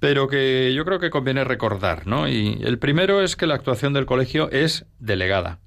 pero 0.00 0.28
que 0.28 0.74
yo 0.74 0.84
creo 0.84 1.00
que 1.00 1.08
conviene 1.08 1.44
recordar, 1.44 2.06
¿no? 2.06 2.28
Y 2.28 2.60
el 2.62 2.78
primero 2.78 3.22
es 3.22 3.36
que 3.36 3.46
la 3.46 3.54
actuación 3.54 3.94
del 3.94 4.04
colegio 4.04 4.50
es 4.50 4.84
delegada 4.98 5.60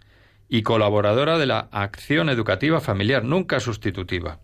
y 0.52 0.64
colaboradora 0.64 1.38
de 1.38 1.46
la 1.46 1.70
acción 1.72 2.28
educativa 2.28 2.82
familiar, 2.82 3.24
nunca 3.24 3.62
sustitutiva. 3.62 4.40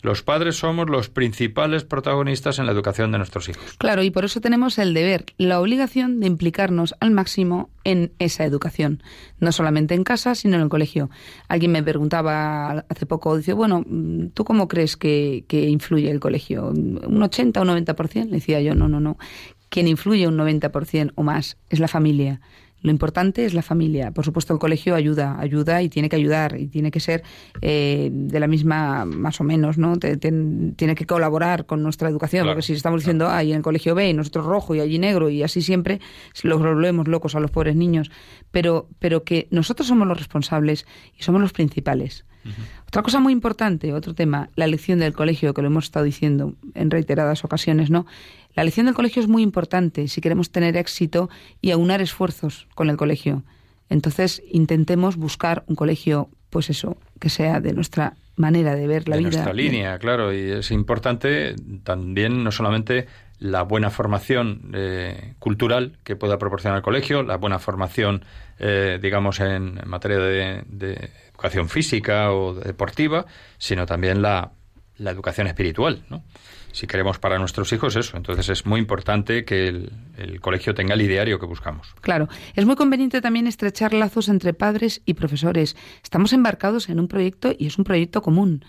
Los 0.00 0.22
padres 0.22 0.56
somos 0.56 0.88
los 0.88 1.08
principales 1.08 1.82
protagonistas 1.82 2.60
en 2.60 2.66
la 2.66 2.72
educación 2.72 3.10
de 3.10 3.18
nuestros 3.18 3.48
hijos. 3.48 3.74
Claro, 3.78 4.04
y 4.04 4.10
por 4.10 4.24
eso 4.24 4.40
tenemos 4.40 4.78
el 4.78 4.94
deber, 4.94 5.26
la 5.38 5.60
obligación 5.60 6.20
de 6.20 6.28
implicarnos 6.28 6.94
al 7.00 7.10
máximo 7.10 7.70
en 7.82 8.12
esa 8.20 8.44
educación, 8.44 9.02
no 9.40 9.50
solamente 9.50 9.94
en 9.94 10.04
casa, 10.04 10.36
sino 10.36 10.54
en 10.56 10.62
el 10.62 10.68
colegio. 10.68 11.10
Alguien 11.48 11.72
me 11.72 11.82
preguntaba 11.82 12.84
hace 12.88 13.06
poco, 13.06 13.36
dice, 13.36 13.52
bueno, 13.52 13.84
¿tú 14.34 14.44
cómo 14.44 14.68
crees 14.68 14.96
que, 14.96 15.44
que 15.48 15.68
influye 15.68 16.08
el 16.08 16.20
colegio? 16.20 16.68
¿Un 16.68 17.20
80 17.20 17.58
o 17.58 17.62
un 17.64 17.68
90%? 17.68 18.26
Le 18.26 18.30
decía 18.30 18.60
yo, 18.60 18.76
no, 18.76 18.88
no, 18.88 19.00
no. 19.00 19.18
Quien 19.70 19.88
influye 19.88 20.28
un 20.28 20.36
90% 20.36 21.12
o 21.16 21.22
más 21.24 21.56
es 21.68 21.80
la 21.80 21.88
familia 21.88 22.40
Lo 22.82 22.90
importante 22.90 23.44
es 23.44 23.54
la 23.54 23.62
familia. 23.62 24.10
Por 24.10 24.24
supuesto, 24.24 24.52
el 24.52 24.58
colegio 24.58 24.94
ayuda, 24.94 25.38
ayuda 25.38 25.82
y 25.82 25.88
tiene 25.88 26.08
que 26.08 26.16
ayudar 26.16 26.58
y 26.58 26.66
tiene 26.66 26.90
que 26.90 27.00
ser 27.00 27.22
eh, 27.60 28.10
de 28.12 28.40
la 28.40 28.48
misma, 28.48 29.04
más 29.04 29.40
o 29.40 29.44
menos, 29.44 29.78
¿no? 29.78 29.98
tiene 29.98 30.94
que 30.94 31.06
colaborar 31.06 31.66
con 31.66 31.82
nuestra 31.82 32.08
educación, 32.08 32.46
porque 32.46 32.62
si 32.62 32.72
estamos 32.72 33.00
diciendo, 33.00 33.28
ay, 33.28 33.52
en 33.52 33.58
el 33.58 33.62
colegio 33.62 33.94
B 33.94 34.10
y 34.10 34.14
nosotros 34.14 34.46
rojo 34.46 34.74
y 34.74 34.80
allí 34.80 34.98
negro 34.98 35.30
y 35.30 35.42
así 35.42 35.62
siempre, 35.62 36.00
los 36.42 36.60
volvemos 36.60 37.08
locos 37.08 37.34
a 37.34 37.40
los 37.40 37.50
pobres 37.50 37.76
niños. 37.76 38.10
Pero, 38.50 38.88
pero 38.98 39.24
que 39.24 39.48
nosotros 39.50 39.86
somos 39.86 40.08
los 40.08 40.18
responsables 40.18 40.86
y 41.18 41.22
somos 41.22 41.40
los 41.40 41.52
principales. 41.52 42.24
Otra 42.88 43.02
cosa 43.02 43.20
muy 43.20 43.32
importante, 43.32 43.94
otro 43.94 44.14
tema, 44.14 44.50
la 44.56 44.64
elección 44.64 44.98
del 44.98 45.12
colegio, 45.12 45.54
que 45.54 45.62
lo 45.62 45.68
hemos 45.68 45.84
estado 45.84 46.04
diciendo 46.04 46.54
en 46.74 46.90
reiteradas 46.90 47.44
ocasiones, 47.44 47.88
¿no? 47.88 48.04
La 48.54 48.62
elección 48.62 48.86
del 48.86 48.94
colegio 48.94 49.22
es 49.22 49.28
muy 49.28 49.42
importante 49.42 50.08
si 50.08 50.20
queremos 50.20 50.50
tener 50.50 50.76
éxito 50.76 51.30
y 51.60 51.70
aunar 51.70 52.02
esfuerzos 52.02 52.66
con 52.74 52.90
el 52.90 52.96
colegio. 52.96 53.44
Entonces, 53.88 54.42
intentemos 54.50 55.16
buscar 55.16 55.64
un 55.66 55.76
colegio, 55.76 56.28
pues 56.50 56.70
eso, 56.70 56.96
que 57.20 57.28
sea 57.28 57.60
de 57.60 57.72
nuestra 57.72 58.14
manera 58.36 58.74
de 58.74 58.86
ver 58.86 59.08
la 59.08 59.16
de 59.16 59.22
vida. 59.22 59.30
Nuestra 59.30 59.52
línea, 59.52 59.98
claro, 59.98 60.32
y 60.32 60.50
es 60.50 60.70
importante 60.70 61.54
también 61.84 62.42
no 62.44 62.52
solamente 62.52 63.06
la 63.38 63.62
buena 63.62 63.90
formación 63.90 64.70
eh, 64.72 65.34
cultural 65.38 65.98
que 66.04 66.14
pueda 66.16 66.38
proporcionar 66.38 66.76
el 66.76 66.82
colegio, 66.82 67.22
la 67.22 67.36
buena 67.36 67.58
formación, 67.58 68.24
eh, 68.58 68.98
digamos, 69.02 69.40
en, 69.40 69.80
materia 69.84 70.18
de, 70.18 70.62
de, 70.68 71.10
educación 71.32 71.68
física 71.68 72.32
o 72.32 72.54
deportiva, 72.54 73.26
sino 73.58 73.84
también 73.84 74.22
la, 74.22 74.52
la 74.98 75.10
educación 75.10 75.48
espiritual, 75.48 76.04
¿no? 76.08 76.22
Si 76.72 76.86
queremos 76.86 77.18
para 77.18 77.38
nuestros 77.38 77.72
hijos 77.72 77.96
eso. 77.96 78.16
Entonces 78.16 78.48
es 78.48 78.66
muy 78.66 78.80
importante 78.80 79.44
que 79.44 79.68
el, 79.68 80.40
colegio 80.40 80.74
tenga 80.74 80.94
el 80.94 81.02
ideario 81.02 81.38
que 81.38 81.46
buscamos. 81.46 81.94
Claro, 82.00 82.28
es 82.54 82.66
muy 82.66 82.74
conveniente 82.74 83.20
también 83.20 83.46
estrechar 83.46 83.92
lazos 83.92 84.28
entre 84.28 84.54
padres 84.54 85.02
y 85.04 85.14
profesores. 85.14 85.76
Estamos 86.02 86.32
embarcados 86.32 86.88
en 86.88 86.98
un 86.98 87.08
proyecto 87.08 87.52
y 87.56 87.66
es 87.66 87.78
un 87.78 87.84
proyecto 87.84 88.22
común. 88.22 88.64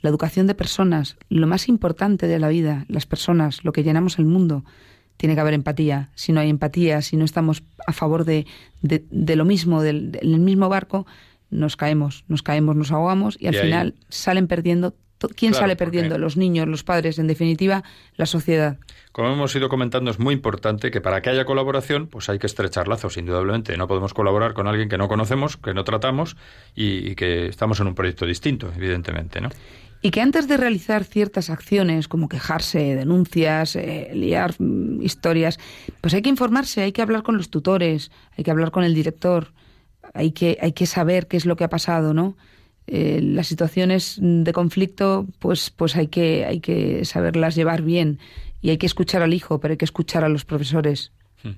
La 0.00 0.10
educación 0.10 0.46
de 0.46 0.54
personas, 0.54 1.16
lo 1.28 1.46
más 1.46 1.68
importante 1.68 2.26
de 2.26 2.38
la 2.38 2.48
vida, 2.48 2.86
las 2.88 3.06
personas, 3.06 3.64
lo 3.64 3.72
que 3.72 3.84
llenamos 3.84 4.18
el 4.18 4.24
mundo. 4.24 4.64
Tiene 5.16 5.34
que 5.34 5.40
haber 5.40 5.54
empatía. 5.54 6.10
Si 6.14 6.32
no 6.32 6.40
hay 6.40 6.50
empatía, 6.50 7.02
si 7.02 7.16
no 7.16 7.24
estamos 7.24 7.62
a 7.86 7.92
favor 7.92 8.24
de, 8.24 8.46
de, 8.80 9.36
lo 9.36 9.44
mismo, 9.44 9.82
del, 9.82 10.10
del 10.10 10.40
mismo 10.40 10.68
barco, 10.68 11.06
nos 11.50 11.76
caemos, 11.76 12.24
nos 12.28 12.42
caemos, 12.42 12.74
nos 12.74 12.90
ahogamos 12.90 13.36
y 13.38 13.46
al 13.46 13.54
final 13.54 13.94
salen 14.08 14.48
perdiendo 14.48 14.96
¿Quién 15.28 15.54
sale 15.54 15.76
perdiendo? 15.76 16.18
Los 16.18 16.36
niños, 16.36 16.68
los 16.68 16.84
padres, 16.84 17.18
en 17.18 17.26
definitiva, 17.26 17.82
la 18.16 18.26
sociedad. 18.26 18.78
Como 19.12 19.32
hemos 19.32 19.54
ido 19.54 19.68
comentando, 19.68 20.10
es 20.10 20.18
muy 20.18 20.34
importante 20.34 20.90
que 20.90 21.00
para 21.00 21.20
que 21.20 21.30
haya 21.30 21.44
colaboración, 21.44 22.06
pues 22.06 22.28
hay 22.28 22.38
que 22.38 22.46
estrechar 22.46 22.88
lazos, 22.88 23.16
indudablemente. 23.16 23.76
No 23.76 23.86
podemos 23.86 24.14
colaborar 24.14 24.54
con 24.54 24.66
alguien 24.66 24.88
que 24.88 24.98
no 24.98 25.08
conocemos, 25.08 25.56
que 25.56 25.74
no 25.74 25.84
tratamos 25.84 26.36
y, 26.74 27.14
que 27.14 27.46
estamos 27.46 27.78
en 27.80 27.88
un 27.88 27.94
proyecto 27.94 28.26
distinto, 28.26 28.72
evidentemente, 28.74 29.40
¿no? 29.40 29.50
Y 30.04 30.10
que 30.10 30.20
antes 30.20 30.48
de 30.48 30.56
realizar 30.56 31.04
ciertas 31.04 31.48
acciones, 31.48 32.08
como 32.08 32.28
quejarse, 32.28 32.96
denuncias, 32.96 33.76
eh, 33.76 34.10
liar 34.14 34.54
mm, 34.58 35.00
historias, 35.02 35.60
pues 36.00 36.12
hay 36.14 36.22
que 36.22 36.28
informarse, 36.30 36.82
hay 36.82 36.92
que 36.92 37.02
hablar 37.02 37.22
con 37.22 37.36
los 37.36 37.50
tutores, 37.50 38.10
hay 38.36 38.42
que 38.42 38.50
hablar 38.50 38.72
con 38.72 38.82
el 38.82 38.94
director, 38.94 39.52
hay 40.14 40.32
que, 40.32 40.58
hay 40.60 40.72
que 40.72 40.86
saber 40.86 41.28
qué 41.28 41.36
es 41.36 41.46
lo 41.46 41.54
que 41.54 41.64
ha 41.64 41.68
pasado, 41.68 42.14
¿no? 42.14 42.36
Eh, 42.86 43.20
las 43.22 43.46
situaciones 43.46 44.18
de 44.20 44.52
conflicto, 44.52 45.26
pues, 45.38 45.70
pues 45.70 45.96
hay 45.96 46.08
que, 46.08 46.44
hay 46.44 46.60
que 46.60 47.04
saberlas 47.04 47.54
llevar 47.54 47.82
bien 47.82 48.18
y 48.60 48.70
hay 48.70 48.78
que 48.78 48.86
escuchar 48.86 49.22
al 49.22 49.34
hijo, 49.34 49.60
pero 49.60 49.72
hay 49.72 49.78
que 49.78 49.84
escuchar 49.84 50.24
a 50.24 50.28
los 50.28 50.44
profesores. 50.44 51.12
Hmm. 51.42 51.52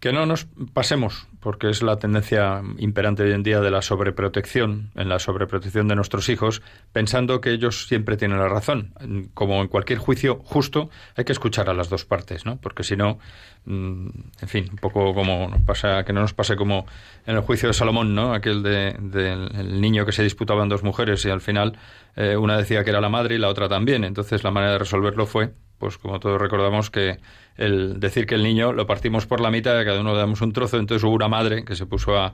Que 0.00 0.12
no 0.12 0.26
nos 0.26 0.46
pasemos, 0.72 1.26
porque 1.40 1.68
es 1.70 1.82
la 1.82 1.98
tendencia 1.98 2.62
imperante 2.78 3.22
hoy 3.22 3.32
en 3.32 3.42
día 3.42 3.60
de 3.60 3.70
la 3.70 3.82
sobreprotección, 3.82 4.90
en 4.94 5.08
la 5.08 5.18
sobreprotección 5.18 5.88
de 5.88 5.94
nuestros 5.94 6.28
hijos, 6.28 6.62
pensando 6.92 7.40
que 7.40 7.50
ellos 7.50 7.86
siempre 7.86 8.16
tienen 8.16 8.38
la 8.38 8.48
razón. 8.48 8.94
Como 9.34 9.60
en 9.62 9.68
cualquier 9.68 9.98
juicio 9.98 10.40
justo, 10.44 10.90
hay 11.16 11.24
que 11.24 11.32
escuchar 11.32 11.68
a 11.70 11.74
las 11.74 11.88
dos 11.88 12.04
partes, 12.04 12.46
¿no? 12.46 12.56
Porque 12.58 12.82
si 12.82 12.96
no, 12.96 13.18
mm, 13.64 14.08
en 14.40 14.48
fin, 14.48 14.68
un 14.70 14.78
poco 14.78 15.14
como 15.14 15.48
nos 15.48 15.62
pasa, 15.62 16.04
que 16.04 16.12
no 16.12 16.20
nos 16.20 16.34
pase 16.34 16.56
como 16.56 16.86
en 17.26 17.36
el 17.36 17.42
juicio 17.42 17.68
de 17.68 17.74
Salomón, 17.74 18.14
¿no? 18.14 18.32
Aquel 18.32 18.62
del 18.62 19.10
de, 19.10 19.64
niño 19.64 20.06
que 20.06 20.12
se 20.12 20.22
disputaban 20.22 20.68
dos 20.68 20.82
mujeres 20.82 21.24
y 21.24 21.30
al 21.30 21.40
final 21.40 21.78
eh, 22.16 22.36
una 22.36 22.56
decía 22.56 22.84
que 22.84 22.90
era 22.90 23.00
la 23.00 23.08
madre 23.08 23.34
y 23.34 23.38
la 23.38 23.48
otra 23.48 23.68
también. 23.68 24.04
Entonces 24.04 24.44
la 24.44 24.50
manera 24.50 24.72
de 24.72 24.78
resolverlo 24.78 25.26
fue 25.26 25.52
pues 25.78 25.98
como 25.98 26.20
todos 26.20 26.40
recordamos 26.40 26.90
que 26.90 27.18
el 27.56 28.00
decir 28.00 28.26
que 28.26 28.34
el 28.34 28.42
niño 28.42 28.72
lo 28.72 28.86
partimos 28.86 29.26
por 29.26 29.40
la 29.40 29.50
mitad, 29.50 29.82
cada 29.84 30.00
uno 30.00 30.12
le 30.12 30.18
damos 30.18 30.40
un 30.40 30.52
trozo, 30.52 30.78
entonces 30.78 31.04
hubo 31.04 31.14
una 31.14 31.28
madre 31.28 31.64
que 31.64 31.74
se 31.74 31.86
puso 31.86 32.16
a, 32.16 32.32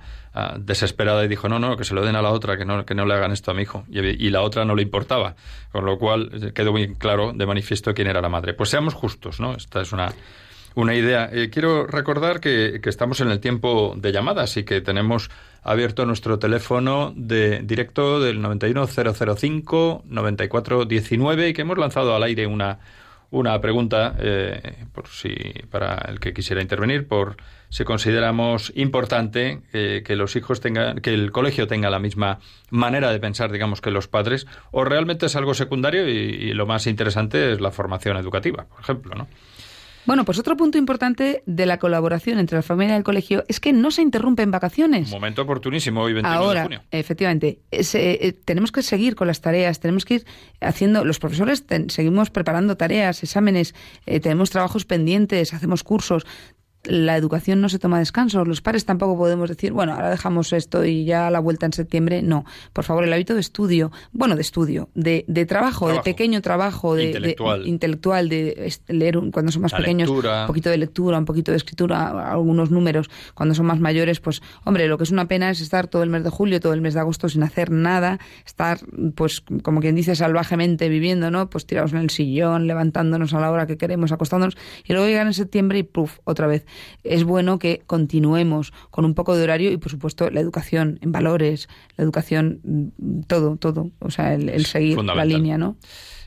desesperada 0.59 1.25
y 1.25 1.29
dijo, 1.29 1.49
no, 1.49 1.59
no, 1.59 1.77
que 1.77 1.85
se 1.85 1.95
lo 1.95 2.05
den 2.05 2.17
a 2.17 2.23
la 2.23 2.31
otra, 2.31 2.57
que 2.57 2.65
no, 2.65 2.85
que 2.85 2.95
no 2.95 3.07
le 3.07 3.15
hagan 3.15 3.33
esto 3.33 3.51
a 3.51 3.55
mi 3.55 3.63
hijo. 3.63 3.85
Y, 3.89 4.31
la 4.31 4.43
otra 4.43 4.65
no 4.65 4.75
le 4.75 4.83
importaba, 4.83 5.37
con 5.71 5.85
lo 5.85 5.99
cual 5.99 6.31
eh, 6.33 6.53
quedó 6.53 6.73
muy 6.73 6.95
claro 6.95 7.33
de 7.33 7.47
manifiesto 7.47 7.93
quién 7.95 8.09
era 8.09 8.21
la 8.21 8.29
madre. 8.29 8.55
Pues 8.55 8.71
seamos 8.71 8.95
justos, 8.95 9.41
¿no? 9.41 9.55
Esta 9.55 9.83
es 9.83 9.93
una, 9.93 10.13
una 10.75 10.95
idea. 10.95 11.29
Eh, 11.31 11.51
quiero 11.51 11.87
recordar 11.87 12.41
que, 12.41 12.81
que, 12.83 12.89
estamos 12.89 13.21
en 13.21 13.31
el 13.31 13.41
tiempo 13.41 13.95
de 13.97 14.11
llamadas 14.11 14.57
y 14.57 14.65
que 14.65 14.81
tenemos 14.81 15.31
abierto 15.63 16.07
nuestro 16.07 16.39
teléfono 16.39 17.13
de 17.15 17.61
directo 17.63 18.21
del 18.21 18.41
91005 18.41 20.03
9419 20.07 21.49
y 21.49 21.53
que 21.53 21.63
hemos 21.63 21.79
lanzado 21.79 22.17
al 22.17 22.23
aire 22.23 22.47
una 22.47 22.79
una 23.33 23.59
pregunta, 23.61 24.15
eh, 24.19 24.85
por 24.93 25.09
si 25.09 25.35
para 25.71 25.97
el 26.09 26.21
que 26.21 26.33
quisiera 26.33 26.63
intervenir, 26.63 27.09
por 27.09 27.37
si 27.71 27.83
consideramos 27.85 28.73
importante 28.77 29.63
eh, 29.73 30.03
que 30.05 30.17
los 30.17 30.37
hijos 30.37 30.61
tengan, 30.61 31.01
que 31.01 31.15
el 31.15 31.33
colegio 31.33 31.67
tenga 31.67 31.89
la 31.89 31.99
misma 31.99 32.39
manera 32.71 33.11
de 33.11 33.19
pensar, 33.19 33.51
digamos, 33.51 33.81
que 33.81 33.91
los 33.91 34.07
padres, 34.07 34.47
o 34.71 34.85
realmente 34.85 35.27
es 35.27 35.35
algo 35.35 35.55
secundario 35.55 36.09
y, 36.09 36.13
y 36.13 36.53
lo 36.53 36.67
más 36.67 36.87
interesante 36.87 37.53
es 37.53 37.61
la 37.61 37.71
formación 37.71 38.19
educativa, 38.19 38.67
por 38.67 38.81
ejemplo, 38.81 39.15
¿no? 39.15 39.29
Bueno, 40.05 40.25
pues 40.25 40.39
otro 40.39 40.57
punto 40.57 40.79
importante 40.79 41.43
de 41.47 41.67
la 41.67 41.79
colaboración 41.79 42.39
entre 42.39 42.57
la 42.57 42.63
familia 42.63 42.95
y 42.95 42.99
el 42.99 43.05
colegio 43.05 43.45
es 43.49 43.61
que 43.61 43.73
no 43.73 43.91
se 43.91 44.03
interrumpen 44.03 44.51
vacaciones. 44.51 45.11
momento 45.11 45.43
oportunísimo 45.43 46.03
hoy 46.03 46.13
21 46.13 46.35
Ahora, 46.37 46.61
de 46.63 46.67
junio. 46.67 46.83
efectivamente, 46.91 47.61
eh, 47.71 48.33
tenemos 48.45 48.73
que 48.73 48.83
seguir 48.83 49.15
con 49.15 49.29
las 49.29 49.41
tareas, 49.41 49.79
tenemos 49.81 50.05
que 50.05 50.15
ir 50.15 50.25
haciendo, 50.61 51.05
los 51.05 51.19
profesores 51.19 51.65
seguimos 51.89 52.31
preparando 52.31 52.77
tareas, 52.77 53.23
exámenes, 53.23 53.75
eh, 54.07 54.19
tenemos 54.21 54.51
trabajos 54.51 54.85
pendientes, 54.85 55.55
hacemos 55.55 55.85
cursos, 55.85 56.27
la 56.85 57.17
educación 57.17 57.61
no 57.61 57.69
se 57.69 57.79
toma 57.79 57.99
descanso. 57.99 58.45
Los 58.45 58.61
padres 58.61 58.85
tampoco 58.85 59.17
podemos 59.17 59.49
decir, 59.49 59.73
bueno, 59.73 59.95
ahora 59.95 60.11
dejamos 60.11 60.53
esto 60.53 60.85
y 60.85 61.05
ya 61.05 61.31
la 61.31 61.39
vuelta 61.39 61.67
en 61.67 61.73
septiembre. 61.73 62.23
No, 62.23 62.45
por 62.73 62.85
favor, 62.85 63.05
el 63.05 63.13
hábito 63.13 63.35
de 63.35 63.41
estudio, 63.41 63.93
bueno, 64.13 64.35
de 64.35 64.43
estudio, 64.43 64.89
de, 64.95 65.25
de 65.29 65.47
trabajo, 65.47 65.89
de 65.89 66.01
pequeño 66.01 66.43
trabajo, 66.43 66.95
de 66.95 67.37
intelectual, 67.65 68.29
de, 68.29 68.73
leer 68.89 69.21
cuando 69.33 69.53
son 69.53 69.63
más 69.63 69.73
pequeños, 69.73 70.11
un 70.11 70.47
poquito 70.47 70.71
de 70.71 70.79
lectura, 70.79 71.19
un 71.19 71.25
poquito 71.25 71.53
de 71.53 71.57
escritura, 71.57 72.33
algunos 72.33 72.71
números. 72.71 73.09
Cuando 73.35 73.55
son 73.55 73.67
más 73.67 73.79
mayores, 73.79 74.21
pues, 74.21 74.43
hombre, 74.65 74.89
lo 74.89 74.99
que 74.99 75.05
es 75.05 75.11
una 75.11 75.29
pena 75.29 75.51
es 75.51 75.61
estar 75.61 75.87
todo 75.87 76.03
el 76.03 76.11
mes 76.11 76.25
de 76.25 76.31
julio, 76.31 76.61
todo 76.61 76.73
el 76.73 76.81
mes 76.81 76.95
de 76.95 77.01
agosto 77.01 77.29
sin 77.29 77.45
hacer 77.45 77.71
nada, 77.71 78.19
estar, 78.45 78.81
pues, 79.15 79.43
como 79.63 79.81
quien 79.81 79.95
dice, 79.95 80.17
salvajemente 80.17 80.89
viviendo, 80.89 81.31
¿no? 81.31 81.49
Pues 81.49 81.67
tirados 81.67 81.93
en 81.93 81.99
el 81.99 82.11
sillón, 82.11 82.67
levantándonos 82.67 83.35
a 83.35 83.41
la 83.41 83.51
hora 83.53 83.67
que 83.67 83.77
queremos, 83.77 84.11
acostándonos, 84.11 84.57
y 84.85 84.93
luego 84.93 85.07
llegan 85.07 85.29
en 85.29 85.35
septiembre 85.35 85.79
y, 85.79 85.83
puf, 85.85 86.19
otra 86.25 86.47
vez 86.49 86.67
es 87.05 87.25
bueno 87.25 87.59
que 87.59 87.83
continuemos 87.87 88.73
con 88.91 89.05
un 89.05 89.15
poco 89.15 89.37
de 89.37 89.43
horario 89.43 89.73
y, 89.73 89.77
por 89.77 89.91
supuesto, 89.91 90.31
la 90.31 90.41
educación 90.41 90.99
en 91.03 91.13
valores, 91.13 91.69
la 91.97 92.05
educación, 92.05 92.61
mm, 92.65 93.23
todo, 93.23 93.57
todo. 93.57 93.91
O 94.01 94.11
sea, 94.11 94.35
el, 94.35 94.67
seguir 94.67 95.03
la 95.03 95.25
línea, 95.25 95.59
¿no? 95.59 95.77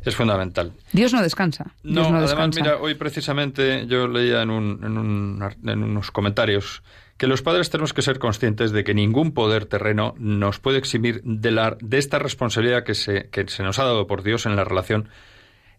Es 0.04 0.16
fundamental. 0.16 0.72
Dios 0.94 1.14
no 1.14 1.22
descansa. 1.22 1.74
no, 1.84 2.06
además, 2.16 2.56
mira, 2.56 2.78
hoy 2.78 2.94
precisamente 2.94 3.88
yo 3.88 4.08
leía 4.08 4.44
en, 4.44 4.52
un, 4.52 4.80
en, 4.84 4.98
un, 4.98 5.44
en 5.66 5.84
unos 5.84 6.12
comentarios 6.12 6.84
que 7.18 7.28
los 7.28 7.42
padres 7.42 7.70
tenemos 7.70 7.94
que 7.94 8.02
ser 8.02 8.20
conscientes 8.20 8.72
de 8.72 8.84
que 8.84 8.94
ningún 8.94 9.32
poder 9.34 9.66
terreno 9.66 10.14
nos 10.18 10.60
puede 10.60 10.78
eximir 10.78 11.22
de, 11.24 11.52
la, 11.52 11.78
de 11.80 11.98
esta 11.98 12.20
responsabilidad 12.20 12.84
que 12.84 12.94
se, 12.94 13.30
que 13.30 13.48
se 13.48 13.64
nos 13.64 13.80
ha 13.80 13.86
dado 13.86 14.06
por 14.06 14.22
Dios 14.22 14.46
en 14.46 14.56
la 14.56 14.66
relación 14.66 15.10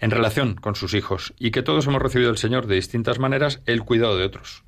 en 0.00 0.10
relación 0.10 0.54
con 0.54 0.74
sus 0.74 0.94
hijos 0.94 1.34
y 1.38 1.50
que 1.50 1.62
todos 1.62 1.86
hemos 1.86 2.02
recibido 2.02 2.30
del 2.30 2.38
Señor 2.38 2.66
de 2.66 2.74
distintas 2.74 3.18
maneras 3.18 3.60
el 3.66 3.82
cuidado 3.82 4.16
de 4.16 4.24
otros. 4.24 4.64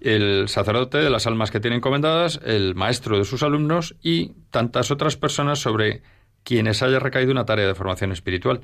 El 0.00 0.48
sacerdote 0.48 0.98
de 0.98 1.10
las 1.10 1.26
almas 1.26 1.50
que 1.50 1.60
tiene 1.60 1.76
encomendadas, 1.76 2.40
el 2.44 2.74
maestro 2.74 3.18
de 3.18 3.24
sus 3.24 3.42
alumnos 3.42 3.96
y 4.02 4.32
tantas 4.50 4.90
otras 4.90 5.16
personas 5.16 5.58
sobre 5.58 6.02
quienes 6.44 6.82
haya 6.82 6.98
recaído 6.98 7.32
una 7.32 7.44
tarea 7.44 7.66
de 7.66 7.74
formación 7.74 8.12
espiritual. 8.12 8.60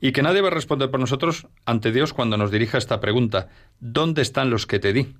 Y 0.00 0.10
que 0.10 0.22
nadie 0.22 0.40
va 0.40 0.48
a 0.48 0.50
responder 0.52 0.90
por 0.90 0.98
nosotros 0.98 1.46
ante 1.64 1.92
Dios 1.92 2.12
cuando 2.12 2.36
nos 2.36 2.50
dirija 2.50 2.76
esta 2.76 3.00
pregunta, 3.00 3.48
¿dónde 3.78 4.20
están 4.20 4.50
los 4.50 4.66
que 4.66 4.80
te 4.80 4.92
di? 4.92 5.14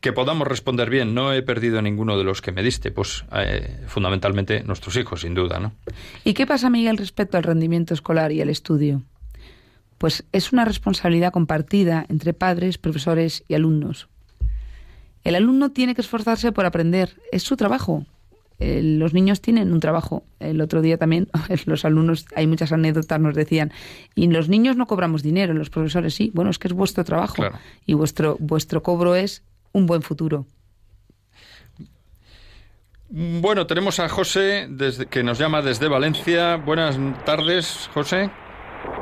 Que 0.00 0.12
podamos 0.12 0.46
responder 0.46 0.88
bien, 0.88 1.14
no 1.14 1.32
he 1.32 1.42
perdido 1.42 1.82
ninguno 1.82 2.16
de 2.16 2.22
los 2.22 2.40
que 2.40 2.52
me 2.52 2.62
diste, 2.62 2.92
pues 2.92 3.24
eh, 3.32 3.80
fundamentalmente 3.88 4.62
nuestros 4.62 4.96
hijos, 4.96 5.22
sin 5.22 5.34
duda, 5.34 5.58
¿no? 5.58 5.72
¿Y 6.22 6.34
qué 6.34 6.46
pasa, 6.46 6.70
Miguel, 6.70 6.96
respecto 6.96 7.36
al 7.36 7.42
rendimiento 7.42 7.92
escolar 7.92 8.30
y 8.30 8.40
al 8.40 8.50
estudio? 8.50 9.02
Pues 9.98 10.24
es 10.32 10.52
una 10.52 10.64
responsabilidad 10.64 11.32
compartida 11.32 12.06
entre 12.08 12.32
padres, 12.32 12.78
profesores 12.78 13.44
y 13.48 13.54
alumnos. 13.54 14.08
El 15.24 15.34
alumno 15.34 15.72
tiene 15.72 15.94
que 15.94 16.00
esforzarse 16.00 16.52
por 16.52 16.64
aprender, 16.64 17.16
es 17.32 17.42
su 17.42 17.56
trabajo. 17.56 18.06
Eh, 18.60 18.80
los 18.82 19.14
niños 19.14 19.40
tienen 19.40 19.72
un 19.72 19.80
trabajo. 19.80 20.24
El 20.40 20.60
otro 20.60 20.82
día 20.82 20.98
también 20.98 21.28
los 21.66 21.84
alumnos, 21.84 22.26
hay 22.34 22.46
muchas 22.46 22.72
anécdotas, 22.72 23.20
nos 23.20 23.34
decían, 23.34 23.72
y 24.14 24.28
los 24.28 24.48
niños 24.48 24.76
no 24.76 24.86
cobramos 24.86 25.22
dinero, 25.22 25.52
los 25.54 25.70
profesores 25.70 26.14
sí. 26.14 26.30
Bueno, 26.34 26.50
es 26.50 26.58
que 26.58 26.68
es 26.68 26.74
vuestro 26.74 27.04
trabajo 27.04 27.42
y 27.84 27.94
vuestro, 27.94 28.36
vuestro 28.40 28.82
cobro 28.82 29.16
es 29.16 29.42
un 29.72 29.86
buen 29.86 30.02
futuro. 30.02 30.46
Bueno, 33.10 33.66
tenemos 33.66 34.00
a 34.00 34.08
José 34.08 34.66
desde, 34.68 35.06
que 35.06 35.22
nos 35.22 35.38
llama 35.38 35.62
desde 35.62 35.88
Valencia. 35.88 36.56
Buenas 36.56 36.98
tardes, 37.24 37.88
José. 37.94 38.30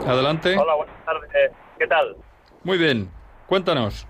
Adelante. 0.06 0.56
Hola, 0.56 0.74
buenas 0.74 1.04
tardes. 1.04 1.52
¿Qué 1.78 1.86
tal? 1.86 2.16
Muy 2.64 2.78
bien. 2.78 3.10
Cuéntanos. 3.46 4.06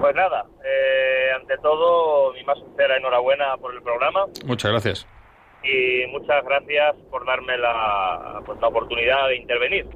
Pues 0.00 0.14
nada, 0.14 0.46
eh, 0.64 1.30
ante 1.36 1.58
todo, 1.58 2.32
mi 2.32 2.42
más 2.44 2.58
sincera 2.58 2.96
enhorabuena 2.96 3.56
por 3.58 3.74
el 3.74 3.82
programa. 3.82 4.24
Muchas 4.46 4.70
gracias. 4.70 5.06
Y 5.62 6.06
muchas 6.10 6.42
gracias 6.44 6.96
por 7.10 7.26
darme 7.26 7.58
la, 7.58 8.40
pues, 8.46 8.58
la 8.60 8.68
oportunidad 8.68 9.28
de 9.28 9.36
intervenir. 9.36 9.86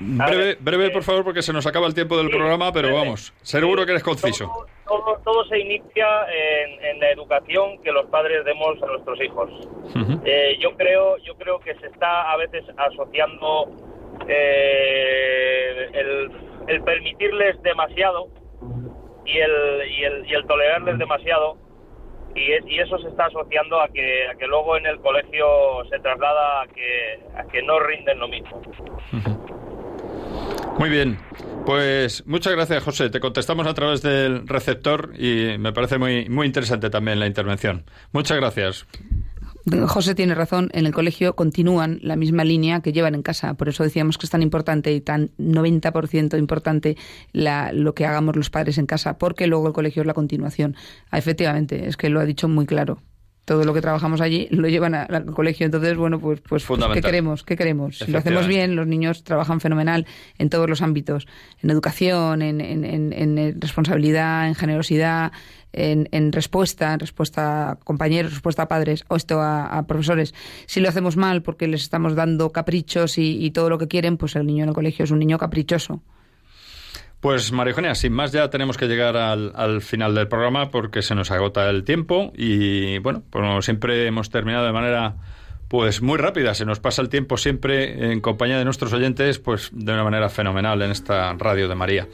breve, 0.00 0.56
breve, 0.60 0.90
por 0.90 1.02
favor, 1.02 1.24
porque 1.24 1.42
se 1.42 1.52
nos 1.52 1.66
acaba 1.66 1.86
el 1.86 1.94
tiempo 1.94 2.16
del 2.16 2.30
programa, 2.30 2.72
pero 2.72 2.92
vamos, 2.92 3.32
seguro 3.42 3.84
que 3.84 3.92
eres 3.92 4.02
conciso. 4.02 4.50
Todo, 4.86 5.20
todo, 5.24 5.44
se 5.44 5.58
inicia 5.60 6.06
en, 6.82 6.98
la 6.98 7.10
educación 7.12 7.80
que 7.82 7.92
los 7.92 8.06
padres 8.06 8.44
demos 8.44 8.82
a 8.82 8.86
nuestros 8.86 9.20
hijos. 9.20 9.50
Eh, 10.24 10.58
yo 10.60 10.76
creo, 10.76 11.16
yo 11.18 11.36
creo 11.36 11.60
que 11.60 11.74
se 11.76 11.86
está 11.86 12.32
a 12.32 12.36
veces 12.36 12.64
asociando 12.76 13.70
eh, 14.28 15.90
el, 15.92 16.30
el 16.66 16.82
permitirles 16.82 17.62
demasiado 17.62 18.28
y 19.24 19.38
el, 19.38 19.90
y 19.90 20.04
el, 20.04 20.26
y 20.26 20.34
el 20.34 20.46
tolerarles 20.46 20.98
demasiado 20.98 21.56
y, 22.34 22.52
es, 22.52 22.64
y 22.66 22.78
eso 22.78 22.98
se 22.98 23.08
está 23.08 23.26
asociando 23.26 23.80
a 23.80 23.88
que, 23.88 24.28
a 24.28 24.34
que 24.34 24.46
luego 24.46 24.76
en 24.76 24.86
el 24.86 25.00
colegio 25.00 25.46
se 25.90 25.98
traslada 26.00 26.62
a 26.62 26.66
que, 26.68 27.20
a 27.36 27.44
que 27.44 27.62
no 27.62 27.78
rinden 27.80 28.18
lo 28.18 28.28
mismo. 28.28 28.62
Muy 30.78 30.88
bien, 30.88 31.18
pues 31.66 32.26
muchas 32.26 32.54
gracias 32.54 32.82
José, 32.82 33.10
te 33.10 33.20
contestamos 33.20 33.66
a 33.66 33.74
través 33.74 34.02
del 34.02 34.48
receptor 34.48 35.12
y 35.18 35.58
me 35.58 35.72
parece 35.72 35.98
muy, 35.98 36.28
muy 36.28 36.46
interesante 36.46 36.88
también 36.88 37.20
la 37.20 37.26
intervención. 37.26 37.84
Muchas 38.12 38.38
gracias. 38.38 38.86
José 39.86 40.14
tiene 40.14 40.34
razón, 40.34 40.70
en 40.72 40.86
el 40.86 40.92
colegio 40.92 41.34
continúan 41.34 41.98
la 42.02 42.16
misma 42.16 42.44
línea 42.44 42.80
que 42.80 42.92
llevan 42.92 43.14
en 43.14 43.22
casa, 43.22 43.54
por 43.54 43.68
eso 43.68 43.84
decíamos 43.84 44.18
que 44.18 44.26
es 44.26 44.30
tan 44.30 44.42
importante 44.42 44.92
y 44.92 45.00
tan 45.00 45.30
90% 45.38 46.38
importante 46.38 46.96
la, 47.32 47.72
lo 47.72 47.94
que 47.94 48.06
hagamos 48.06 48.36
los 48.36 48.50
padres 48.50 48.78
en 48.78 48.86
casa, 48.86 49.18
porque 49.18 49.46
luego 49.46 49.68
el 49.68 49.72
colegio 49.72 50.02
es 50.02 50.06
la 50.06 50.14
continuación. 50.14 50.76
Ah, 51.10 51.18
efectivamente, 51.18 51.88
es 51.88 51.96
que 51.96 52.08
lo 52.08 52.20
ha 52.20 52.24
dicho 52.24 52.48
muy 52.48 52.66
claro 52.66 53.00
todo 53.44 53.64
lo 53.64 53.74
que 53.74 53.80
trabajamos 53.80 54.20
allí 54.20 54.48
lo 54.50 54.68
llevan 54.68 54.94
al 54.94 55.26
colegio. 55.26 55.66
Entonces, 55.66 55.96
bueno, 55.96 56.20
pues, 56.20 56.40
pues, 56.40 56.64
pues 56.64 56.80
¿qué 56.94 57.00
queremos? 57.00 57.42
¿Qué 57.42 57.56
queremos? 57.56 57.98
Si 57.98 58.10
lo 58.10 58.18
hacemos 58.18 58.46
bien, 58.46 58.76
los 58.76 58.86
niños 58.86 59.24
trabajan 59.24 59.60
fenomenal 59.60 60.06
en 60.38 60.50
todos 60.50 60.68
los 60.68 60.82
ámbitos, 60.82 61.26
en 61.62 61.70
educación, 61.70 62.42
en, 62.42 62.60
en, 62.60 62.84
en, 63.12 63.60
responsabilidad, 63.60 64.46
en 64.46 64.54
generosidad, 64.54 65.32
en, 65.72 66.32
respuesta, 66.32 66.94
en 66.94 67.00
respuesta 67.00 67.72
a 67.72 67.76
compañeros, 67.76 68.32
respuesta 68.32 68.62
a 68.62 68.68
padres 68.68 69.04
o 69.08 69.16
esto 69.16 69.40
a, 69.40 69.84
profesores. 69.86 70.34
Si 70.66 70.80
lo 70.80 70.88
hacemos 70.88 71.16
mal 71.16 71.42
porque 71.42 71.66
les 71.66 71.82
estamos 71.82 72.14
dando 72.14 72.50
caprichos 72.50 73.18
y, 73.18 73.44
y 73.44 73.50
todo 73.50 73.68
lo 73.68 73.78
que 73.78 73.88
quieren, 73.88 74.16
pues 74.16 74.36
el 74.36 74.46
niño 74.46 74.64
en 74.64 74.68
el 74.68 74.74
colegio 74.74 75.04
es 75.04 75.10
un 75.10 75.18
niño 75.18 75.38
caprichoso. 75.38 76.02
Pues 77.20 77.52
María 77.52 77.72
Eugenia, 77.72 77.94
sin 77.94 78.14
más 78.14 78.32
ya 78.32 78.48
tenemos 78.48 78.78
que 78.78 78.86
llegar 78.86 79.14
al, 79.16 79.82
final 79.82 80.14
del 80.14 80.26
programa 80.26 80.70
porque 80.70 81.02
se 81.02 81.14
nos 81.14 81.30
agota 81.30 81.68
el 81.68 81.84
tiempo 81.84 82.32
y 82.34 82.98
bueno, 82.98 83.22
como 83.28 83.60
siempre 83.60 84.06
hemos 84.06 84.30
terminado 84.30 84.64
de 84.64 84.72
manera 84.72 85.16
pues 85.68 86.00
muy 86.00 86.16
rápida, 86.16 86.54
se 86.54 86.64
nos 86.64 86.80
pasa 86.80 87.02
el 87.02 87.10
tiempo 87.10 87.36
siempre 87.36 88.10
en 88.10 88.20
compañía 88.22 88.58
de 88.58 88.64
nuestros 88.64 88.94
oyentes 88.94 89.38
pues 89.38 89.68
de 89.72 89.92
una 89.92 90.02
manera 90.02 90.30
fenomenal 90.30 90.80
en 90.80 90.90
esta 90.90 91.34
radio 91.34 91.68
de 91.68 91.74
María. 91.74 92.08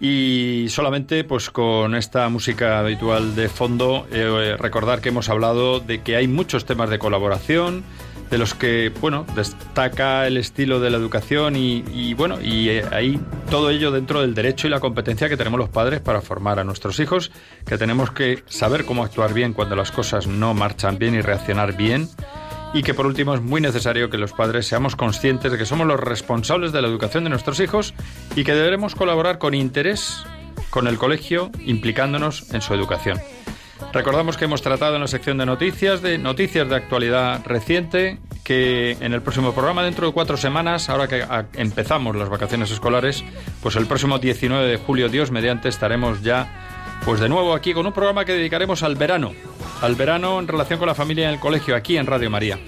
Y 0.00 0.66
solamente 0.68 1.24
pues 1.24 1.50
con 1.50 1.96
esta 1.96 2.28
música 2.28 2.78
habitual 2.78 3.34
de 3.34 3.48
fondo 3.48 4.06
eh, 4.12 4.56
recordar 4.56 5.00
que 5.00 5.08
hemos 5.08 5.28
hablado 5.28 5.80
de 5.80 6.02
que 6.02 6.14
hay 6.14 6.28
muchos 6.28 6.64
temas 6.64 6.90
de 6.90 7.00
colaboración, 7.00 7.82
de 8.30 8.38
los 8.38 8.54
que, 8.54 8.92
bueno, 9.00 9.24
destaca 9.34 10.26
el 10.26 10.36
estilo 10.36 10.80
de 10.80 10.90
la 10.90 10.98
educación 10.98 11.56
y, 11.56 12.14
bueno, 12.14 12.40
y 12.40 12.68
eh, 12.68 12.84
ahí 12.92 13.20
todo 13.50 13.70
ello 13.70 13.90
dentro 13.90 14.20
del 14.20 14.34
derecho 14.34 14.66
y 14.66 14.70
la 14.70 14.80
competencia 14.80 15.28
que 15.28 15.36
tenemos 15.36 15.58
los 15.58 15.68
padres 15.68 16.00
para 16.00 16.20
formar 16.20 16.58
a 16.58 16.64
nuestros 16.64 17.00
hijos, 17.00 17.30
que 17.66 17.78
tenemos 17.78 18.10
que 18.10 18.42
saber 18.46 18.84
cómo 18.84 19.04
actuar 19.04 19.32
bien 19.32 19.52
cuando 19.52 19.76
las 19.76 19.90
cosas 19.90 20.26
no 20.26 20.54
marchan 20.54 20.98
bien 20.98 21.14
y 21.14 21.20
reaccionar 21.20 21.76
bien. 21.76 22.08
Y 22.74 22.82
que 22.82 22.92
por 22.92 23.06
último 23.06 23.34
es 23.34 23.40
muy 23.40 23.62
necesario 23.62 24.10
que 24.10 24.18
los 24.18 24.32
padres 24.32 24.66
seamos 24.66 24.94
conscientes 24.94 25.50
de 25.50 25.56
que 25.56 25.64
somos 25.64 25.86
los 25.86 25.98
responsables 25.98 26.70
de 26.70 26.82
la 26.82 26.88
educación 26.88 27.24
de 27.24 27.30
nuestros 27.30 27.60
hijos 27.60 27.94
y 28.36 28.44
que 28.44 28.54
deberemos 28.54 28.94
colaborar 28.94 29.38
con 29.38 29.54
interés 29.54 30.22
con 30.68 30.86
el 30.86 30.98
colegio 30.98 31.50
implicándonos 31.64 32.52
en 32.52 32.60
su 32.60 32.74
educación. 32.74 33.18
Recordamos 33.92 34.36
que 34.36 34.44
hemos 34.44 34.62
tratado 34.62 34.94
en 34.94 35.00
la 35.00 35.08
sección 35.08 35.38
de 35.38 35.46
noticias 35.46 36.02
de 36.02 36.18
noticias 36.18 36.68
de 36.68 36.76
actualidad 36.76 37.44
reciente 37.44 38.18
que 38.44 38.92
en 39.00 39.12
el 39.12 39.22
próximo 39.22 39.52
programa 39.52 39.82
dentro 39.82 40.06
de 40.06 40.12
cuatro 40.12 40.36
semanas, 40.36 40.88
ahora 40.88 41.06
que 41.06 41.24
empezamos 41.54 42.16
las 42.16 42.28
vacaciones 42.28 42.70
escolares, 42.70 43.24
pues 43.62 43.76
el 43.76 43.86
próximo 43.86 44.18
19 44.18 44.66
de 44.66 44.76
julio, 44.78 45.08
Dios 45.08 45.30
mediante, 45.30 45.68
estaremos 45.68 46.22
ya 46.22 46.98
pues 47.04 47.20
de 47.20 47.28
nuevo 47.28 47.54
aquí 47.54 47.74
con 47.74 47.86
un 47.86 47.92
programa 47.92 48.24
que 48.24 48.32
dedicaremos 48.32 48.82
al 48.82 48.96
verano, 48.96 49.32
al 49.82 49.94
verano 49.94 50.38
en 50.38 50.48
relación 50.48 50.78
con 50.78 50.88
la 50.88 50.94
familia 50.94 51.28
en 51.28 51.34
el 51.34 51.40
colegio 51.40 51.76
aquí 51.76 51.96
en 51.96 52.06
Radio 52.06 52.30
María. 52.30 52.58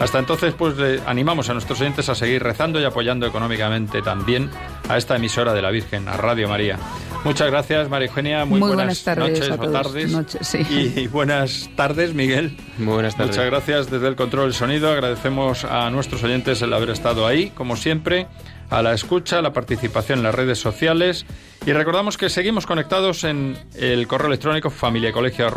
Hasta 0.00 0.18
entonces, 0.18 0.54
pues 0.54 0.74
animamos 1.06 1.48
a 1.48 1.52
nuestros 1.52 1.80
oyentes 1.80 2.08
a 2.08 2.14
seguir 2.14 2.42
rezando 2.42 2.80
y 2.80 2.84
apoyando 2.84 3.26
económicamente 3.26 4.02
también 4.02 4.50
a 4.88 4.96
esta 4.96 5.16
emisora 5.16 5.54
de 5.54 5.62
la 5.62 5.70
Virgen, 5.70 6.08
a 6.08 6.16
Radio 6.16 6.48
María. 6.48 6.78
Muchas 7.24 7.50
gracias, 7.50 7.88
María 7.88 8.08
Eugenia. 8.08 8.44
Muy, 8.44 8.60
buenas, 8.60 9.02
tardes 9.02 9.48
noches 9.48 9.72
tardes. 9.72 10.70
Y 10.70 11.06
buenas 11.06 11.70
tardes, 11.74 12.12
Miguel. 12.12 12.56
Muy 12.76 12.94
buenas 12.94 13.16
tardes. 13.16 13.36
Muchas 13.36 13.50
gracias 13.50 13.90
desde 13.90 14.08
el 14.08 14.16
control 14.16 14.46
del 14.46 14.54
sonido. 14.54 14.90
Agradecemos 14.90 15.64
a 15.64 15.88
nuestros 15.90 16.22
oyentes 16.22 16.60
el 16.60 16.72
haber 16.74 16.90
estado 16.90 17.26
ahí, 17.26 17.50
como 17.50 17.76
siempre, 17.76 18.26
a 18.68 18.82
la 18.82 18.92
escucha, 18.92 19.38
a 19.38 19.42
la 19.42 19.54
participación 19.54 20.18
en 20.18 20.24
las 20.24 20.34
redes 20.34 20.58
sociales. 20.58 21.24
Y 21.66 21.72
recordamos 21.72 22.18
que 22.18 22.28
seguimos 22.28 22.66
conectados 22.66 23.24
en 23.24 23.56
el 23.74 24.06
correo 24.06 24.26
electrónico 24.26 24.68
familiacolegio 24.68 25.48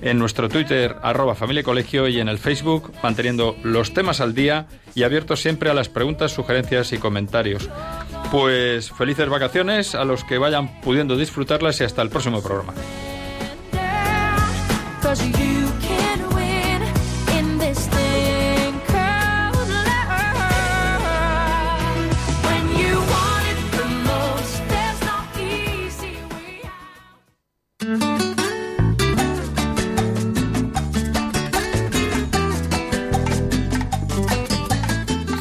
en 0.00 0.18
nuestro 0.18 0.48
Twitter 0.48 0.96
arroba 1.02 1.34
familiacolegio 1.34 2.08
y 2.08 2.18
en 2.18 2.28
el 2.28 2.38
Facebook, 2.38 2.90
manteniendo 3.02 3.54
los 3.62 3.92
temas 3.92 4.22
al 4.22 4.34
día 4.34 4.66
y 4.94 5.02
abiertos 5.02 5.40
siempre 5.40 5.68
a 5.68 5.74
las 5.74 5.90
preguntas, 5.90 6.32
sugerencias 6.32 6.92
y 6.94 6.98
comentarios. 6.98 7.68
Pues 8.30 8.90
felices 8.92 9.28
vacaciones 9.28 9.94
a 9.94 10.04
los 10.04 10.24
que 10.24 10.38
vayan 10.38 10.80
pudiendo 10.80 11.16
disfrutarlas 11.16 11.78
y 11.82 11.84
hasta 11.84 12.00
el 12.00 12.08
próximo 12.08 12.42
programa. 12.42 12.72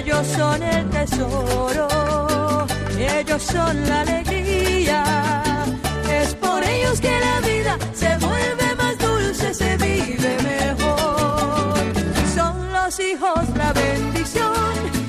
ellos 0.00 0.26
son 0.28 0.62
el 0.62 0.88
tesoro, 0.88 2.66
ellos 2.98 3.42
son 3.42 3.88
la 3.88 4.00
alegría. 4.00 5.42
Es 6.10 6.34
por 6.34 6.64
ellos 6.64 7.00
que 7.00 7.12
la 7.20 7.40
vida 7.40 7.78
se 7.92 8.16
vuelve 8.16 8.74
más 8.76 8.96
dulce, 8.98 9.52
se 9.52 9.76
vive 9.76 10.36
mejor. 10.42 11.74
Son 12.34 12.72
los 12.72 12.98
hijos 12.98 13.40
la 13.56 13.72
bendición 13.72 14.99